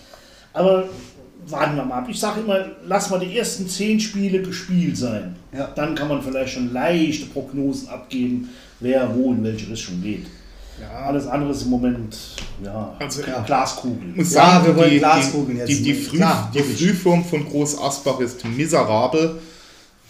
Aber 0.53 0.89
warten 1.47 1.77
wir 1.77 1.85
mal 1.85 1.99
ab. 1.99 2.07
Ich 2.09 2.19
sage 2.19 2.41
immer, 2.41 2.67
lass 2.87 3.11
mal 3.11 3.21
die 3.21 3.37
ersten 3.37 3.69
zehn 3.69 4.01
Spiele 4.01 4.43
gespielt 4.43 4.97
sein. 4.97 5.37
Ja. 5.57 5.69
Dann 5.75 5.95
kann 5.95 6.09
man 6.09 6.23
vielleicht 6.23 6.55
schon 6.55 6.73
leichte 6.73 7.27
Prognosen 7.27 7.89
abgeben, 7.89 8.51
wer 8.81 9.15
wo 9.15 9.33
in 9.33 9.43
welche 9.45 9.71
Richtung 9.71 10.03
geht. 10.03 10.27
Alles 11.05 11.27
andere 11.27 11.51
ist 11.51 11.63
im 11.63 11.71
Moment 11.71 12.17
ja, 12.65 12.97
Also, 12.99 13.21
ja. 13.23 13.43
Glaskugel. 13.43 14.11
Ich 14.13 14.17
muss 14.17 14.33
Ja, 14.33 14.47
sagen, 14.53 14.67
wir 14.67 14.77
wollen 14.77 14.91
die, 14.91 14.99
Glaskugeln 14.99 15.55
die, 15.55 15.59
jetzt 15.59 15.69
die, 15.69 15.83
die. 15.83 15.95
Früh, 15.95 16.17
Klar, 16.17 16.51
die. 16.55 16.61
Frühform 16.61 17.23
von 17.25 17.47
Groß 17.47 17.79
Asbach 17.79 18.19
ist 18.21 18.43
miserabel. 18.47 19.39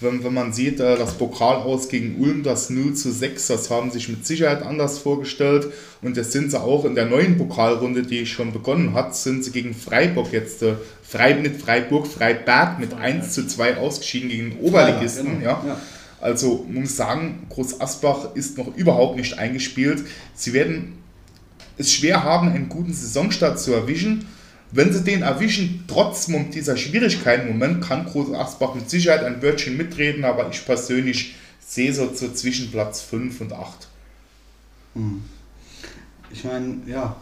Wenn, 0.00 0.24
wenn 0.24 0.34
man 0.34 0.52
sieht, 0.52 0.80
äh, 0.80 0.96
das 0.96 1.14
Pokal 1.14 1.56
aus 1.56 1.88
gegen 1.88 2.20
Ulm, 2.20 2.42
das 2.42 2.70
0 2.70 2.94
zu 2.94 3.12
6, 3.12 3.48
das 3.48 3.70
haben 3.70 3.90
sich 3.90 4.08
mit 4.08 4.26
Sicherheit 4.26 4.62
anders 4.62 4.98
vorgestellt. 4.98 5.68
Und 6.02 6.16
das 6.16 6.32
sind 6.32 6.50
sie 6.50 6.60
auch 6.60 6.84
in 6.84 6.94
der 6.94 7.06
neuen 7.06 7.36
Pokalrunde, 7.36 8.02
die 8.02 8.24
schon 8.26 8.52
begonnen 8.52 8.94
hat, 8.94 9.14
sind 9.14 9.44
sie 9.44 9.50
gegen 9.50 9.74
Freiburg 9.74 10.32
jetzt, 10.32 10.62
äh, 10.62 10.74
Frei, 11.02 11.34
nicht 11.34 11.60
Freiburg, 11.60 12.06
Freiberg 12.06 12.78
mit 12.78 12.94
1 12.94 13.32
zu 13.32 13.46
2 13.46 13.76
ausgeschieden 13.78 14.28
gegen 14.28 14.50
den 14.50 14.60
Oberligisten. 14.60 15.40
genau. 15.40 15.44
Ja. 15.44 15.64
Ja. 15.66 15.80
Also 16.20 16.64
man 16.68 16.82
muss 16.82 16.96
sagen, 16.96 17.46
Groß 17.48 17.80
Asbach 17.80 18.34
ist 18.34 18.58
noch 18.58 18.76
überhaupt 18.76 19.16
nicht 19.16 19.38
eingespielt. 19.38 20.04
Sie 20.34 20.52
werden 20.52 20.98
es 21.78 21.92
schwer 21.92 22.22
haben, 22.24 22.48
einen 22.48 22.68
guten 22.68 22.92
Saisonstart 22.92 23.58
zu 23.58 23.72
erwischen. 23.72 24.26
Wenn 24.72 24.92
sie 24.92 25.02
den 25.02 25.22
erwischen, 25.22 25.84
trotz 25.88 26.28
dieser 26.54 26.76
Schwierigkeiten 26.76 27.48
im 27.48 27.58
Moment, 27.58 27.84
kann 27.84 28.06
Groß 28.06 28.32
Asbach 28.34 28.74
mit 28.74 28.88
Sicherheit 28.88 29.24
ein 29.24 29.42
Wörtchen 29.42 29.76
mitreden, 29.76 30.24
aber 30.24 30.48
ich 30.50 30.64
persönlich 30.64 31.34
sehe 31.60 31.92
so, 31.92 32.08
zwischen 32.08 32.70
Platz 32.70 33.00
5 33.00 33.40
und 33.40 33.52
8. 33.52 33.88
Ich 36.32 36.44
meine, 36.44 36.76
ja. 36.86 37.16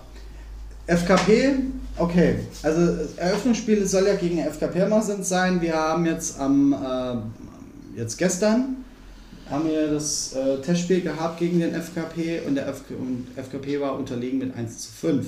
FKP, 0.87 1.57
okay. 1.97 2.37
Also 2.63 2.87
das 2.97 3.15
Eröffnungsspiel 3.17 3.87
soll 3.87 4.07
ja 4.07 4.15
gegen 4.15 4.39
FKP 4.39 4.87
sind 5.03 5.25
sein. 5.25 5.61
Wir 5.61 5.75
haben 5.75 6.07
jetzt 6.07 6.39
am 6.41 6.73
äh, 6.73 7.99
jetzt 7.99 8.17
gestern 8.17 8.77
haben 9.51 9.67
wir 9.67 9.89
das 9.89 10.35
äh, 10.35 10.61
Testspiel 10.61 11.01
gehabt 11.01 11.39
gegen 11.39 11.61
den 11.61 11.75
FKP 11.75 12.43
und 12.47 12.55
der 12.55 12.73
FK, 12.73 12.95
und 12.95 13.27
FKP 13.37 13.81
war 13.81 13.99
unterlegen 13.99 14.39
mit 14.39 14.55
1 14.57 14.79
zu 14.79 14.93
5. 14.93 15.27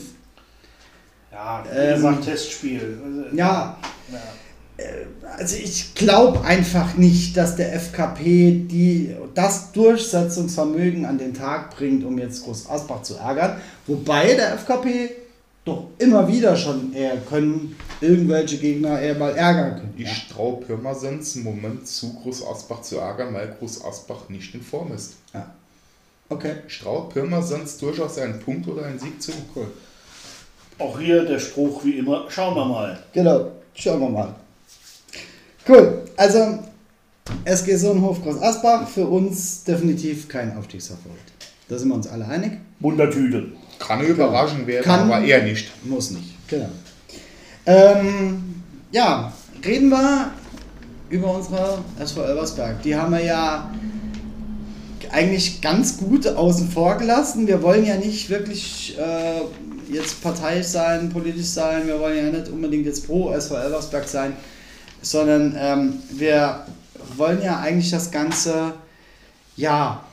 Ja, 1.33 1.65
wie 1.65 1.77
Ähm, 1.77 1.95
gesagt, 1.97 2.25
Testspiel. 2.25 2.99
Ja, 3.33 3.79
ja. 4.11 4.19
also 5.37 5.57
ich 5.57 5.95
glaube 5.95 6.43
einfach 6.43 6.97
nicht, 6.97 7.37
dass 7.37 7.57
der 7.57 7.73
FKP 7.75 8.65
die, 8.69 9.15
das 9.35 9.73
Durchsetzungsvermögen 9.73 11.05
an 11.05 11.19
den 11.19 11.35
Tag 11.35 11.77
bringt, 11.77 12.05
um 12.05 12.19
jetzt 12.19 12.45
Groß 12.45 12.69
Asbach 12.69 13.03
zu 13.03 13.17
ärgern. 13.17 13.61
Wobei 13.87 14.35
der 14.35 14.55
FKP 14.55 15.11
doch 15.65 15.89
immer 15.99 16.27
wieder 16.27 16.57
schon 16.57 16.93
eher 16.95 17.19
können 17.19 17.77
irgendwelche 18.01 18.57
Gegner 18.57 18.99
eher 18.99 19.15
mal 19.17 19.37
ärgern 19.37 19.77
können. 19.77 19.95
Ich 19.99 20.07
Ja. 20.07 20.35
traue 20.35 20.57
Pirmasens 20.63 21.37
im 21.37 21.45
Moment 21.45 21.87
zu, 21.87 22.15
Groß 22.15 22.47
Asbach 22.47 22.81
zu 22.81 22.97
ärgern, 22.97 23.35
weil 23.35 23.55
Groß 23.59 23.85
Asbach 23.85 24.29
nicht 24.31 24.55
in 24.55 24.63
Form 24.63 24.93
ist. 24.95 25.15
Ja. 25.35 25.47
Okay. 26.31 26.55
Ich 26.67 26.79
traue 26.81 27.09
Pirmasens 27.11 27.77
durchaus 27.77 28.17
einen 28.19 28.41
Punkt 28.41 28.67
oder 28.69 28.87
einen 28.87 28.99
Sieg 28.99 29.21
zu. 29.23 29.33
Cool. 29.55 29.67
Auch 30.81 30.99
hier 30.99 31.25
der 31.25 31.39
Spruch 31.39 31.85
wie 31.85 31.99
immer, 31.99 32.25
schauen 32.29 32.55
wir 32.57 32.65
mal. 32.65 32.99
Genau, 33.13 33.51
schauen 33.75 34.01
wir 34.01 34.09
mal. 34.09 34.35
Cool, 35.69 36.05
also 36.17 36.59
SG 37.45 37.77
Sonnenhof 37.77 38.23
Groß 38.23 38.41
Asbach 38.43 38.89
für 38.89 39.07
uns 39.07 39.63
definitiv 39.65 40.27
kein 40.29 40.57
Aufstiegserfolg. 40.57 41.17
Da 41.69 41.79
sind 41.79 41.89
wir 41.89 41.95
uns 41.95 42.09
alle 42.09 42.27
einig. 42.27 42.53
Wundertüte. 42.81 43.53
Kann 43.79 44.01
überraschend 44.05 44.67
werden, 44.67 44.85
Kann- 44.85 45.01
aber 45.11 45.21
eher 45.25 45.43
nicht. 45.43 45.71
Muss 45.87 46.11
nicht. 46.11 46.35
Genau. 46.49 46.69
Ähm, 47.67 48.63
ja, 48.91 49.33
reden 49.65 49.91
wir 49.91 50.31
über 51.11 51.35
unsere 51.35 51.79
SV 51.99 52.25
Elversberg. 52.25 52.83
Die 52.83 52.97
haben 52.97 53.13
wir 53.13 53.23
ja 53.25 53.71
eigentlich 55.13 55.61
ganz 55.61 55.99
gut 55.99 56.27
außen 56.27 56.69
vor 56.71 56.97
gelassen. 56.97 57.47
Wir 57.47 57.63
wollen 57.63 57.85
ja 57.85 57.97
nicht 57.97 58.31
wirklich 58.31 58.97
äh, 58.99 59.41
jetzt 59.93 60.23
parteiisch 60.23 60.67
sein, 60.67 61.11
politisch 61.11 61.47
sein. 61.47 61.87
Wir 61.87 61.99
wollen 61.99 62.17
ja 62.17 62.39
nicht 62.39 62.51
unbedingt 62.51 62.87
jetzt 62.87 63.07
pro 63.07 63.33
SV 63.33 63.57
Elversberg 63.57 64.07
sein, 64.09 64.35
sondern 65.03 65.57
ähm, 65.59 65.95
wir 66.11 66.65
wollen 67.17 67.43
ja 67.43 67.61
eigentlich 67.61 67.91
das 67.91 68.11
Ganze 68.11 68.75
ja 69.57 70.05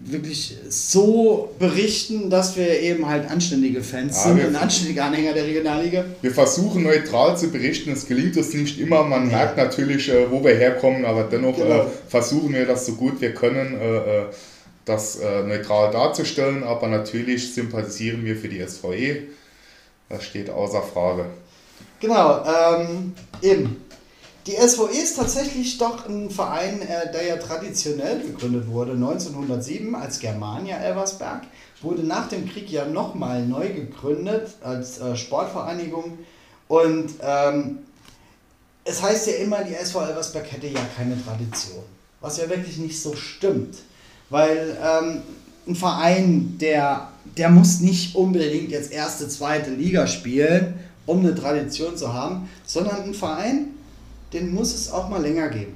wirklich 0.00 0.56
so 0.68 1.52
berichten, 1.58 2.30
dass 2.30 2.56
wir 2.56 2.80
eben 2.80 3.08
halt 3.08 3.28
anständige 3.28 3.82
Fans 3.82 4.16
Ja, 4.24 4.32
sind 4.32 4.46
und 4.46 4.54
anständige 4.56 5.02
Anhänger 5.02 5.32
der 5.32 5.44
Regionalliga. 5.44 6.04
Wir 6.22 6.30
versuchen 6.30 6.84
neutral 6.84 7.36
zu 7.36 7.50
berichten, 7.50 7.90
es 7.90 8.06
gelingt 8.06 8.36
uns 8.36 8.54
nicht 8.54 8.78
immer. 8.78 9.02
Man 9.02 9.26
merkt 9.26 9.56
natürlich, 9.56 10.08
äh, 10.08 10.30
wo 10.30 10.42
wir 10.44 10.54
herkommen, 10.54 11.04
aber 11.04 11.24
dennoch 11.24 11.56
Genau. 11.56 11.82
äh, 11.82 11.86
versuchen 12.08 12.52
wir 12.54 12.64
das 12.66 12.86
so 12.86 12.92
gut 12.92 13.20
wir 13.20 13.34
können, 13.34 13.74
äh, 13.80 14.22
das 14.88 15.16
äh, 15.16 15.42
neutral 15.42 15.90
darzustellen. 15.90 16.64
Aber 16.64 16.88
natürlich 16.88 17.54
sympathisieren 17.54 18.24
wir 18.24 18.36
für 18.36 18.48
die 18.48 18.66
SVE. 18.66 19.28
Das 20.08 20.24
steht 20.24 20.50
außer 20.50 20.82
Frage. 20.82 21.26
Genau, 22.00 22.44
ähm, 22.44 23.14
eben. 23.42 23.84
Die 24.46 24.56
SVE 24.56 24.92
ist 24.92 25.16
tatsächlich 25.16 25.76
doch 25.76 26.08
ein 26.08 26.30
Verein, 26.30 26.80
äh, 26.80 27.12
der 27.12 27.26
ja 27.26 27.36
traditionell 27.36 28.20
gegründet 28.20 28.66
wurde, 28.68 28.92
1907 28.92 29.94
als 29.94 30.20
Germania 30.20 30.78
Elversberg, 30.78 31.42
wurde 31.82 32.02
nach 32.02 32.28
dem 32.28 32.48
Krieg 32.48 32.70
ja 32.70 32.86
nochmal 32.86 33.44
neu 33.44 33.68
gegründet 33.68 34.48
als 34.62 34.98
äh, 35.00 35.16
Sportvereinigung 35.16 36.18
und 36.66 37.10
ähm, 37.20 37.80
es 38.84 39.02
heißt 39.02 39.26
ja 39.26 39.34
immer, 39.34 39.64
die 39.64 39.74
SV 39.74 40.06
Elversberg 40.06 40.50
hätte 40.50 40.66
ja 40.66 40.80
keine 40.96 41.22
Tradition, 41.22 41.84
was 42.20 42.38
ja 42.38 42.48
wirklich 42.48 42.78
nicht 42.78 43.00
so 43.00 43.14
stimmt, 43.14 43.76
weil 44.30 44.76
ähm, 44.82 45.22
ein 45.66 45.74
Verein, 45.74 46.56
der, 46.58 47.08
der 47.36 47.50
muss 47.50 47.80
nicht 47.80 48.14
unbedingt 48.14 48.70
jetzt 48.70 48.92
erste, 48.92 49.28
zweite 49.28 49.70
Liga 49.70 50.06
spielen, 50.06 50.74
um 51.06 51.20
eine 51.20 51.34
Tradition 51.34 51.96
zu 51.96 52.12
haben, 52.12 52.48
sondern 52.64 53.02
ein 53.02 53.14
Verein, 53.14 53.68
den 54.32 54.52
muss 54.52 54.74
es 54.74 54.90
auch 54.92 55.08
mal 55.08 55.22
länger 55.22 55.48
geben. 55.48 55.74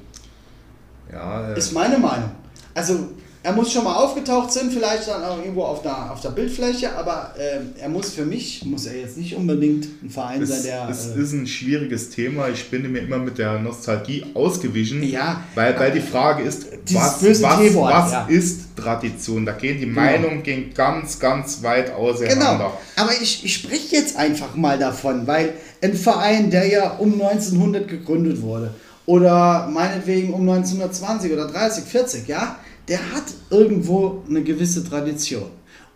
Ja, 1.11 1.53
äh, 1.53 1.59
Ist 1.59 1.73
meine 1.73 1.99
Meinung. 1.99 2.31
Also 2.75 3.09
er 3.45 3.53
muss 3.53 3.73
schon 3.73 3.83
mal 3.85 3.97
aufgetaucht 3.97 4.53
sein, 4.53 4.71
vielleicht 4.71 5.09
dann 5.09 5.25
auch 5.25 5.39
irgendwo 5.39 5.65
auf 5.65 5.83
der, 5.83 6.13
auf 6.13 6.21
der 6.21 6.31
Bildfläche, 6.31 6.95
aber 6.97 7.35
ähm, 7.37 7.73
er 7.79 7.89
muss 7.89 8.11
für 8.11 8.25
mich, 8.25 8.65
muss 8.65 8.87
er 8.87 8.97
jetzt 8.97 9.17
nicht 9.17 9.35
unbedingt 9.35 9.87
ein 10.03 10.11
Verein 10.11 10.47
sein, 10.47 10.59
es, 10.59 10.63
der... 10.63 10.89
es 10.89 11.07
äh, 11.09 11.21
ist 11.21 11.33
ein 11.33 11.47
schwieriges 11.47 12.11
Thema. 12.11 12.49
Ich 12.49 12.71
bin 12.71 12.91
mir 12.93 13.01
immer 13.01 13.19
mit 13.19 13.39
der 13.39 13.59
Nostalgie 13.59 14.25
ausgewichen. 14.35 15.03
Ja. 15.03 15.43
Weil, 15.57 15.79
weil 15.79 15.91
die 15.91 16.01
Frage 16.01 16.45
ist, 16.45 16.67
was, 16.93 17.23
was, 17.23 17.43
was 17.43 18.13
ja. 18.13 18.27
ist 18.29 18.77
Tradition? 18.77 19.45
Da 19.45 19.53
gehen 19.53 19.81
die 19.81 19.87
Meinungen 19.87 20.43
gehen 20.43 20.73
ganz, 20.73 21.19
ganz 21.19 21.63
weit 21.63 21.93
auseinander. 21.93 22.53
Genau, 22.53 22.79
aber 22.97 23.13
ich, 23.21 23.45
ich 23.45 23.55
spreche 23.55 23.97
jetzt 23.97 24.17
einfach 24.17 24.55
mal 24.55 24.79
davon, 24.79 25.27
weil 25.27 25.55
ein 25.83 25.95
Verein, 25.95 26.51
der 26.51 26.67
ja 26.67 26.91
um 26.93 27.15
1900 27.15 27.89
gegründet 27.89 28.41
wurde 28.41 28.73
oder 29.07 29.69
meinetwegen 29.73 30.33
um 30.33 30.49
1920 30.49 31.33
oder 31.33 31.49
30, 31.49 31.85
40, 31.85 32.29
ja, 32.29 32.57
der 32.89 32.99
hat 32.99 33.25
irgendwo 33.51 34.23
eine 34.29 34.43
gewisse 34.43 34.85
Tradition. 34.89 35.47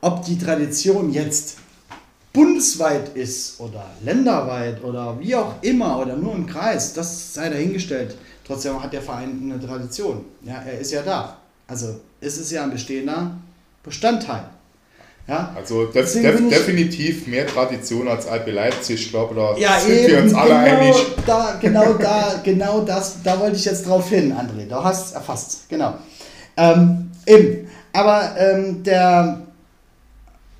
Ob 0.00 0.24
die 0.24 0.38
Tradition 0.38 1.12
jetzt 1.12 1.56
bundesweit 2.32 3.16
ist 3.16 3.58
oder 3.60 3.86
länderweit 4.04 4.82
oder 4.84 5.18
wie 5.18 5.34
auch 5.34 5.54
immer 5.62 5.98
oder 6.00 6.16
nur 6.16 6.34
im 6.34 6.46
Kreis, 6.46 6.92
das 6.92 7.34
sei 7.34 7.48
dahingestellt. 7.48 8.16
Trotzdem 8.46 8.80
hat 8.82 8.92
der 8.92 9.02
Verein 9.02 9.40
eine 9.42 9.64
Tradition. 9.64 10.24
Ja, 10.42 10.62
er 10.66 10.78
ist 10.78 10.92
ja 10.92 11.02
da. 11.02 11.38
Also 11.66 11.98
es 12.20 12.38
ist 12.38 12.52
ja 12.52 12.62
ein 12.62 12.70
bestehender 12.70 13.32
Bestandteil. 13.82 14.44
Ja, 15.28 15.52
Also 15.56 15.86
def 15.86 16.12
def 16.12 16.40
ich- 16.40 16.48
definitiv 16.48 17.26
mehr 17.26 17.46
Tradition 17.48 18.06
als 18.06 18.28
RB 18.28 18.52
Leipzig. 18.52 19.00
Ich 19.06 19.10
glaube, 19.10 19.34
da 19.34 19.56
Ja, 19.56 19.80
sind 19.80 19.90
eben, 19.96 20.06
wir 20.12 20.22
uns 20.22 20.34
alle 20.34 20.50
genau, 20.50 20.80
einig. 20.80 20.96
Da, 21.26 21.58
genau 21.60 21.92
da, 21.94 22.40
genau 22.44 22.80
das, 22.82 23.16
da 23.24 23.40
wollte 23.40 23.56
ich 23.56 23.64
jetzt 23.64 23.88
drauf 23.88 24.08
hin, 24.08 24.32
André. 24.32 24.68
Du 24.68 24.76
hast 24.76 25.06
es 25.06 25.12
erfasst, 25.12 25.68
genau. 25.68 25.94
Ähm, 26.56 27.10
eben. 27.26 27.68
Aber 27.92 28.34
ähm, 28.38 28.82
der 28.82 29.40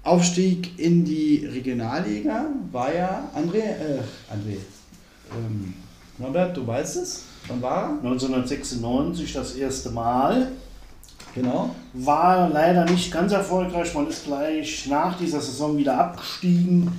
Aufstieg 0.03 0.79
in 0.79 1.05
die 1.05 1.47
Regionalliga 1.47 2.47
war 2.73 2.95
ja, 2.95 3.25
André, 3.35 3.59
äh, 3.59 4.01
André, 4.33 4.59
ähm, 5.33 5.75
Norbert, 6.19 6.57
du 6.57 6.67
weißt 6.67 6.97
es? 6.97 7.25
Wann 7.49 7.61
war 7.61 7.83
er? 7.83 7.89
1996 7.99 9.33
das 9.33 9.55
erste 9.55 9.91
Mal. 9.91 10.49
Genau. 11.35 11.75
War 11.93 12.49
leider 12.49 12.87
nicht 12.87 13.13
ganz 13.13 13.33
erfolgreich. 13.33 13.93
Man 13.95 14.09
ist 14.09 14.25
gleich 14.25 14.87
nach 14.89 15.19
dieser 15.19 15.41
Saison 15.41 15.77
wieder 15.77 15.99
abgestiegen. 15.99 16.91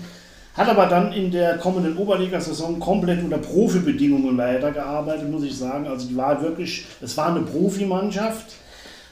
Hat 0.54 0.70
aber 0.70 0.86
dann 0.86 1.12
in 1.14 1.32
der 1.32 1.58
kommenden 1.58 1.98
Oberliga-Saison 1.98 2.80
komplett 2.80 3.24
unter 3.24 3.38
Profibedingungen 3.38 4.38
weitergearbeitet, 4.38 5.30
muss 5.32 5.44
ich 5.44 5.58
sagen. 5.58 5.88
Also 5.88 6.08
die 6.08 6.18
war 6.18 6.42
wirklich, 6.42 6.86
es 7.02 7.16
war 7.18 7.28
eine 7.28 7.42
Profimannschaft. 7.42 8.56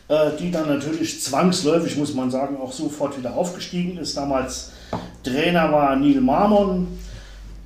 Äh, 0.08 0.32
die 0.40 0.52
dann 0.52 0.68
natürlich 0.68 1.22
zwangsläufig, 1.22 1.98
muss 1.98 2.14
man 2.14 2.30
sagen, 2.30 2.58
auch 2.58 2.72
sofort 2.72 3.18
wieder 3.18 3.36
aufgestiegen 3.36 3.98
ist. 3.98 4.16
Damals 4.16 4.72
Trainer 5.24 5.72
war 5.72 5.96
Neil 5.96 6.22
Marmon. 6.22 7.00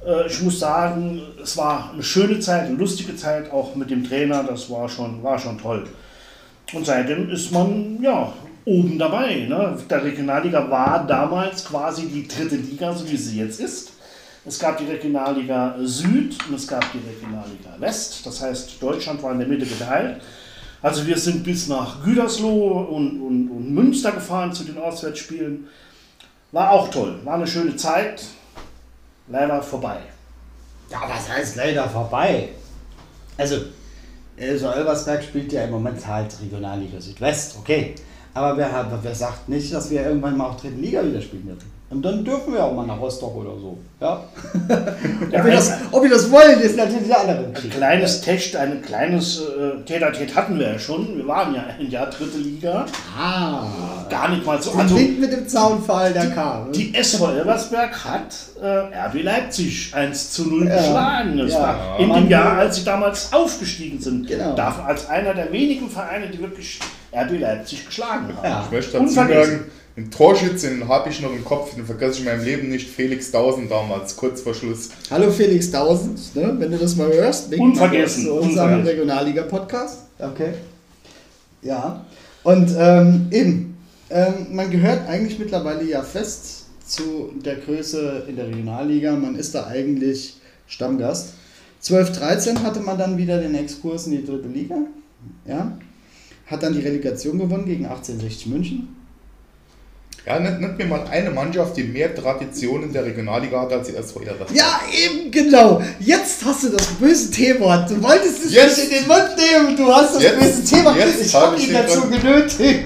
Äh, 0.06 0.28
ich 0.28 0.42
muss 0.42 0.60
sagen, 0.60 1.22
es 1.42 1.58
war 1.58 1.92
eine 1.94 2.04
schöne 2.04 2.40
Zeit, 2.40 2.68
eine 2.68 2.76
lustige 2.76 3.16
Zeit, 3.16 3.52
auch 3.52 3.76
mit 3.76 3.90
dem 3.90 4.04
Trainer, 4.04 4.44
das 4.44 4.70
war 4.70 4.88
schon, 4.88 5.22
war 5.24 5.38
schon 5.38 5.58
toll. 5.58 5.88
Und 6.74 6.86
seitdem 6.86 7.30
ist 7.30 7.52
man 7.52 8.00
ja 8.02 8.32
oben 8.66 8.98
dabei. 8.98 9.48
Ne? 9.48 9.78
Der 9.90 10.04
Regionalliga 10.04 10.70
war 10.70 11.06
damals 11.06 11.66
quasi 11.66 12.08
die 12.08 12.28
dritte 12.28 12.56
Liga, 12.56 12.94
so 12.94 13.10
wie 13.10 13.18
sie 13.18 13.40
jetzt 13.40 13.60
ist. 13.60 13.94
Es 14.46 14.58
gab 14.58 14.78
die 14.78 14.86
Regionalliga 14.86 15.76
Süd 15.82 16.38
und 16.48 16.56
es 16.56 16.68
gab 16.68 16.86
die 16.94 17.00
Regionalliga 17.00 17.76
West. 17.80 18.26
Das 18.26 18.42
heißt, 18.42 18.82
Deutschland 18.82 19.22
war 19.22 19.34
in 19.34 19.40
der 19.40 19.48
Mitte 19.48 19.66
geteilt. 19.66 20.22
Also 20.82 21.06
wir 21.06 21.18
sind 21.18 21.44
bis 21.44 21.68
nach 21.68 22.04
Gütersloh 22.04 22.82
und, 22.90 23.22
und, 23.22 23.50
und 23.50 23.74
Münster 23.74 24.12
gefahren 24.12 24.54
zu 24.54 24.64
den 24.64 24.78
Auswärtsspielen. 24.78 25.68
War 26.52 26.72
auch 26.72 26.90
toll, 26.90 27.20
war 27.24 27.36
eine 27.36 27.48
schöne 27.48 27.76
Zeit. 27.76 28.24
Leider 29.28 29.62
vorbei. 29.62 30.00
Ja, 30.90 31.02
was 31.08 31.30
heißt 31.30 31.56
leider 31.56 31.88
vorbei? 31.88 32.50
Also, 33.38 33.58
also 34.40 34.68
Elversberg 34.70 35.24
spielt 35.24 35.52
ja 35.54 35.66
im 35.66 35.72
Moment 35.72 36.06
halt 36.08 36.36
Regionalliga 36.42 37.00
Südwest, 37.00 37.58
okay. 37.60 37.94
Aber 38.34 38.58
wer, 38.58 39.00
wer 39.04 39.16
sagt 39.16 39.50
nicht, 39.50 39.72
dass 39.74 39.92
wir 39.92 40.04
irgendwann 40.04 40.38
mal 40.38 40.48
auch 40.48 40.60
dritten 40.60 40.82
Liga 40.82 41.06
wieder 41.06 41.22
spielen 41.22 41.48
werden? 41.48 41.79
Und 41.92 42.04
dann 42.04 42.24
dürfen 42.24 42.54
wir 42.54 42.64
auch 42.64 42.74
mal 42.74 42.86
nach 42.86 43.00
Rostock 43.00 43.36
oder 43.36 43.58
so. 43.60 43.80
Ja? 44.00 44.24
ob, 45.34 45.44
wir 45.44 45.52
das, 45.52 45.74
ob 45.92 46.04
wir 46.04 46.10
das 46.12 46.30
wollen, 46.30 46.60
ist 46.60 46.78
natürlich 46.78 47.06
eine 47.06 47.18
andere 47.18 47.48
Ein 47.48 47.70
kleines 47.72 48.22
Test, 48.22 48.56
ein 48.56 48.84
kleines 48.84 49.42
äh, 49.42 49.84
Täter-Tät 49.86 50.36
hatten 50.36 50.60
wir 50.60 50.74
ja 50.74 50.78
schon. 50.78 51.18
Wir 51.18 51.28
waren 51.28 51.56
ja 51.56 51.64
ein 51.80 51.90
Jahr 51.90 52.06
dritte 52.06 52.38
Liga. 52.38 52.86
Ah. 53.18 53.64
Gar 54.08 54.30
nicht 54.30 54.46
mal 54.46 54.62
so. 54.62 54.72
Also, 54.74 54.96
mit 54.96 55.32
dem 55.32 55.48
Zaunfall 55.48 56.14
der 56.14 56.30
kam. 56.30 56.72
Die 56.74 56.94
SV 56.94 57.32
Elversberg 57.32 58.06
hat 58.06 58.36
äh, 58.62 59.08
RB 59.08 59.24
Leipzig 59.24 59.92
1 59.92 60.32
zu 60.32 60.48
0 60.48 60.68
ja. 60.68 60.78
geschlagen. 60.78 61.38
Das 61.40 61.54
ja. 61.54 61.60
war 61.60 62.00
in 62.00 62.14
dem 62.14 62.30
Jahr, 62.30 62.60
als 62.60 62.76
sie 62.76 62.86
damals 62.86 63.34
aufgestiegen 63.34 64.00
sind. 64.00 64.28
Genau. 64.28 64.54
Davon 64.54 64.86
als 64.86 65.10
einer 65.10 65.34
der 65.34 65.52
wenigen 65.52 65.90
Vereine, 65.90 66.28
die 66.28 66.40
wirklich 66.40 66.80
RB 67.12 67.40
Leipzig 67.40 67.88
geschlagen 67.88 68.28
haben. 68.38 68.48
Ja. 68.48 68.64
Ich 68.64 68.72
möchte 68.72 69.00
dazu 69.00 69.12
sagen, 69.12 69.72
ein 70.00 70.12
Torschütze 70.12 70.88
habe 70.88 71.10
ich 71.10 71.22
noch 71.22 71.34
im 71.34 71.44
Kopf, 71.44 71.76
den 71.76 71.86
vergesse 71.86 72.14
ich 72.14 72.20
in 72.20 72.26
meinem 72.26 72.46
Leben 72.46 72.70
nicht. 72.70 72.88
Felix 72.90 73.32
Tausend 73.32 73.70
damals, 73.70 74.16
kurz 74.16 74.42
vor 74.42 74.54
Schluss. 74.54 74.90
Hallo 75.12 75.30
Felix 75.30 75.70
Tausend, 75.72 76.36
ne? 76.36 76.56
wenn 76.58 76.72
du 76.72 76.78
das 76.78 76.96
mal 76.96 77.12
hörst. 77.12 77.54
Unvergessen. 77.54 78.24
Zu 78.24 78.34
unserem 78.36 78.82
Regionalliga-Podcast. 78.82 80.04
Okay. 80.18 80.54
Ja. 81.62 82.06
Und 82.44 82.74
ähm, 82.78 83.28
eben, 83.32 83.78
ähm, 84.10 84.48
man 84.52 84.72
gehört 84.72 85.08
eigentlich 85.08 85.38
mittlerweile 85.38 85.84
ja 85.84 86.02
fest 86.02 86.66
zu 86.86 87.34
der 87.44 87.56
Größe 87.56 88.26
in 88.30 88.38
der 88.38 88.48
Regionalliga. 88.48 89.16
Man 89.16 89.36
ist 89.36 89.54
da 89.54 89.68
eigentlich 89.68 90.38
Stammgast. 90.68 91.34
12, 91.82 92.20
13 92.20 92.64
hatte 92.64 92.80
man 92.80 92.98
dann 92.98 93.18
wieder 93.18 93.40
den 93.42 93.56
Exkurs 93.56 94.08
in 94.08 94.14
die 94.14 94.26
dritte 94.26 94.48
Liga. 94.48 94.78
Ja. 95.46 95.78
Hat 96.46 96.64
dann 96.64 96.74
die 96.74 96.80
Relegation 96.80 97.38
gewonnen 97.38 97.66
gegen 97.66 97.86
1860 97.86 98.48
München 98.48 98.99
ja, 100.30 100.40
nennt, 100.40 100.62
nennt 100.62 100.78
mir 100.78 100.86
mal 100.86 101.04
eine 101.10 101.32
Mannschaft, 101.32 101.76
die 101.76 101.84
mehr 101.84 102.14
Tradition 102.14 102.84
in 102.84 102.94
der 102.94 103.04
Regionalliga 103.04 103.62
hat 103.62 103.74
als 103.74 103.88
die 103.88 103.96
SV 103.96 104.20
Elversberg. 104.20 104.52
Ja, 104.54 104.80
eben 104.96 105.32
genau. 105.32 105.82
Jetzt 106.00 106.46
hast 106.46 106.66
du 106.66 106.70
das 106.70 106.86
böse 107.00 107.32
T-Wort. 107.32 107.90
Du 107.90 108.04
wolltest 108.04 108.46
es 108.46 108.54
jetzt. 108.54 108.78
nicht 108.78 108.92
in 108.92 109.00
den 109.00 109.08
Mund 109.08 109.30
nehmen. 109.36 109.76
Du 109.76 109.92
hast 109.92 110.14
das 110.14 110.22
jetzt, 110.22 110.40
böse 110.40 110.64
Thema. 110.64 110.96
Ich 110.96 111.34
habe 111.34 111.60
ihn 111.60 111.74
dazu 111.74 112.02
genötigt. 112.08 112.86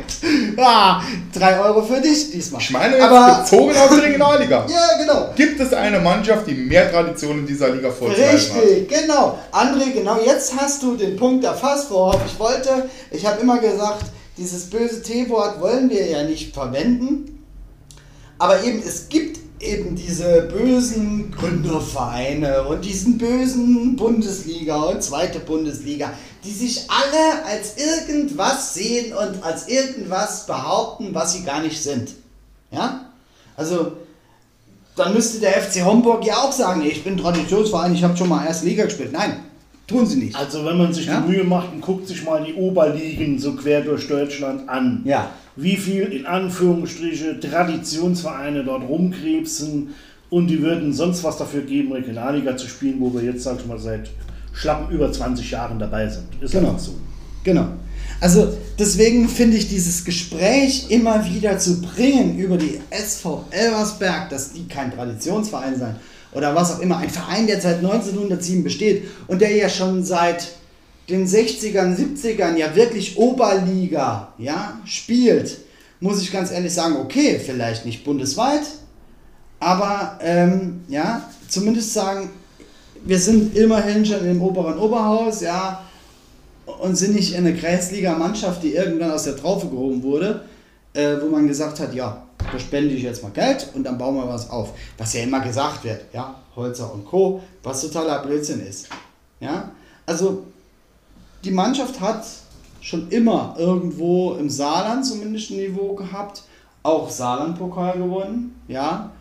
Ah, 0.55 1.01
drei 1.33 1.59
Euro 1.59 1.83
für 1.83 1.99
dich 1.99 2.31
diesmal. 2.31 2.61
Ich 2.61 2.69
meine 2.69 2.95
jetzt 2.95 3.03
Aber, 3.03 3.41
bezogen 3.41 3.75
auf 3.75 3.89
die 3.89 3.99
Regionalliga. 3.99 4.65
ja, 4.69 4.97
genau. 4.97 5.33
Gibt 5.35 5.59
es 5.59 5.73
eine 5.73 5.99
Mannschaft, 5.99 6.47
die 6.47 6.53
mehr 6.53 6.89
Tradition 6.89 7.39
in 7.39 7.45
dieser 7.45 7.69
Liga 7.71 7.91
vorzuweisen 7.91 8.55
hat? 8.55 8.63
Richtig, 8.63 8.87
genau. 8.87 9.37
André, 9.51 9.91
genau 9.93 10.17
jetzt 10.25 10.53
hast 10.57 10.81
du 10.81 10.95
den 10.95 11.17
Punkt 11.17 11.43
erfasst, 11.43 11.91
worauf 11.91 12.21
ich 12.25 12.39
wollte. 12.39 12.87
Ich 13.11 13.25
habe 13.25 13.41
immer 13.41 13.57
gesagt, 13.57 14.05
dieses 14.37 14.69
böse 14.69 15.03
T-Wort 15.03 15.59
wollen 15.59 15.89
wir 15.89 16.07
ja 16.07 16.23
nicht 16.23 16.53
verwenden. 16.53 17.32
Aber 18.43 18.61
eben, 18.61 18.83
es 18.85 19.07
gibt 19.07 19.39
eben 19.61 19.95
diese 19.95 20.41
bösen 20.41 21.31
Gründervereine 21.31 22.63
und 22.63 22.83
diesen 22.83 23.17
bösen 23.17 23.95
Bundesliga 23.95 24.83
und 24.83 25.01
zweite 25.01 25.39
Bundesliga, 25.39 26.11
die 26.43 26.51
sich 26.51 26.85
alle 26.89 27.45
als 27.45 27.77
irgendwas 27.77 28.73
sehen 28.73 29.13
und 29.13 29.41
als 29.45 29.69
irgendwas 29.69 30.45
behaupten, 30.45 31.15
was 31.15 31.31
sie 31.31 31.43
gar 31.45 31.61
nicht 31.61 31.81
sind. 31.81 32.15
Ja? 32.69 33.05
Also, 33.55 33.93
dann 34.97 35.13
müsste 35.13 35.39
der 35.39 35.61
FC 35.61 35.85
Homburg 35.85 36.25
ja 36.25 36.39
auch 36.39 36.51
sagen, 36.51 36.81
ich 36.81 37.01
bin 37.01 37.15
Traditionsverein, 37.15 37.95
ich 37.95 38.03
habe 38.03 38.17
schon 38.17 38.27
mal 38.27 38.45
erste 38.45 38.65
Liga 38.65 38.83
gespielt. 38.83 39.13
Nein, 39.13 39.39
Tun 39.87 40.05
sie 40.05 40.17
nicht. 40.17 40.35
Also 40.35 40.65
wenn 40.65 40.77
man 40.77 40.93
sich 40.93 41.07
ja? 41.07 41.19
die 41.19 41.31
Mühe 41.31 41.43
macht 41.43 41.73
und 41.73 41.81
guckt 41.81 42.07
sich 42.07 42.23
mal 42.23 42.43
die 42.43 42.53
Oberligen 42.53 43.37
so 43.37 43.53
quer 43.53 43.81
durch 43.81 44.07
Deutschland 44.07 44.69
an, 44.69 45.01
ja. 45.03 45.29
wie 45.55 45.75
viel 45.75 46.03
in 46.03 46.25
Anführungsstriche 46.25 47.39
Traditionsvereine 47.39 48.63
dort 48.63 48.87
rumkrebsen 48.87 49.89
und 50.29 50.47
die 50.47 50.61
würden 50.61 50.93
sonst 50.93 51.23
was 51.23 51.37
dafür 51.37 51.61
geben, 51.61 51.91
Regionalliga 51.91 52.55
zu 52.55 52.67
spielen, 52.67 52.95
wo 52.99 53.13
wir 53.13 53.21
jetzt, 53.21 53.43
sag 53.43 53.59
ich 53.59 53.65
mal, 53.65 53.77
seit 53.77 54.09
schlappen 54.53 54.93
über 54.93 55.11
20 55.11 55.51
Jahren 55.51 55.77
dabei 55.79 56.07
sind. 56.07 56.27
Ist 56.41 56.53
genau 56.53 56.77
so. 56.77 56.93
Genau. 57.43 57.67
Also 58.21 58.53
deswegen 58.79 59.27
finde 59.27 59.57
ich 59.57 59.67
dieses 59.67 60.05
Gespräch 60.05 60.89
immer 60.89 61.25
wieder 61.25 61.57
zu 61.59 61.81
bringen 61.81 62.37
über 62.37 62.57
die 62.57 62.79
SV 62.89 63.45
Elversberg, 63.51 64.29
dass 64.29 64.53
die 64.53 64.65
kein 64.67 64.93
Traditionsverein 64.93 65.77
sein, 65.77 65.95
oder 66.33 66.55
was 66.55 66.75
auch 66.75 66.79
immer, 66.79 66.97
ein 66.97 67.09
Verein, 67.09 67.47
der 67.47 67.61
seit 67.61 67.77
1907 67.77 68.63
besteht 68.63 69.03
und 69.27 69.41
der 69.41 69.55
ja 69.55 69.69
schon 69.69 70.03
seit 70.03 70.53
den 71.09 71.27
60ern, 71.27 71.97
70ern 71.97 72.55
ja 72.55 72.75
wirklich 72.75 73.17
Oberliga 73.17 74.33
ja, 74.37 74.79
spielt, 74.85 75.57
muss 75.99 76.21
ich 76.21 76.31
ganz 76.31 76.51
ehrlich 76.51 76.73
sagen, 76.73 76.97
okay, 76.97 77.39
vielleicht 77.43 77.85
nicht 77.85 78.03
bundesweit, 78.03 78.63
aber 79.59 80.19
ähm, 80.21 80.81
ja, 80.87 81.29
zumindest 81.47 81.93
sagen, 81.93 82.29
wir 83.05 83.19
sind 83.19 83.55
immerhin 83.55 84.05
schon 84.05 84.25
im 84.25 84.41
oberen 84.41 84.77
Oberhaus, 84.77 85.41
ja, 85.41 85.83
und 86.65 86.95
sind 86.95 87.15
nicht 87.15 87.33
in 87.33 87.45
eine 87.45 87.55
Kreisliga-Mannschaft, 87.55 88.63
die 88.63 88.73
irgendwann 88.73 89.11
aus 89.11 89.23
der 89.23 89.35
Traufe 89.35 89.67
gehoben 89.67 90.03
wurde, 90.03 90.45
äh, 90.93 91.15
wo 91.21 91.27
man 91.27 91.47
gesagt 91.47 91.79
hat, 91.79 91.93
ja, 91.93 92.23
da 92.53 92.59
spende 92.59 92.93
ich 92.93 93.03
jetzt 93.03 93.23
mal 93.23 93.31
Geld 93.31 93.69
und 93.73 93.83
dann 93.83 93.97
bauen 93.97 94.15
wir 94.15 94.27
was 94.27 94.49
auf. 94.49 94.73
Was 94.97 95.13
ja 95.13 95.23
immer 95.23 95.39
gesagt 95.39 95.83
wird, 95.83 96.05
ja, 96.13 96.35
Holzer 96.55 96.93
und 96.93 97.05
Co., 97.05 97.41
was 97.63 97.81
totaler 97.81 98.19
Blödsinn 98.19 98.65
ist. 98.65 98.87
Ja, 99.39 99.71
also 100.05 100.45
die 101.43 101.51
Mannschaft 101.51 101.99
hat 101.99 102.25
schon 102.79 103.09
immer 103.09 103.55
irgendwo 103.57 104.33
im 104.33 104.49
Saarland 104.49 105.05
zumindest 105.05 105.51
ein 105.51 105.57
Niveau 105.57 105.95
gehabt, 105.95 106.43
auch 106.83 107.09
Saarland-Pokal 107.09 107.97
gewonnen, 107.97 108.61
ja, 108.67 109.11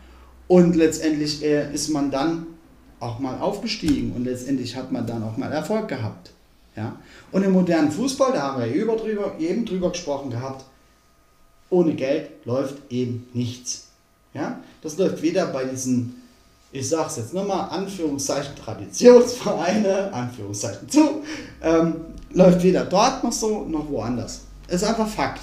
und 0.48 0.76
letztendlich 0.76 1.42
äh, 1.42 1.72
ist 1.72 1.88
man 1.88 2.10
dann 2.10 2.46
auch 3.00 3.18
mal 3.18 3.38
aufgestiegen 3.40 4.12
und 4.14 4.24
letztendlich 4.24 4.76
hat 4.76 4.92
man 4.92 5.06
dann 5.06 5.22
auch 5.22 5.36
mal 5.36 5.50
Erfolg 5.50 5.88
gehabt. 5.88 6.30
Ja? 6.76 6.96
Und 7.32 7.42
im 7.42 7.52
modernen 7.52 7.90
Fußball, 7.90 8.32
da 8.32 8.42
haben 8.42 8.62
wir 8.62 8.74
eben 8.74 8.96
drüber, 8.96 9.32
eben 9.38 9.64
drüber 9.64 9.90
gesprochen 9.90 10.30
gehabt, 10.30 10.64
ohne 11.72 11.94
Geld 11.94 12.30
läuft 12.44 12.76
eben 12.90 13.26
nichts. 13.32 13.88
Ja? 14.34 14.60
Das 14.82 14.98
läuft 14.98 15.22
weder 15.22 15.46
bei 15.46 15.64
diesen, 15.64 16.22
ich 16.70 16.88
sage 16.88 17.08
es 17.08 17.16
jetzt 17.16 17.34
nochmal, 17.34 17.70
Anführungszeichen 17.70 18.54
Traditionsvereine, 18.54 20.12
Anführungszeichen 20.12 20.88
zu, 20.88 21.22
ähm, 21.62 21.94
läuft 22.30 22.62
weder 22.62 22.84
dort 22.84 23.24
noch 23.24 23.32
so, 23.32 23.64
noch 23.64 23.88
woanders. 23.88 24.42
Ist 24.68 24.84
einfach 24.84 25.08
Fakt. 25.08 25.42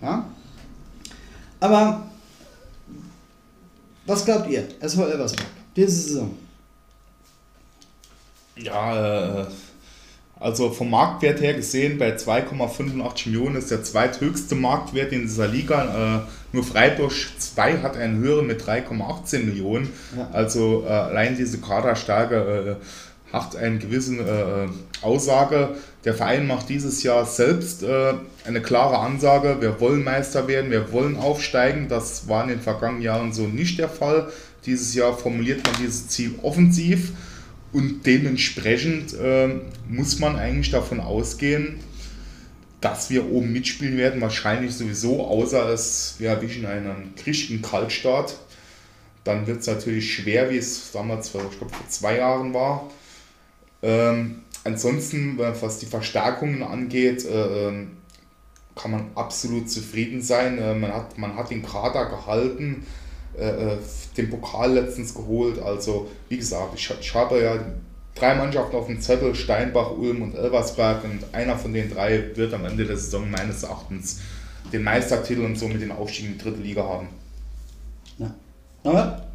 Ja? 0.00 0.24
Aber 1.60 2.02
was 4.06 4.24
glaubt 4.24 4.48
ihr? 4.48 4.68
SV 4.80 5.06
Elversberg, 5.06 5.48
diese 5.74 5.90
Saison? 5.90 6.36
Ja, 8.56 9.40
äh, 9.40 9.46
also 10.38 10.70
vom 10.70 10.90
Marktwert 10.90 11.40
her 11.40 11.54
gesehen, 11.54 11.98
bei 11.98 12.14
2,85 12.14 13.28
Millionen 13.28 13.56
ist 13.56 13.70
der 13.70 13.82
zweithöchste 13.82 14.54
Marktwert 14.54 15.12
in 15.12 15.22
dieser 15.22 15.48
Liga. 15.48 16.24
Äh, 16.26 16.54
nur 16.54 16.62
Freiburg 16.62 17.12
2 17.38 17.78
hat 17.78 17.96
einen 17.96 18.18
höheren 18.18 18.46
mit 18.46 18.62
3,18 18.62 19.44
Millionen. 19.44 19.88
Ja. 20.14 20.28
Also 20.32 20.84
äh, 20.86 20.90
allein 20.90 21.36
diese 21.36 21.58
Kaderstärke 21.58 22.78
äh, 22.78 23.32
hat 23.32 23.56
eine 23.56 23.78
gewisse 23.78 24.16
äh, 24.16 25.04
Aussage. 25.04 25.70
Der 26.04 26.12
Verein 26.12 26.46
macht 26.46 26.68
dieses 26.68 27.02
Jahr 27.02 27.26
selbst 27.26 27.84
eine 27.84 28.62
klare 28.62 29.00
Ansage, 29.00 29.56
wir 29.60 29.80
wollen 29.80 30.04
Meister 30.04 30.46
werden, 30.46 30.70
wir 30.70 30.92
wollen 30.92 31.16
aufsteigen. 31.16 31.88
Das 31.88 32.28
war 32.28 32.44
in 32.44 32.50
den 32.50 32.60
vergangenen 32.60 33.02
Jahren 33.02 33.32
so 33.32 33.48
nicht 33.48 33.80
der 33.80 33.88
Fall. 33.88 34.28
Dieses 34.66 34.94
Jahr 34.94 35.18
formuliert 35.18 35.66
man 35.66 35.74
dieses 35.80 36.06
Ziel 36.06 36.36
offensiv. 36.42 37.10
Und 37.76 38.06
dementsprechend 38.06 39.12
äh, 39.12 39.50
muss 39.86 40.18
man 40.18 40.36
eigentlich 40.36 40.70
davon 40.70 40.98
ausgehen, 40.98 41.78
dass 42.80 43.10
wir 43.10 43.30
oben 43.30 43.52
mitspielen 43.52 43.98
werden, 43.98 44.22
wahrscheinlich 44.22 44.72
sowieso, 44.72 45.22
außer 45.26 45.68
es 45.68 46.14
wir 46.16 46.30
erwischen 46.30 46.64
einen 46.64 47.12
richtigen 47.26 47.60
Kaltstart. 47.60 48.38
Dann 49.24 49.46
wird 49.46 49.60
es 49.60 49.66
natürlich 49.66 50.14
schwer, 50.14 50.48
wie 50.48 50.56
es 50.56 50.90
damals 50.92 51.28
vor, 51.28 51.42
ich 51.52 51.58
glaube, 51.58 51.74
vor 51.74 51.86
zwei 51.90 52.16
Jahren 52.16 52.54
war. 52.54 52.90
Ähm, 53.82 54.36
ansonsten, 54.64 55.36
was 55.36 55.78
die 55.78 55.84
Verstärkungen 55.84 56.62
angeht, 56.62 57.26
äh, 57.26 57.68
ähm, 57.68 57.90
kann 58.74 58.90
man 58.90 59.10
absolut 59.14 59.70
zufrieden 59.70 60.22
sein. 60.22 60.56
Äh, 60.56 60.74
man, 60.74 60.94
hat, 60.94 61.18
man 61.18 61.36
hat 61.36 61.50
den 61.50 61.62
Kader 61.62 62.06
gehalten, 62.06 62.86
äh, 63.38 63.74
äh, 63.74 63.78
den 64.16 64.30
Pokal 64.30 64.72
letztens 64.72 65.14
geholt. 65.14 65.60
Also, 65.60 66.08
wie 66.28 66.36
gesagt, 66.36 66.74
ich, 66.74 66.90
ich 67.00 67.14
habe 67.14 67.40
ja 67.42 67.58
drei 68.14 68.34
Mannschaften 68.34 68.76
auf 68.76 68.86
dem 68.86 69.00
Zettel, 69.00 69.34
Steinbach, 69.34 69.92
Ulm 69.92 70.22
und 70.22 70.34
Elversberg 70.34 71.04
und 71.04 71.34
einer 71.34 71.56
von 71.56 71.72
den 71.72 71.90
drei 71.90 72.30
wird 72.34 72.52
am 72.54 72.64
Ende 72.64 72.84
der 72.84 72.96
Saison 72.96 73.30
meines 73.30 73.62
Erachtens 73.62 74.20
den 74.72 74.82
Meistertitel 74.82 75.44
und 75.44 75.56
somit 75.56 75.80
den 75.80 75.92
Aufstieg 75.92 76.26
in 76.26 76.32
die 76.32 76.38
dritte 76.38 76.60
Liga 76.60 76.82
haben. 76.82 77.08
Ja. 78.18 78.34
Aber 78.82 79.26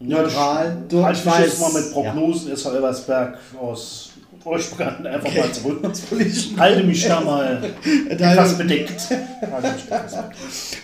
neutral, 0.00 0.84
du 0.88 0.98
ich 0.98 1.24
weiß 1.24 1.38
jetzt 1.46 1.60
mal 1.60 1.72
mit 1.72 1.92
Prognosen 1.92 2.48
ja. 2.48 2.54
SV 2.54 2.74
Elversberg 2.74 3.38
aus 3.58 4.11
bekannt 4.44 5.06
einfach 5.06 5.28
okay. 5.28 5.40
mal 5.40 5.52
zurück. 5.52 5.92
Halte 6.58 6.84
mich 6.84 7.06
da 7.06 7.20
mal 7.20 7.62
etwas 8.08 8.58
bedeckt. 8.58 9.08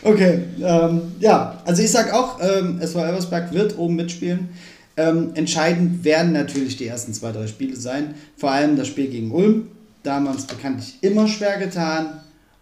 okay, 0.03 0.41
ähm, 0.61 1.01
ja, 1.21 1.61
also 1.65 1.83
ich 1.83 1.91
sag 1.91 2.13
auch, 2.13 2.41
ähm, 2.41 2.81
SV 2.81 3.05
Elversberg 3.05 3.53
wird 3.53 3.79
oben 3.79 3.97
mitspielen. 3.97 4.49
Ähm, 4.97 5.31
entscheidend 5.35 6.05
werden 6.05 6.33
natürlich 6.33 6.77
die 6.77 6.89
ersten 6.89 7.15
zwei, 7.15 7.31
drei 7.31 7.47
Spiele 7.47 7.77
sein. 7.77 8.15
Vor 8.37 8.51
allem 8.51 8.77
das 8.77 8.89
Spiel 8.89 9.09
gegen 9.09 9.31
Ulm. 9.31 9.69
Da 10.03 10.15
haben 10.15 10.25
wir 10.25 10.33
uns 10.33 10.47
bekanntlich 10.47 10.99
immer 11.03 11.29
schwer 11.29 11.59
getan. 11.59 12.21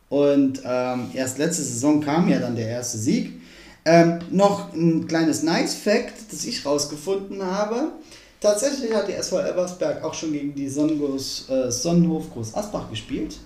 Und 0.09 0.61
ähm, 0.65 1.11
erst 1.15 1.39
letzte 1.39 1.63
Saison 1.63 2.01
kam 2.01 2.29
ja 2.29 2.39
dann 2.39 2.55
der 2.55 2.69
erste 2.69 2.99
Sieg. 2.99 3.33
Ähm, 3.85 4.19
noch 4.31 4.73
ein 4.75 5.07
kleines 5.07 5.43
Nice-Fact, 5.43 6.33
das 6.33 6.45
ich 6.45 6.67
rausgefunden 6.67 7.43
habe. 7.43 7.93
Tatsächlich 8.41 8.95
hat 8.95 9.09
die 9.09 9.13
SV 9.13 9.39
Elversberg 9.41 10.05
auch 10.05 10.15
schon 10.15 10.33
gegen 10.33 10.55
die 10.55 10.69
Sonnengroß, 10.69 11.49
äh, 11.49 11.71
Sonnenhof 11.71 12.33
Groß 12.33 12.55
Asbach 12.55 12.91
gespielt. 12.91 13.37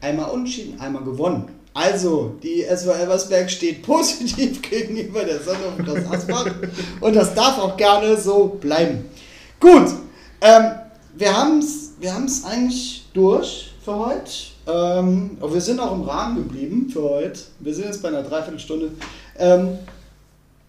Einmal 0.00 0.30
unentschieden, 0.30 0.80
einmal 0.80 1.04
gewonnen. 1.04 1.44
Also, 1.74 2.34
die 2.42 2.64
SV 2.64 2.92
Elversberg 2.92 3.50
steht 3.50 3.82
positiv 3.86 4.62
gegenüber 4.62 5.24
der 5.24 5.40
Sonne 5.40 5.58
und 5.76 5.86
das 5.86 6.06
Asphalt. 6.10 6.54
und 7.00 7.14
das 7.14 7.34
darf 7.34 7.58
auch 7.58 7.76
gerne 7.76 8.16
so 8.16 8.58
bleiben. 8.60 9.04
Gut, 9.60 9.88
ähm, 10.40 10.72
wir 11.16 11.36
haben 11.36 11.58
es 11.58 11.90
wir 12.00 12.14
haben's 12.14 12.44
eigentlich 12.44 13.04
durch 13.12 13.72
für 13.84 13.94
heute. 13.94 14.30
Ähm, 14.66 15.36
aber 15.40 15.54
wir 15.54 15.60
sind 15.60 15.78
auch 15.80 15.92
im 15.92 16.02
Rahmen 16.02 16.36
geblieben 16.36 16.88
für 16.90 17.02
heute. 17.02 17.40
Wir 17.58 17.74
sind 17.74 17.86
jetzt 17.86 18.02
bei 18.02 18.08
einer 18.08 18.22
Dreiviertelstunde. 18.22 18.92
Ähm, 19.38 19.78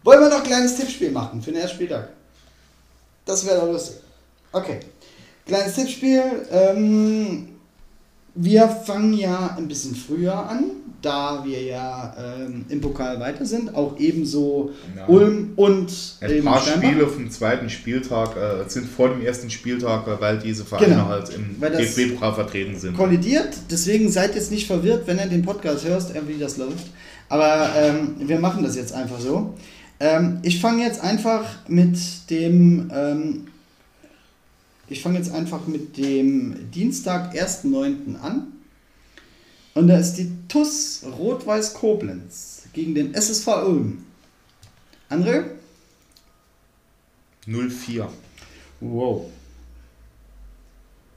wollen 0.03 0.19
wir 0.19 0.29
noch 0.29 0.37
ein 0.37 0.43
kleines 0.43 0.75
Tippspiel 0.75 1.11
machen 1.11 1.41
für 1.41 1.51
den 1.51 1.61
ersten 1.61 1.75
Spieltag? 1.75 2.09
Das 3.25 3.45
wäre 3.45 3.61
doch 3.61 3.71
lustig. 3.71 3.97
Okay. 4.51 4.79
Kleines 5.45 5.75
Tippspiel. 5.75 6.23
Ähm, 6.51 7.49
wir 8.35 8.67
fangen 8.67 9.13
ja 9.13 9.55
ein 9.57 9.67
bisschen 9.67 9.95
früher 9.95 10.33
an 10.33 10.81
da 11.01 11.43
wir 11.43 11.61
ja 11.61 12.15
ähm, 12.17 12.65
im 12.69 12.79
Pokal 12.79 13.19
weiter 13.19 13.45
sind, 13.45 13.73
auch 13.75 13.97
ebenso 13.99 14.71
ja. 14.95 15.07
Ulm 15.07 15.53
und 15.55 15.91
Ein 16.21 16.43
paar 16.43 16.61
Spiele 16.61 17.07
vom 17.07 17.29
zweiten 17.29 17.69
Spieltag 17.69 18.35
äh, 18.37 18.69
sind 18.69 18.87
vor 18.87 19.09
dem 19.09 19.21
ersten 19.21 19.49
Spieltag, 19.49 20.05
weil 20.19 20.37
diese 20.39 20.63
Vereine 20.63 20.95
genau. 20.95 21.07
halt 21.07 21.29
im 21.33 21.59
DFB-Pokal 21.59 22.33
vertreten 22.33 22.77
sind. 22.77 22.95
Kollidiert, 22.95 23.49
deswegen 23.69 24.11
seid 24.11 24.35
jetzt 24.35 24.51
nicht 24.51 24.67
verwirrt, 24.67 25.07
wenn 25.07 25.17
ihr 25.17 25.25
den 25.25 25.41
Podcast 25.41 25.85
hörst, 25.85 26.13
wie 26.27 26.37
das 26.37 26.57
läuft. 26.57 26.87
Aber 27.29 27.69
ähm, 27.77 28.15
wir 28.19 28.39
machen 28.39 28.63
das 28.63 28.75
jetzt 28.75 28.93
einfach 28.93 29.19
so. 29.19 29.55
Ähm, 30.01 30.39
ich 30.41 30.59
fange 30.59 30.83
jetzt 30.83 30.99
einfach 30.99 31.69
mit 31.69 31.97
dem 32.29 32.91
ähm, 32.93 33.47
ich 34.91 35.01
fange 35.01 35.17
jetzt 35.17 35.31
einfach 35.31 35.67
mit 35.67 35.95
dem 35.95 36.69
Dienstag, 36.71 37.33
1.9. 37.33 38.19
an. 38.19 38.47
Und 39.73 39.87
da 39.87 39.97
ist 39.97 40.15
die 40.15 40.29
TUS 40.49 41.05
Rot-Weiß 41.17 41.75
Koblenz 41.75 42.63
gegen 42.73 42.93
den 42.93 43.13
SSV 43.13 43.47
Ulm. 43.65 44.03
André? 45.09 45.45
0-4. 47.47 48.09
Wow. 48.81 49.29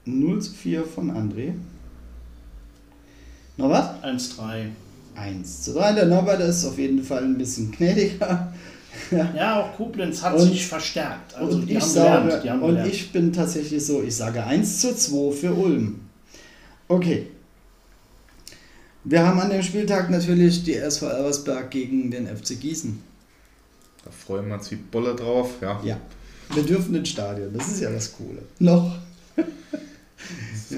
0 0.05 0.41
zu 0.41 0.53
4 0.53 0.85
von 0.85 1.11
André. 1.11 1.53
Norbert? 3.57 4.05
1-3. 4.05 4.69
1 5.15 5.63
zu 5.63 5.73
3. 5.73 5.93
Der 5.95 6.05
Norbert 6.05 6.39
ist 6.39 6.63
auf 6.63 6.77
jeden 6.77 7.03
Fall 7.03 7.25
ein 7.25 7.37
bisschen 7.37 7.71
gnädiger. 7.71 8.53
ja, 9.35 9.61
auch 9.61 9.75
Koblenz 9.75 10.21
hat 10.21 10.35
und, 10.35 10.41
sich 10.41 10.65
verstärkt. 10.65 11.35
Also 11.35 11.57
und, 11.57 11.69
ich, 11.69 11.83
sage, 11.83 12.39
gelernt, 12.39 12.63
und 12.63 12.69
gelernt. 12.69 12.93
ich 12.93 13.11
bin 13.11 13.31
tatsächlich 13.33 13.85
so, 13.85 14.01
ich 14.03 14.15
sage 14.15 14.43
1 14.43 14.81
zu 14.81 14.95
2 14.95 15.35
für 15.35 15.53
Ulm. 15.53 16.01
Okay, 16.87 17.27
wir 19.07 19.23
haben 19.23 19.39
an 19.39 19.51
dem 19.51 19.61
Spieltag 19.61 20.09
natürlich 20.09 20.63
die 20.63 20.73
SV 20.73 21.07
Elversberg 21.07 21.69
gegen 21.69 22.09
den 22.09 22.25
FC 22.25 22.59
Gießen. 22.59 22.99
Da 24.03 24.09
freuen 24.09 24.47
wir 24.47 24.55
uns 24.55 24.71
wie 24.71 24.77
Bolle 24.77 25.13
drauf, 25.13 25.51
ja. 25.61 25.79
Ja. 25.83 26.01
Wir 26.51 26.63
dürfen 26.63 26.95
ins 26.95 27.09
Stadion, 27.09 27.53
das 27.53 27.67
ist 27.67 27.81
ja 27.81 27.91
das 27.91 28.11
Coole. 28.13 28.41
Noch. 28.59 28.97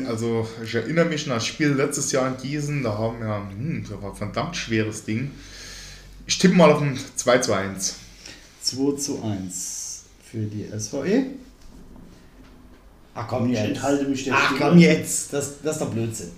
Also 0.06 0.46
ich 0.62 0.76
erinnere 0.76 1.06
mich 1.06 1.24
an 1.28 1.36
das 1.36 1.46
Spiel 1.46 1.70
letztes 1.70 2.12
Jahr 2.12 2.28
in 2.28 2.36
Gießen, 2.36 2.84
da 2.84 2.98
haben 2.98 3.20
wir, 3.20 3.50
hm, 3.50 3.86
das 3.90 4.02
war 4.02 4.12
ein 4.12 4.16
verdammt 4.16 4.58
schweres 4.58 5.06
Ding. 5.06 5.32
Ich 6.26 6.38
tippe 6.38 6.56
mal 6.56 6.70
auf 6.72 6.82
ein 6.82 7.00
2 7.16 7.38
zu 7.38 7.54
1. 7.54 7.96
2 8.68 8.97
zu 8.97 9.22
1 9.24 10.03
für 10.24 10.45
die 10.45 10.65
SVE. 10.78 11.26
Ach 13.15 13.28
komm 13.28 13.49
jetzt. 13.49 13.63
Ich 13.63 13.70
enthalte 13.70 14.05
mich 14.05 14.32
Ach 14.32 14.53
komm 14.57 14.78
jetzt, 14.78 15.34
das, 15.34 15.61
das 15.63 15.76
ist 15.76 15.82
doch 15.82 15.89
Blödsinn. 15.89 16.32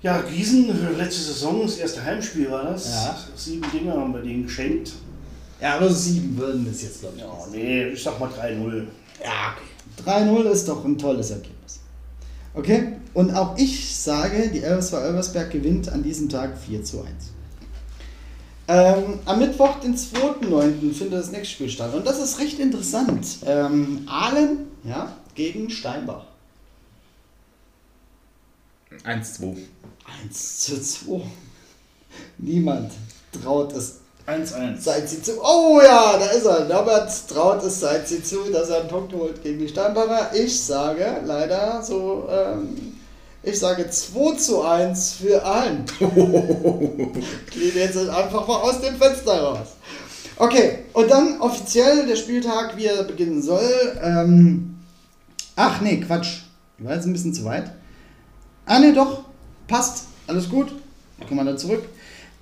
Ja, 0.00 0.20
Gießen, 0.20 0.96
letzte 0.96 1.22
Saison, 1.22 1.62
das 1.62 1.76
erste 1.78 2.04
Heimspiel 2.04 2.50
war 2.50 2.64
das. 2.64 2.88
Ja. 2.88 3.18
Sieben 3.34 3.64
Dinge 3.72 3.92
haben 3.92 4.14
wir 4.14 4.22
denen 4.22 4.44
geschenkt. 4.44 4.92
Ja, 5.60 5.76
aber 5.76 5.92
sieben 5.92 6.36
würden 6.36 6.68
es 6.70 6.82
jetzt, 6.82 7.00
glaube 7.00 7.16
ich. 7.16 7.22
Ja, 7.22 7.46
nee, 7.50 7.88
ich 7.88 8.00
sag 8.00 8.20
mal 8.20 8.28
3-0. 8.28 8.84
Ja, 9.24 9.56
okay. 9.56 10.24
3-0 10.24 10.50
ist 10.50 10.68
doch 10.68 10.84
ein 10.84 10.96
tolles 10.96 11.30
Ergebnis. 11.30 11.80
Okay, 12.54 12.92
und 13.14 13.34
auch 13.34 13.56
ich 13.58 13.96
sage, 13.96 14.50
die 14.54 14.60
LSV 14.60 14.92
Elversberg 14.92 15.50
gewinnt 15.50 15.88
an 15.88 16.04
diesem 16.04 16.28
Tag 16.28 16.56
4 16.56 16.84
zu 16.84 17.00
1. 17.00 17.08
Ähm, 18.70 19.20
am 19.24 19.38
Mittwoch, 19.38 19.80
den 19.80 19.96
2.9., 19.96 20.92
findet 20.92 21.20
das 21.20 21.30
nächste 21.30 21.54
Spiel 21.54 21.70
statt. 21.70 21.94
Und 21.94 22.06
das 22.06 22.20
ist 22.20 22.38
recht 22.38 22.58
interessant. 22.58 23.38
Ähm, 23.46 24.06
Aalen 24.06 24.66
ja, 24.84 25.16
gegen 25.34 25.70
Steinbach. 25.70 26.24
1-2. 29.04 29.56
1 30.24 30.58
zu 30.60 30.80
2. 30.80 31.22
Niemand 32.38 32.92
traut 33.32 33.72
es. 33.72 34.00
1-1. 34.26 34.78
Seid 34.78 35.08
sie 35.08 35.22
zu. 35.22 35.42
Oh 35.42 35.80
ja, 35.82 36.18
da 36.18 36.26
ist 36.26 36.44
er. 36.44 36.66
Norbert 36.66 37.10
traut 37.28 37.62
es, 37.62 37.80
seid 37.80 38.06
sie 38.06 38.22
zu, 38.22 38.50
dass 38.52 38.68
er 38.68 38.80
einen 38.80 38.88
Punkt 38.88 39.14
holt 39.14 39.42
gegen 39.42 39.58
die 39.58 39.68
Steinbacher. 39.68 40.34
Ich 40.34 40.62
sage 40.62 41.22
leider 41.24 41.82
so, 41.82 42.28
ähm, 42.30 42.87
ich 43.48 43.58
sage 43.58 43.88
2 43.88 44.36
zu 44.36 44.62
1 44.62 45.12
für 45.14 45.42
allen. 45.42 45.84
Geht 47.50 47.74
jetzt 47.74 47.96
einfach 47.96 48.46
mal 48.46 48.56
aus 48.56 48.80
dem 48.80 48.96
Fenster 48.96 49.40
raus. 49.40 49.68
Okay, 50.36 50.84
und 50.92 51.10
dann 51.10 51.40
offiziell 51.40 52.06
der 52.06 52.16
Spieltag, 52.16 52.76
wie 52.76 52.86
er 52.86 53.02
beginnen 53.02 53.42
soll. 53.42 53.98
Ähm, 54.02 54.76
ach 55.56 55.80
nee, 55.80 55.98
Quatsch. 55.98 56.42
War 56.78 56.94
jetzt 56.94 57.06
ein 57.06 57.12
bisschen 57.12 57.34
zu 57.34 57.44
weit. 57.44 57.72
Ah 58.66 58.78
ne, 58.78 58.92
doch 58.92 59.24
passt, 59.66 60.04
alles 60.26 60.48
gut, 60.48 60.72
kommen 61.26 61.44
wir 61.44 61.52
da 61.52 61.56
zurück. 61.56 61.84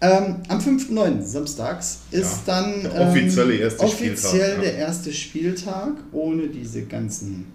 Ähm, 0.00 0.42
am 0.48 0.58
5.9. 0.58 1.22
samstags 1.22 2.00
ist 2.10 2.46
ja, 2.46 2.54
dann 2.54 2.82
der 2.82 3.08
offizielle 3.08 3.54
ähm, 3.54 3.62
erste 3.62 3.84
offiziell 3.84 4.16
Spieltag, 4.16 4.60
der 4.60 4.74
erste 4.74 5.12
Spieltag 5.12 5.92
ohne 6.12 6.48
diese 6.48 6.82
ganzen 6.82 7.46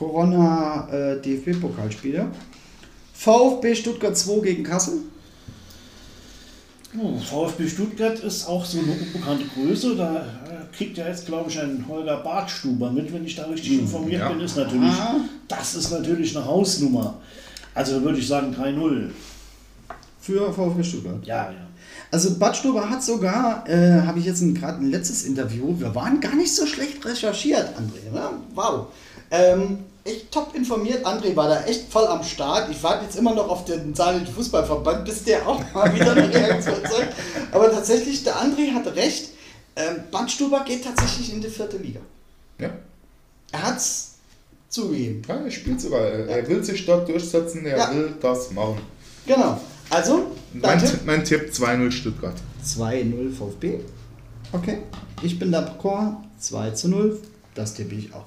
Corona-DFB-Pokalspiele. 0.00 2.20
Äh, 2.20 2.26
VfB 3.12 3.74
Stuttgart 3.74 4.16
2 4.16 4.40
gegen 4.40 4.62
Kassel. 4.64 5.00
Oh, 6.98 7.18
VfB 7.18 7.68
Stuttgart 7.68 8.18
ist 8.20 8.48
auch 8.48 8.64
so 8.64 8.78
eine 8.78 8.92
unbekannte 8.92 9.44
Größe. 9.54 9.96
Da 9.96 10.16
äh, 10.16 10.74
kriegt 10.74 10.96
ja 10.96 11.06
jetzt, 11.06 11.26
glaube 11.26 11.50
ich, 11.50 11.60
ein 11.60 11.84
Holger 11.86 12.16
Bartstuber 12.16 12.90
mit, 12.90 13.12
wenn 13.12 13.26
ich 13.26 13.36
da 13.36 13.44
richtig 13.44 13.72
hm, 13.72 13.80
informiert 13.80 14.22
ja. 14.22 14.30
bin. 14.30 14.40
Ist 14.40 14.56
natürlich, 14.56 14.90
ah. 14.90 15.16
Das 15.46 15.74
ist 15.74 15.90
natürlich 15.90 16.34
eine 16.34 16.46
Hausnummer. 16.46 17.20
Also 17.74 18.00
würde 18.02 18.18
ich 18.18 18.26
sagen 18.26 18.56
3-0. 18.58 19.10
Für 20.20 20.50
VfB 20.52 20.82
Stuttgart? 20.82 21.26
Ja, 21.26 21.50
ja. 21.50 21.66
Also 22.10 22.38
Bad 22.38 22.56
Stuber 22.56 22.88
hat 22.88 23.04
sogar, 23.04 23.68
äh, 23.68 24.00
habe 24.02 24.18
ich 24.18 24.24
jetzt 24.24 24.42
gerade 24.54 24.78
ein 24.78 24.90
letztes 24.90 25.24
Interview, 25.24 25.78
wir 25.78 25.94
waren 25.94 26.18
gar 26.20 26.34
nicht 26.34 26.54
so 26.54 26.64
schlecht 26.66 27.04
recherchiert, 27.04 27.74
André. 27.78 28.10
Ne? 28.12 28.30
Wow. 28.54 28.86
Ähm, 29.30 29.80
echt 30.04 30.30
top 30.32 30.54
informiert. 30.54 31.04
André 31.06 31.34
war 31.36 31.48
da 31.48 31.64
echt 31.64 31.90
voll 31.92 32.06
am 32.06 32.22
Start. 32.22 32.70
Ich 32.70 32.82
warte 32.82 33.04
jetzt 33.04 33.16
immer 33.16 33.34
noch 33.34 33.48
auf 33.48 33.64
den 33.64 33.94
Saarländischen 33.94 34.34
Fußballverband, 34.34 35.04
bis 35.04 35.24
der 35.24 35.46
auch 35.46 35.60
mal 35.74 35.94
wieder 35.98 36.12
eine 36.12 36.32
Reaktion 36.32 36.76
zeigt. 36.84 37.14
Aber 37.52 37.70
tatsächlich, 37.70 38.22
der 38.24 38.36
André 38.36 38.72
hat 38.72 38.86
recht. 38.94 39.30
Ähm, 39.76 39.96
Bad 40.10 40.30
Stuber 40.30 40.64
geht 40.64 40.84
tatsächlich 40.84 41.32
in 41.32 41.40
die 41.40 41.48
vierte 41.48 41.76
Liga. 41.78 42.00
Ja. 42.58 42.70
Er 43.52 43.62
hat's 43.62 44.14
zugegeben. 44.68 45.22
ja, 45.28 45.36
er 45.36 45.50
spielt 45.50 45.80
sogar. 45.80 46.00
Er 46.00 46.26
er 46.28 46.48
will 46.48 46.62
sich 46.62 46.84
dort 46.86 47.08
durchsetzen, 47.08 47.64
er 47.66 47.78
Ja. 47.78 47.94
will 47.94 48.14
das 48.20 48.50
machen. 48.52 48.78
Genau. 49.26 49.60
Also, 49.90 50.26
Mein, 50.52 50.78
Tipp? 50.78 51.00
mein 51.04 51.24
Tipp 51.24 51.50
2-0 51.52 51.90
Stuttgart. 51.90 52.34
2-0 52.64 53.32
VfB. 53.32 53.80
Okay. 54.52 54.78
Ich 55.22 55.38
bin 55.38 55.52
d'accord. 55.54 56.16
2 56.38 56.70
zu 56.70 56.88
0. 56.88 57.18
Das 57.54 57.74
tippe 57.74 57.94
ich 57.96 58.12
auch. 58.14 58.24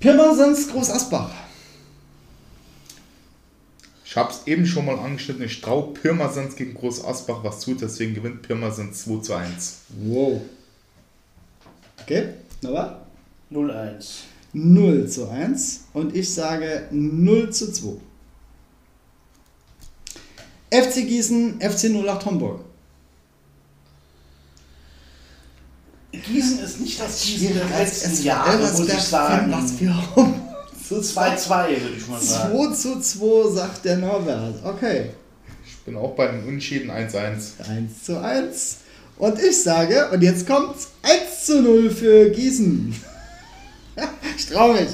Pirmasens 0.00 0.68
Groß 0.68 0.90
Asbach. 0.90 1.30
Ich 4.04 4.16
habe 4.16 4.30
es 4.30 4.46
eben 4.46 4.66
schon 4.66 4.86
mal 4.86 4.98
angeschnitten. 4.98 5.44
Ich 5.44 5.60
traue 5.60 5.92
Pirmasens 5.94 6.56
gegen 6.56 6.74
Groß 6.74 7.04
Asbach 7.04 7.42
was 7.42 7.60
zu, 7.60 7.74
deswegen 7.74 8.14
gewinnt 8.14 8.42
Pirmasens 8.42 9.04
2 9.04 9.20
zu 9.20 9.34
1. 9.34 9.78
Wow. 10.04 10.40
Okay. 12.02 12.28
Nochmal? 12.62 13.00
0-1. 13.50 14.20
0 14.52 15.08
zu 15.08 15.28
1. 15.28 15.84
Und 15.92 16.14
ich 16.14 16.32
sage 16.32 16.88
0 16.90 17.50
zu 17.50 17.72
2. 17.72 18.00
FC 20.70 21.06
Gießen, 21.06 21.60
FC 21.60 21.90
08 21.90 22.26
Homburg. 22.26 22.60
Gießen 26.22 26.60
ist 26.60 26.80
nicht 26.80 27.00
das 27.00 27.20
Gießen 27.22 27.54
der 27.54 27.64
Es 27.80 28.04
letzten 28.04 28.24
Jahre, 28.24 28.58
muss 28.58 28.80
ich 28.80 29.00
sagen. 29.00 29.52
Was 29.52 29.80
wir 29.80 29.94
haben. 29.94 30.42
So 30.88 30.96
2-2, 30.96 31.68
würde 31.68 31.96
ich 31.96 32.06
mal 32.06 32.20
sagen. 32.20 32.56
2 32.56 32.74
zu 32.74 33.00
2, 33.00 33.54
sagt 33.54 33.84
der 33.84 33.96
Norbert. 33.98 34.64
Okay. 34.64 35.10
Ich 35.66 35.76
bin 35.78 35.96
auch 35.96 36.14
bei 36.14 36.28
den 36.28 36.46
Unschieden 36.46 36.90
1-1. 36.90 37.68
1 37.68 38.04
zu 38.04 38.20
1. 38.20 38.76
Und 39.18 39.40
ich 39.40 39.62
sage, 39.62 40.10
und 40.10 40.22
jetzt 40.22 40.46
kommt's 40.46 40.88
1 41.02 41.46
zu 41.46 41.62
0 41.62 41.90
für 41.90 42.30
Gießen. 42.30 42.94
ich 44.36 44.46
traue 44.46 44.74
mich. 44.74 44.90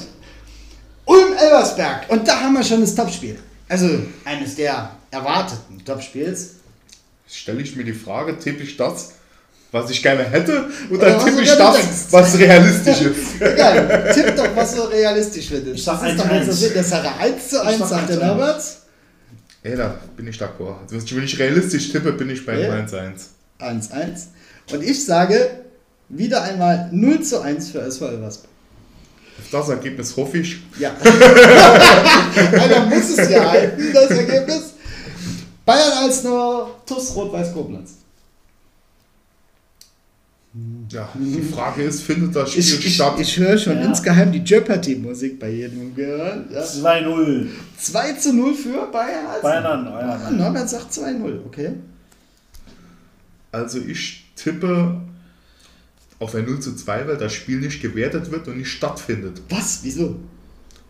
Ulm-Elversberg. 1.05 2.09
Und 2.09 2.27
da 2.27 2.39
haben 2.39 2.53
wir 2.53 2.63
schon 2.63 2.81
das 2.81 2.95
Topspiel. 2.95 3.37
Also 3.67 3.87
eines 4.25 4.55
der 4.55 4.95
erwarteten 5.11 5.83
Topspiels. 5.83 6.55
Stelle 7.27 7.61
ich 7.61 7.75
mir 7.75 7.83
die 7.83 7.93
Frage, 7.93 8.37
tippe 8.37 8.63
ich 8.63 8.77
das, 8.77 9.13
was 9.73 9.89
ich 9.89 10.01
gerne 10.01 10.23
hätte, 10.23 10.65
Oder 10.89 10.99
oder 10.99 11.15
was 11.17 11.25
tippe 11.25 11.41
ich 11.41 11.49
das, 11.51 11.75
denkst? 11.75 11.97
was 12.11 12.37
realistisch 12.39 13.01
ist? 13.01 13.17
Egal, 13.41 14.11
tipp 14.13 14.35
doch, 14.35 14.55
was 14.55 14.75
du 14.75 14.81
realistisch 14.83 15.47
findest. 15.49 15.75
Ich 15.75 15.83
sag 15.83 15.99
das 16.01 16.11
ist 16.11 16.19
doch 16.19 16.25
1-1. 16.29 16.33
jetzt 16.37 16.47
das 16.49 16.59
Sinn. 16.59 16.71
Das 16.75 16.89
Sache 16.89 17.09
1 17.19 17.49
zu 17.49 17.61
1, 17.65 17.79
sag 17.79 17.87
sagt 17.89 18.09
der 18.09 18.17
1-1. 18.17 18.25
Norbert. 18.27 18.63
Ey, 19.63 19.75
da 19.75 19.95
bin 20.15 20.27
ich 20.27 20.37
d'accord. 20.37 20.75
Also, 20.91 21.15
wenn 21.15 21.23
ich 21.23 21.39
realistisch 21.39 21.91
tippe, 21.91 22.13
bin 22.13 22.29
ich 22.29 22.45
bei 22.45 22.59
Ja. 22.59 22.69
1-1. 22.73 23.11
1 23.59 23.91
1. 23.91 24.27
Und 24.71 24.83
ich 24.83 25.03
sage 25.05 25.49
wieder 26.09 26.43
einmal 26.43 26.89
0 26.91 27.21
zu 27.23 27.41
1 27.41 27.71
für 27.71 27.81
SV 27.81 28.07
Elversberg. 28.09 28.49
Auf 29.39 29.49
das 29.51 29.69
Ergebnis 29.69 30.15
hoffe 30.15 30.37
ich. 30.37 30.57
Ja. 30.77 30.91
Einer 32.61 32.85
muss 32.85 33.17
es 33.17 33.29
ja 33.29 33.49
halten, 33.49 33.91
das 33.93 34.09
Ergebnis. 34.11 34.61
Bayern 35.65 35.91
als 36.03 36.23
nur 36.23 36.75
TuS 36.85 37.15
Rot-Weiß 37.15 37.53
Koblenz. 37.53 37.91
Ja, 40.91 41.09
die 41.15 41.41
Frage 41.41 41.81
ist, 41.81 42.03
findet 42.03 42.35
das 42.35 42.51
Spiel 42.51 42.59
Ich, 42.61 42.85
ich, 42.85 42.95
statt? 42.95 43.15
ich 43.19 43.37
höre 43.39 43.57
schon 43.57 43.75
Ja. 43.77 43.85
insgeheim 43.85 44.31
die 44.31 44.37
Jeopardy-Musik 44.43 45.39
bei 45.39 45.49
jedem 45.49 45.95
gehört. 45.95 46.51
Ja. 46.51 46.61
2-0. 46.63 47.47
2 47.77 48.13
zu 48.13 48.33
0 48.33 48.53
für 48.53 48.85
Bayern 48.91 49.25
als 49.25 49.41
Bayern 49.41 49.85
Bayern 49.85 50.21
Ah. 50.21 50.29
Norbert 50.29 50.69
sagt 50.69 50.93
2-0, 50.93 51.39
okay. 51.47 51.71
Also 53.51 53.79
ich 53.79 54.25
tippe 54.35 55.01
auf 56.19 56.35
ein 56.35 56.45
0 56.45 56.59
zu 56.59 56.75
2, 56.75 57.07
weil 57.07 57.17
das 57.17 57.33
Spiel 57.33 57.59
nicht 57.59 57.81
gewertet 57.81 58.29
wird 58.31 58.47
und 58.47 58.57
nicht 58.59 58.69
stattfindet. 58.69 59.41
Was? 59.49 59.79
Wieso? 59.81 60.19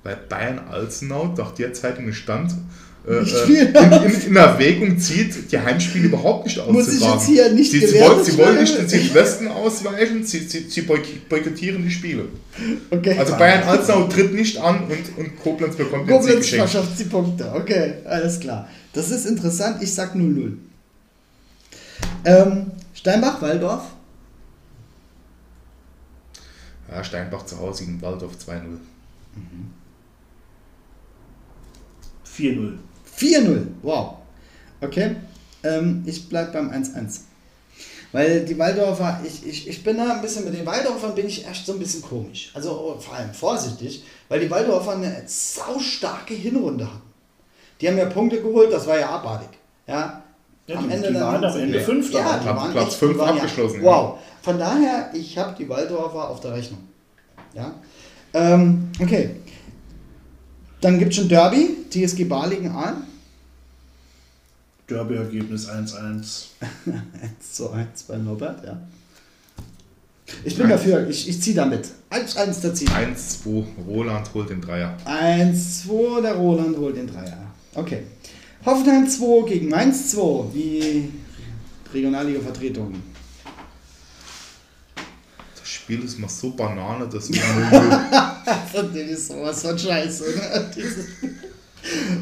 Weil 0.03 0.17
Bayern 0.27 0.59
Alzenau 0.69 1.33
nach 1.37 1.53
der 1.53 1.71
Zeitung 1.73 2.11
stand, 2.11 2.53
Nicht 3.05 3.35
äh, 3.35 3.45
viel. 3.45 3.65
in, 3.65 3.91
in, 4.13 4.21
in 4.27 4.35
Erwägung 4.37 4.97
zieht, 4.97 5.51
die 5.51 5.59
Heimspiele 5.59 6.05
überhaupt 6.07 6.45
nicht 6.45 6.57
auszutragen. 6.57 6.85
Muss 6.85 6.93
ich 6.93 7.01
jetzt 7.05 7.25
hier 7.25 7.51
nicht 7.51 7.69
sie, 7.71 7.85
sie, 7.85 7.99
wollen, 7.99 8.23
sie 8.23 8.37
wollen 8.37 8.59
nicht 8.61 8.77
den 8.77 8.87
Südwesten 8.87 9.47
ausweichen, 9.49 10.23
sie, 10.23 10.39
sie, 10.39 10.69
sie 10.69 10.81
boyk- 10.83 11.27
boykottieren 11.27 11.83
die 11.83 11.91
Spiele. 11.91 12.29
Okay. 12.89 13.17
Also 13.19 13.35
Bayern 13.35 13.63
Alzenau 13.63 14.07
tritt 14.07 14.33
nicht 14.33 14.57
an 14.57 14.85
und, 14.85 15.17
und 15.17 15.37
Koblenz 15.43 15.75
bekommt 15.75 16.07
den 16.09 16.13
Sieg 16.13 16.17
Koblenz 16.21 16.39
geschenkt. 16.49 16.69
verschafft 16.69 16.97
die 16.99 17.03
Punkte. 17.03 17.51
Okay, 17.53 17.95
alles 18.05 18.39
klar. 18.39 18.69
Das 18.93 19.11
ist 19.11 19.25
interessant. 19.25 19.83
Ich 19.83 19.93
sag 19.93 20.15
0-0. 20.15 20.53
Ähm, 22.23 22.71
Steinbach, 22.93 23.41
Waldorf. 23.41 23.83
Ja, 26.89 27.03
Steinbach 27.03 27.45
zu 27.45 27.59
Hause 27.59 27.83
gegen 27.85 28.01
Waldorf 28.01 28.33
2-0. 28.47 28.61
4-0. 32.37 32.77
4-0. 33.17 33.67
Wow. 33.81 34.15
Okay. 34.81 35.15
Ähm, 35.63 36.03
ich 36.05 36.27
bleib 36.29 36.53
beim 36.53 36.69
1-1. 36.71 37.21
Weil 38.11 38.45
die 38.45 38.57
Waldorfer, 38.59 39.21
ich, 39.25 39.45
ich, 39.47 39.67
ich 39.67 39.83
bin 39.83 39.97
da 39.97 40.13
ein 40.13 40.21
bisschen 40.21 40.45
mit 40.45 40.53
den 40.53 40.65
Waldorfern 40.65 41.15
bin 41.15 41.25
ich 41.25 41.47
echt 41.47 41.65
so 41.65 41.73
ein 41.73 41.79
bisschen 41.79 42.01
komisch. 42.03 42.51
Also 42.53 42.71
oh, 42.95 42.99
vor 42.99 43.15
allem 43.15 43.33
vorsichtig, 43.33 44.03
weil 44.29 44.39
die 44.39 44.51
Waldorfer 44.51 44.91
eine 44.91 45.23
saustarke 45.25 46.35
Hinrunde 46.35 46.85
hatten. 46.85 47.01
Die 47.81 47.87
haben 47.87 47.97
ja 47.97 48.05
Punkte 48.05 48.39
geholt, 48.41 48.71
das 48.71 48.85
war 48.85 48.99
ja 48.99 49.09
abartig. 49.09 49.49
Ja, 49.87 50.21
Ja, 50.67 50.79
die- 50.79 50.87
die 50.87 51.13
waren 51.15 51.43
am 51.43 51.57
Ende 51.57 51.77
Nee. 51.79 51.83
Fünfter. 51.83 52.19
Ja, 52.19 52.67
Platz 52.71 52.95
fünf 52.95 53.19
abgeschlossen, 53.19 53.83
ja. 53.83 53.91
wow. 53.91 54.19
Von 54.43 54.59
daher, 54.59 55.09
ich 55.13 55.37
habe 55.37 55.55
die 55.57 55.67
Waldorfer 55.67 56.29
auf 56.29 56.39
der 56.39 56.53
Rechnung. 56.53 56.79
Ja. 57.53 57.73
Ähm, 58.35 58.89
okay. 59.01 59.37
Dann 60.83 60.99
gibt 60.99 61.11
es 61.11 61.17
schon 61.17 61.29
Derby, 61.29 61.77
TSG 61.89 62.25
Balingen 62.25 62.73
an. 62.73 63.03
Derby-Ergebnis 64.89 65.69
1-1. 65.69 65.95
1 65.95 67.53
zu 67.53 67.69
1 67.69 68.03
bei 68.03 68.17
Norbert, 68.17 68.65
ja. 68.65 68.77
Ich 70.43 70.57
bin 70.57 70.67
dafür, 70.67 71.07
ich, 71.07 71.29
ich 71.29 71.41
ziehe 71.41 71.55
damit. 71.55 71.87
1-1 72.09 72.61
der 72.61 72.73
Ziel. 72.73 72.89
1-2, 72.89 73.63
Roland 73.87 74.33
holt 74.33 74.49
den 74.49 74.59
Dreier. 74.59 74.97
1-2, 75.05 76.21
der 76.21 76.35
Roland 76.35 76.75
holt 76.75 76.97
den 76.97 77.07
Dreier. 77.07 77.37
Okay. 77.75 78.03
Hoffenheim 78.65 79.07
2 79.07 79.47
gegen 79.47 79.69
Mainz 79.69 80.11
2, 80.11 80.51
die 80.53 81.09
Regionalliga-Vertretung. 81.93 82.93
Das 85.83 85.95
Spiel 85.95 86.05
ist 86.05 86.17
mal 86.17 86.29
so 86.29 86.51
Banane, 86.51 87.07
dass 87.09 87.29
0-0. 87.31 87.99
Das 88.73 88.95
ist 88.95 89.27
sowas 89.27 89.61
von 89.61 89.77
Scheiße, 89.77 90.23
ne? 90.23 90.69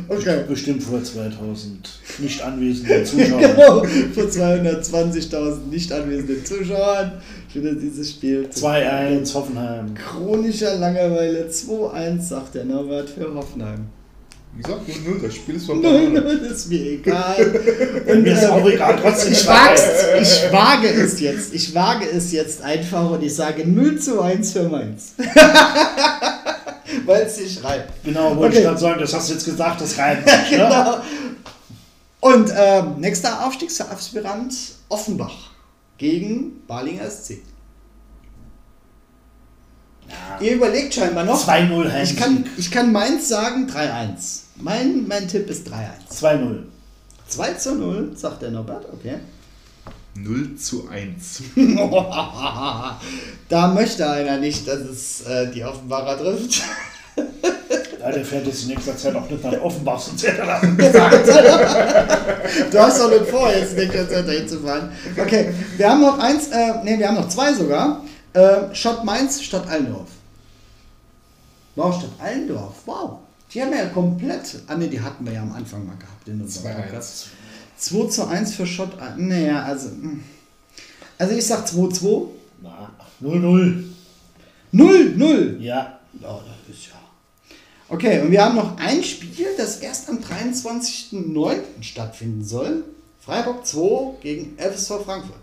Okay. 0.08 0.44
Bestimmt 0.48 0.82
vor 0.82 1.04
2000 1.04 1.88
nicht 2.18 2.42
anwesenden 2.42 3.06
Zuschauern. 3.06 3.40
Genau, 3.40 3.84
vor 4.14 4.24
220.000 4.24 5.68
nicht 5.70 5.92
anwesenden 5.92 6.44
Zuschauern 6.44 7.22
findet 7.54 7.82
dieses 7.82 8.10
Spiel 8.10 8.50
2-1 8.52 9.32
Hoffenheim. 9.36 9.94
chronischer 9.94 10.76
Langeweile 10.78 11.48
2-1, 11.48 12.22
sagt 12.22 12.56
der 12.56 12.66
Norbert 12.66 13.12
für 13.12 13.32
Hoffenheim. 13.32 13.86
Wie 14.54 14.64
gesagt, 14.64 14.82
0-0, 14.88 15.22
das 15.22 15.34
Spiel 15.36 15.56
ist 15.56 15.66
von 15.66 15.80
0-0 15.82 16.14
Banane. 16.14 16.20
ist 16.48 16.68
mir 16.70 16.80
egal. 16.92 17.36
Und, 18.08 18.22
Mir 18.24 18.34
ist 18.34 18.46
auch 18.50 18.68
egal, 18.68 19.00
trotzdem 19.02 19.32
ich, 19.32 19.48
wag's, 19.48 19.82
ich 20.22 20.52
wage 20.52 20.88
es 20.90 21.20
jetzt. 21.22 21.54
Ich 21.54 21.74
wage 21.74 22.06
es 22.10 22.32
jetzt 22.34 22.62
einfach 22.62 23.12
und 23.12 23.24
ich 23.24 23.34
sage 23.34 23.66
0 23.66 23.98
zu 24.00 24.20
1 24.22 24.52
für 24.52 24.64
Mainz. 24.68 25.14
Weil 27.06 27.22
es 27.24 27.38
sich 27.38 27.64
reibt. 27.64 28.04
Genau, 28.04 28.36
wollte 28.36 28.48
Okay. 28.48 28.58
ich 28.58 28.64
gerade 28.64 28.78
sagen, 28.80 29.00
das 29.00 29.14
hast 29.14 29.30
du 29.30 29.34
jetzt 29.34 29.46
gesagt, 29.46 29.80
das 29.82 29.98
reimt 29.98 30.28
sich. 30.30 30.52
Ne? 30.52 30.58
Genau. 30.58 30.98
Und 32.20 32.52
ähm, 32.56 32.96
nächster 33.00 33.46
Aufstiegsaspirant 33.46 34.54
Offenbach 34.90 35.52
gegen 35.98 36.66
Balinger 36.68 37.10
SC. 37.10 37.38
Ihr 40.40 40.56
überlegt 40.56 40.94
scheinbar 40.94 41.24
noch. 41.24 41.48
2-0 41.48 41.92
Heimsieg. 41.92 42.18
Ich 42.18 42.24
kann, 42.24 42.46
ich 42.58 42.72
kann 42.72 42.92
Mainz 42.92 43.30
sagen 43.30 43.68
3-1. 43.68 44.42
Mein, 44.58 45.08
mein 45.08 45.28
Tipp 45.28 45.50
ist 45.50 45.68
3-1. 45.68 46.22
2-0. 46.22 46.60
2 47.28 47.54
zu 47.54 47.76
0, 47.76 48.12
sagt 48.16 48.42
der 48.42 48.52
Norbert, 48.52 48.86
okay. 48.94 49.16
0 50.16 50.56
zu 50.58 50.90
1. 50.90 51.44
da 53.50 53.68
möchte 53.70 54.10
einer 54.10 54.38
nicht, 54.38 54.68
dass 54.68 54.82
es 54.82 55.22
äh, 55.22 55.50
die 55.52 55.64
Offenbarer 55.64 56.18
trifft. 56.18 56.62
Ja, 58.02 58.12
der 58.12 58.26
fährt 58.26 58.46
jetzt 58.48 58.64
in 58.64 58.70
nächster 58.70 58.98
Zeit 58.98 59.16
auch 59.16 59.30
nicht 59.30 59.44
nach 59.44 59.62
Offenbach, 59.62 60.00
sonst 60.00 60.26
hätte 60.26 60.42
er 60.42 60.48
das 60.48 60.62
Du 62.72 62.80
hast 62.80 63.00
doch 63.00 63.12
nicht 63.12 63.28
vor, 63.28 63.54
jetzt 63.54 63.78
nicht 63.78 63.94
Konzert 63.94 64.28
dahin 64.28 64.48
zu 64.48 64.60
fahren. 64.60 64.92
Okay, 65.16 65.54
wir 65.78 65.90
haben 65.90 66.02
noch 66.02 66.18
eins, 66.18 66.48
äh, 66.48 66.84
nee, 66.84 66.98
wir 66.98 67.08
haben 67.08 67.14
noch 67.16 67.30
zwei 67.30 67.54
sogar. 67.54 68.04
Äh, 68.34 68.74
Schott 68.74 69.04
Mainz 69.04 69.42
statt 69.42 69.68
Allendorf. 69.68 70.10
Dorstadt 71.76 72.12
Allendorf. 72.20 72.76
Wow. 72.86 73.20
Die 73.54 73.62
haben 73.62 73.72
ja 73.74 73.86
komplett. 73.88 74.62
Ah 74.68 74.76
ne, 74.76 74.88
die 74.88 75.00
hatten 75.02 75.26
wir 75.26 75.34
ja 75.34 75.42
am 75.42 75.52
Anfang 75.52 75.86
mal 75.86 75.98
gehabt 75.98 76.28
in 76.28 76.42
unserem 76.42 76.72
2-1. 76.72 76.76
Podcast. 76.76 77.28
2 77.78 78.08
zu 78.08 78.28
1 78.28 78.56
für 78.56 78.66
Schott. 78.66 78.92
Naja, 79.18 79.64
also. 79.64 79.90
hm. 79.90 80.24
Also 81.18 81.36
ich 81.36 81.46
sag 81.46 81.66
2-2. 81.68 82.28
Na, 82.62 82.92
0-0. 83.22 83.84
0-0. 84.74 85.60
Ja. 85.60 86.00
Ja, 86.20 86.40
das 86.68 86.76
ist 86.76 86.88
ja. 86.88 86.94
Okay, 87.90 88.22
und 88.22 88.32
wir 88.32 88.44
haben 88.44 88.56
noch 88.56 88.78
ein 88.78 89.04
Spiel, 89.04 89.48
das 89.58 89.78
erst 89.78 90.10
am 90.10 90.20
23.09. 90.20 91.60
stattfinden 91.82 92.44
soll. 92.44 92.84
Freiburg 93.20 93.66
2 93.66 94.22
gegen 94.22 94.58
FSV 94.58 95.04
Frankfurt. 95.06 95.40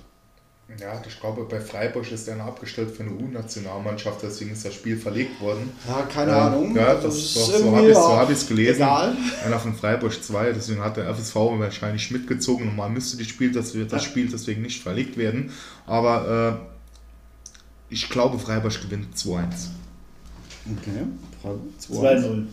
Ja, 0.77 1.03
ich 1.07 1.19
glaube, 1.19 1.45
bei 1.45 1.61
Freiburg 1.61 2.11
ist 2.13 2.29
einer 2.29 2.45
abgestellt 2.45 2.91
für 2.91 3.03
eine 3.03 3.13
U-Nationalmannschaft, 3.13 4.23
deswegen 4.23 4.53
ist 4.53 4.67
das 4.67 4.75
Spiel 4.75 4.99
verlegt 4.99 5.41
worden. 5.41 5.73
Ja, 5.89 6.03
keine 6.03 6.33
Ähm, 6.33 6.39
Ahnung. 6.39 6.77
Ja, 6.77 6.95
das, 6.95 7.17
es 7.17 7.35
doch, 7.35 7.59
so 7.59 7.75
habe 7.75 7.87
ich 7.87 7.97
es 7.97 7.97
so 7.97 8.17
hab 8.17 8.49
gelesen. 8.49 8.83
Egal. 8.83 9.17
Einer 9.47 9.59
von 9.59 9.75
Freiburg 9.75 10.23
2, 10.23 10.53
deswegen 10.53 10.83
hat 10.83 10.99
der 10.99 11.13
FSV 11.15 11.35
wahrscheinlich 11.35 12.11
mitgezogen. 12.11 12.67
Normal 12.67 12.91
müsste 12.91 13.17
die 13.17 13.25
Spiel, 13.25 13.51
das, 13.51 13.75
wird 13.75 13.93
das 13.93 14.05
Spiel 14.05 14.29
deswegen 14.29 14.61
nicht 14.61 14.83
verlegt 14.83 15.17
werden. 15.17 15.53
Aber 15.87 16.61
äh, 16.61 17.95
ich 17.95 18.11
glaube, 18.11 18.39
Freiburg 18.39 18.79
gewinnt 18.83 19.17
2-1. 19.17 19.45
Okay, 20.77 21.07
Freiburg 21.41 21.63
2-1. 21.81 22.25
2-0. 22.25 22.45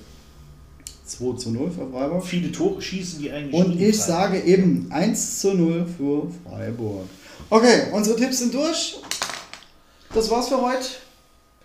2 1.06 1.36
zu 1.38 1.52
0 1.52 1.70
für 1.70 1.92
Freiburg. 1.92 2.26
Viele 2.26 2.52
Tore 2.52 2.82
schießen 2.82 3.20
die 3.20 3.30
eigentlich 3.30 3.54
Und 3.54 3.80
ich 3.80 4.00
sage 4.00 4.40
eben 4.40 4.88
1 4.90 5.40
zu 5.42 5.54
0 5.54 5.86
für 5.98 6.28
Freiburg. 6.44 7.06
Okay, 7.50 7.84
unsere 7.92 8.16
Tipps 8.16 8.40
sind 8.40 8.54
durch. 8.54 8.98
Das 10.14 10.30
war's 10.30 10.48
für 10.48 10.62
heute. 10.62 10.86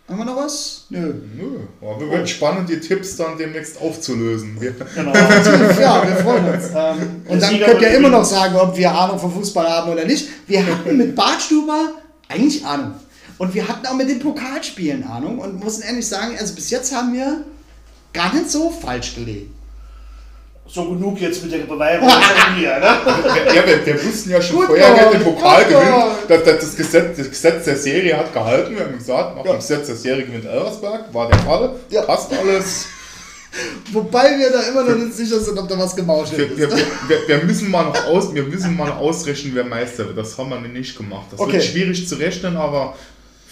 Haben 0.09 0.19
wir 0.19 0.25
noch 0.25 0.37
was? 0.37 0.87
Nö. 0.91 1.15
Nö, 1.37 1.59
aber 1.81 2.11
wird 2.11 2.29
spannend, 2.29 2.69
die 2.69 2.81
Tipps 2.81 3.17
dann 3.17 3.39
demnächst 3.39 3.81
aufzulösen. 3.81 4.61
Wir, 4.61 4.73
Genau. 4.73 5.15
ja, 5.15 6.03
wir 6.05 6.17
freuen 6.17 6.53
uns. 6.53 6.65
Ähm, 6.75 7.23
und 7.29 7.41
dann 7.41 7.61
könnt 7.61 7.83
ihr 7.83 7.91
immer 7.91 8.09
noch 8.09 8.25
sagen, 8.25 8.57
ob 8.57 8.77
wir 8.77 8.91
Ahnung 8.93 9.19
vom 9.21 9.33
Fußball 9.33 9.69
haben 9.69 9.93
oder 9.93 10.05
nicht. 10.05 10.29
Wir 10.49 10.67
hatten 10.67 10.97
mit 10.97 11.15
Bartstuber 11.15 11.93
eigentlich 12.29 12.65
Ahnung. 12.65 12.95
Und 13.39 13.55
wir 13.55 13.69
hatten 13.69 13.87
auch 13.87 13.95
mit 13.95 14.09
den 14.09 14.19
Pokalspielen 14.19 15.05
Ahnung 15.05 15.39
und 15.39 15.61
mussten 15.61 15.83
ehrlich 15.83 16.07
sagen, 16.07 16.37
also 16.39 16.55
bis 16.55 16.71
jetzt 16.71 16.95
haben 16.95 17.13
wir 17.13 17.45
gar 18.13 18.35
nicht 18.35 18.51
so 18.51 18.71
falsch 18.71 19.15
gelegen. 19.15 19.55
So 20.73 20.85
genug 20.85 21.21
jetzt 21.21 21.43
mit 21.43 21.53
der 21.53 21.59
Beweihung 21.65 22.09
von 22.09 22.61
mir, 22.61 22.79
ne? 22.79 22.81
wir, 22.81 23.55
ja, 23.55 23.67
wir, 23.67 23.85
wir 23.87 24.05
wussten 24.05 24.31
ja 24.31 24.41
schon 24.41 24.57
Gut 24.59 24.67
vorher, 24.67 24.95
wer 24.95 25.11
den 25.11 25.25
Pokal 25.25 25.65
gewinnt. 25.65 26.29
Das, 26.29 26.45
das, 26.45 26.59
das, 26.61 26.77
Gesetz, 26.77 27.19
das 27.19 27.29
Gesetz 27.29 27.65
der 27.65 27.77
Serie 27.77 28.17
hat 28.17 28.33
gehalten. 28.33 28.77
Wir 28.77 28.85
haben 28.85 28.97
gesagt, 28.97 29.37
nach 29.37 29.43
dem 29.43 29.57
Gesetz 29.57 29.89
der 29.89 29.97
Serie 29.97 30.25
gewinnt 30.25 30.45
Elversberg. 30.45 31.13
War 31.13 31.29
der 31.29 31.39
Fall. 31.41 31.75
Ja. 31.91 32.03
Passt 32.03 32.33
alles. 32.33 32.87
Wobei 33.93 34.39
wir 34.39 34.53
da 34.53 34.63
immer 34.63 34.85
noch 34.85 34.97
nicht 34.97 35.13
sicher 35.15 35.41
sind, 35.41 35.59
ob 35.59 35.69
da 35.69 35.77
was 35.77 35.97
gemauschelt 35.97 36.57
Wir, 36.57 36.69
ist. 36.69 36.77
wir, 36.77 36.87
wir, 37.09 37.29
wir, 37.29 37.45
müssen 37.45 37.69
mal 37.69 37.87
noch 37.87 38.07
aus, 38.07 38.33
wir 38.33 38.45
müssen 38.45 38.77
mal 38.77 38.91
noch 38.91 38.99
ausrechnen, 38.99 39.53
wer 39.57 39.65
Meister 39.65 40.07
wird. 40.07 40.19
Das 40.19 40.39
haben 40.39 40.51
wir 40.51 40.61
nicht 40.61 40.97
gemacht. 40.97 41.27
Das 41.33 41.41
Okay. 41.41 41.55
wird 41.55 41.65
schwierig 41.65 42.09
zu 42.09 42.15
rechnen, 42.15 42.57
aber 42.57 42.95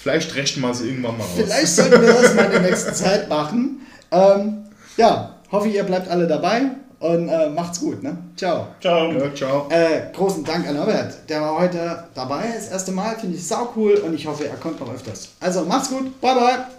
vielleicht 0.01 0.37
rechnen 0.37 0.63
wir 0.63 0.71
es 0.71 0.83
irgendwann 0.83 1.19
mal 1.19 1.25
aus. 1.25 1.31
Vielleicht 1.35 1.67
sollten 1.67 2.01
wir 2.01 2.13
das 2.13 2.35
mal 2.37 2.45
in 2.45 2.53
der 2.53 2.61
nächsten 2.61 2.95
Zeit 2.95 3.29
machen. 3.29 3.85
Ähm, 4.13 4.67
ja, 4.97 5.35
hoffe 5.51 5.67
ihr 5.67 5.83
bleibt 5.83 6.09
alle 6.09 6.29
dabei 6.29 6.71
und 7.01 7.29
äh, 7.29 7.49
macht's 7.51 7.81
gut. 7.81 8.03
Ne? 8.03 8.17
Ciao. 8.37 8.69
Ciao. 8.81 9.13
Ja, 9.13 9.35
ciao. 9.35 9.67
Äh, 9.71 10.13
großen 10.13 10.45
Dank 10.45 10.67
an 10.67 10.77
Norbert. 10.77 11.29
Der 11.29 11.41
war 11.41 11.59
heute 11.61 12.05
dabei, 12.15 12.45
das 12.55 12.69
erste 12.69 12.93
Mal. 12.93 13.17
Finde 13.17 13.37
ich 13.37 13.47
sau 13.47 13.71
cool 13.77 13.95
und 13.95 14.15
ich 14.15 14.27
hoffe, 14.27 14.49
er 14.49 14.57
kommt 14.57 14.81
noch 14.81 14.93
öfters. 14.93 15.29
Also 15.41 15.65
macht's 15.65 15.91
gut. 15.91 16.21
Bye 16.21 16.35
bye. 16.35 16.78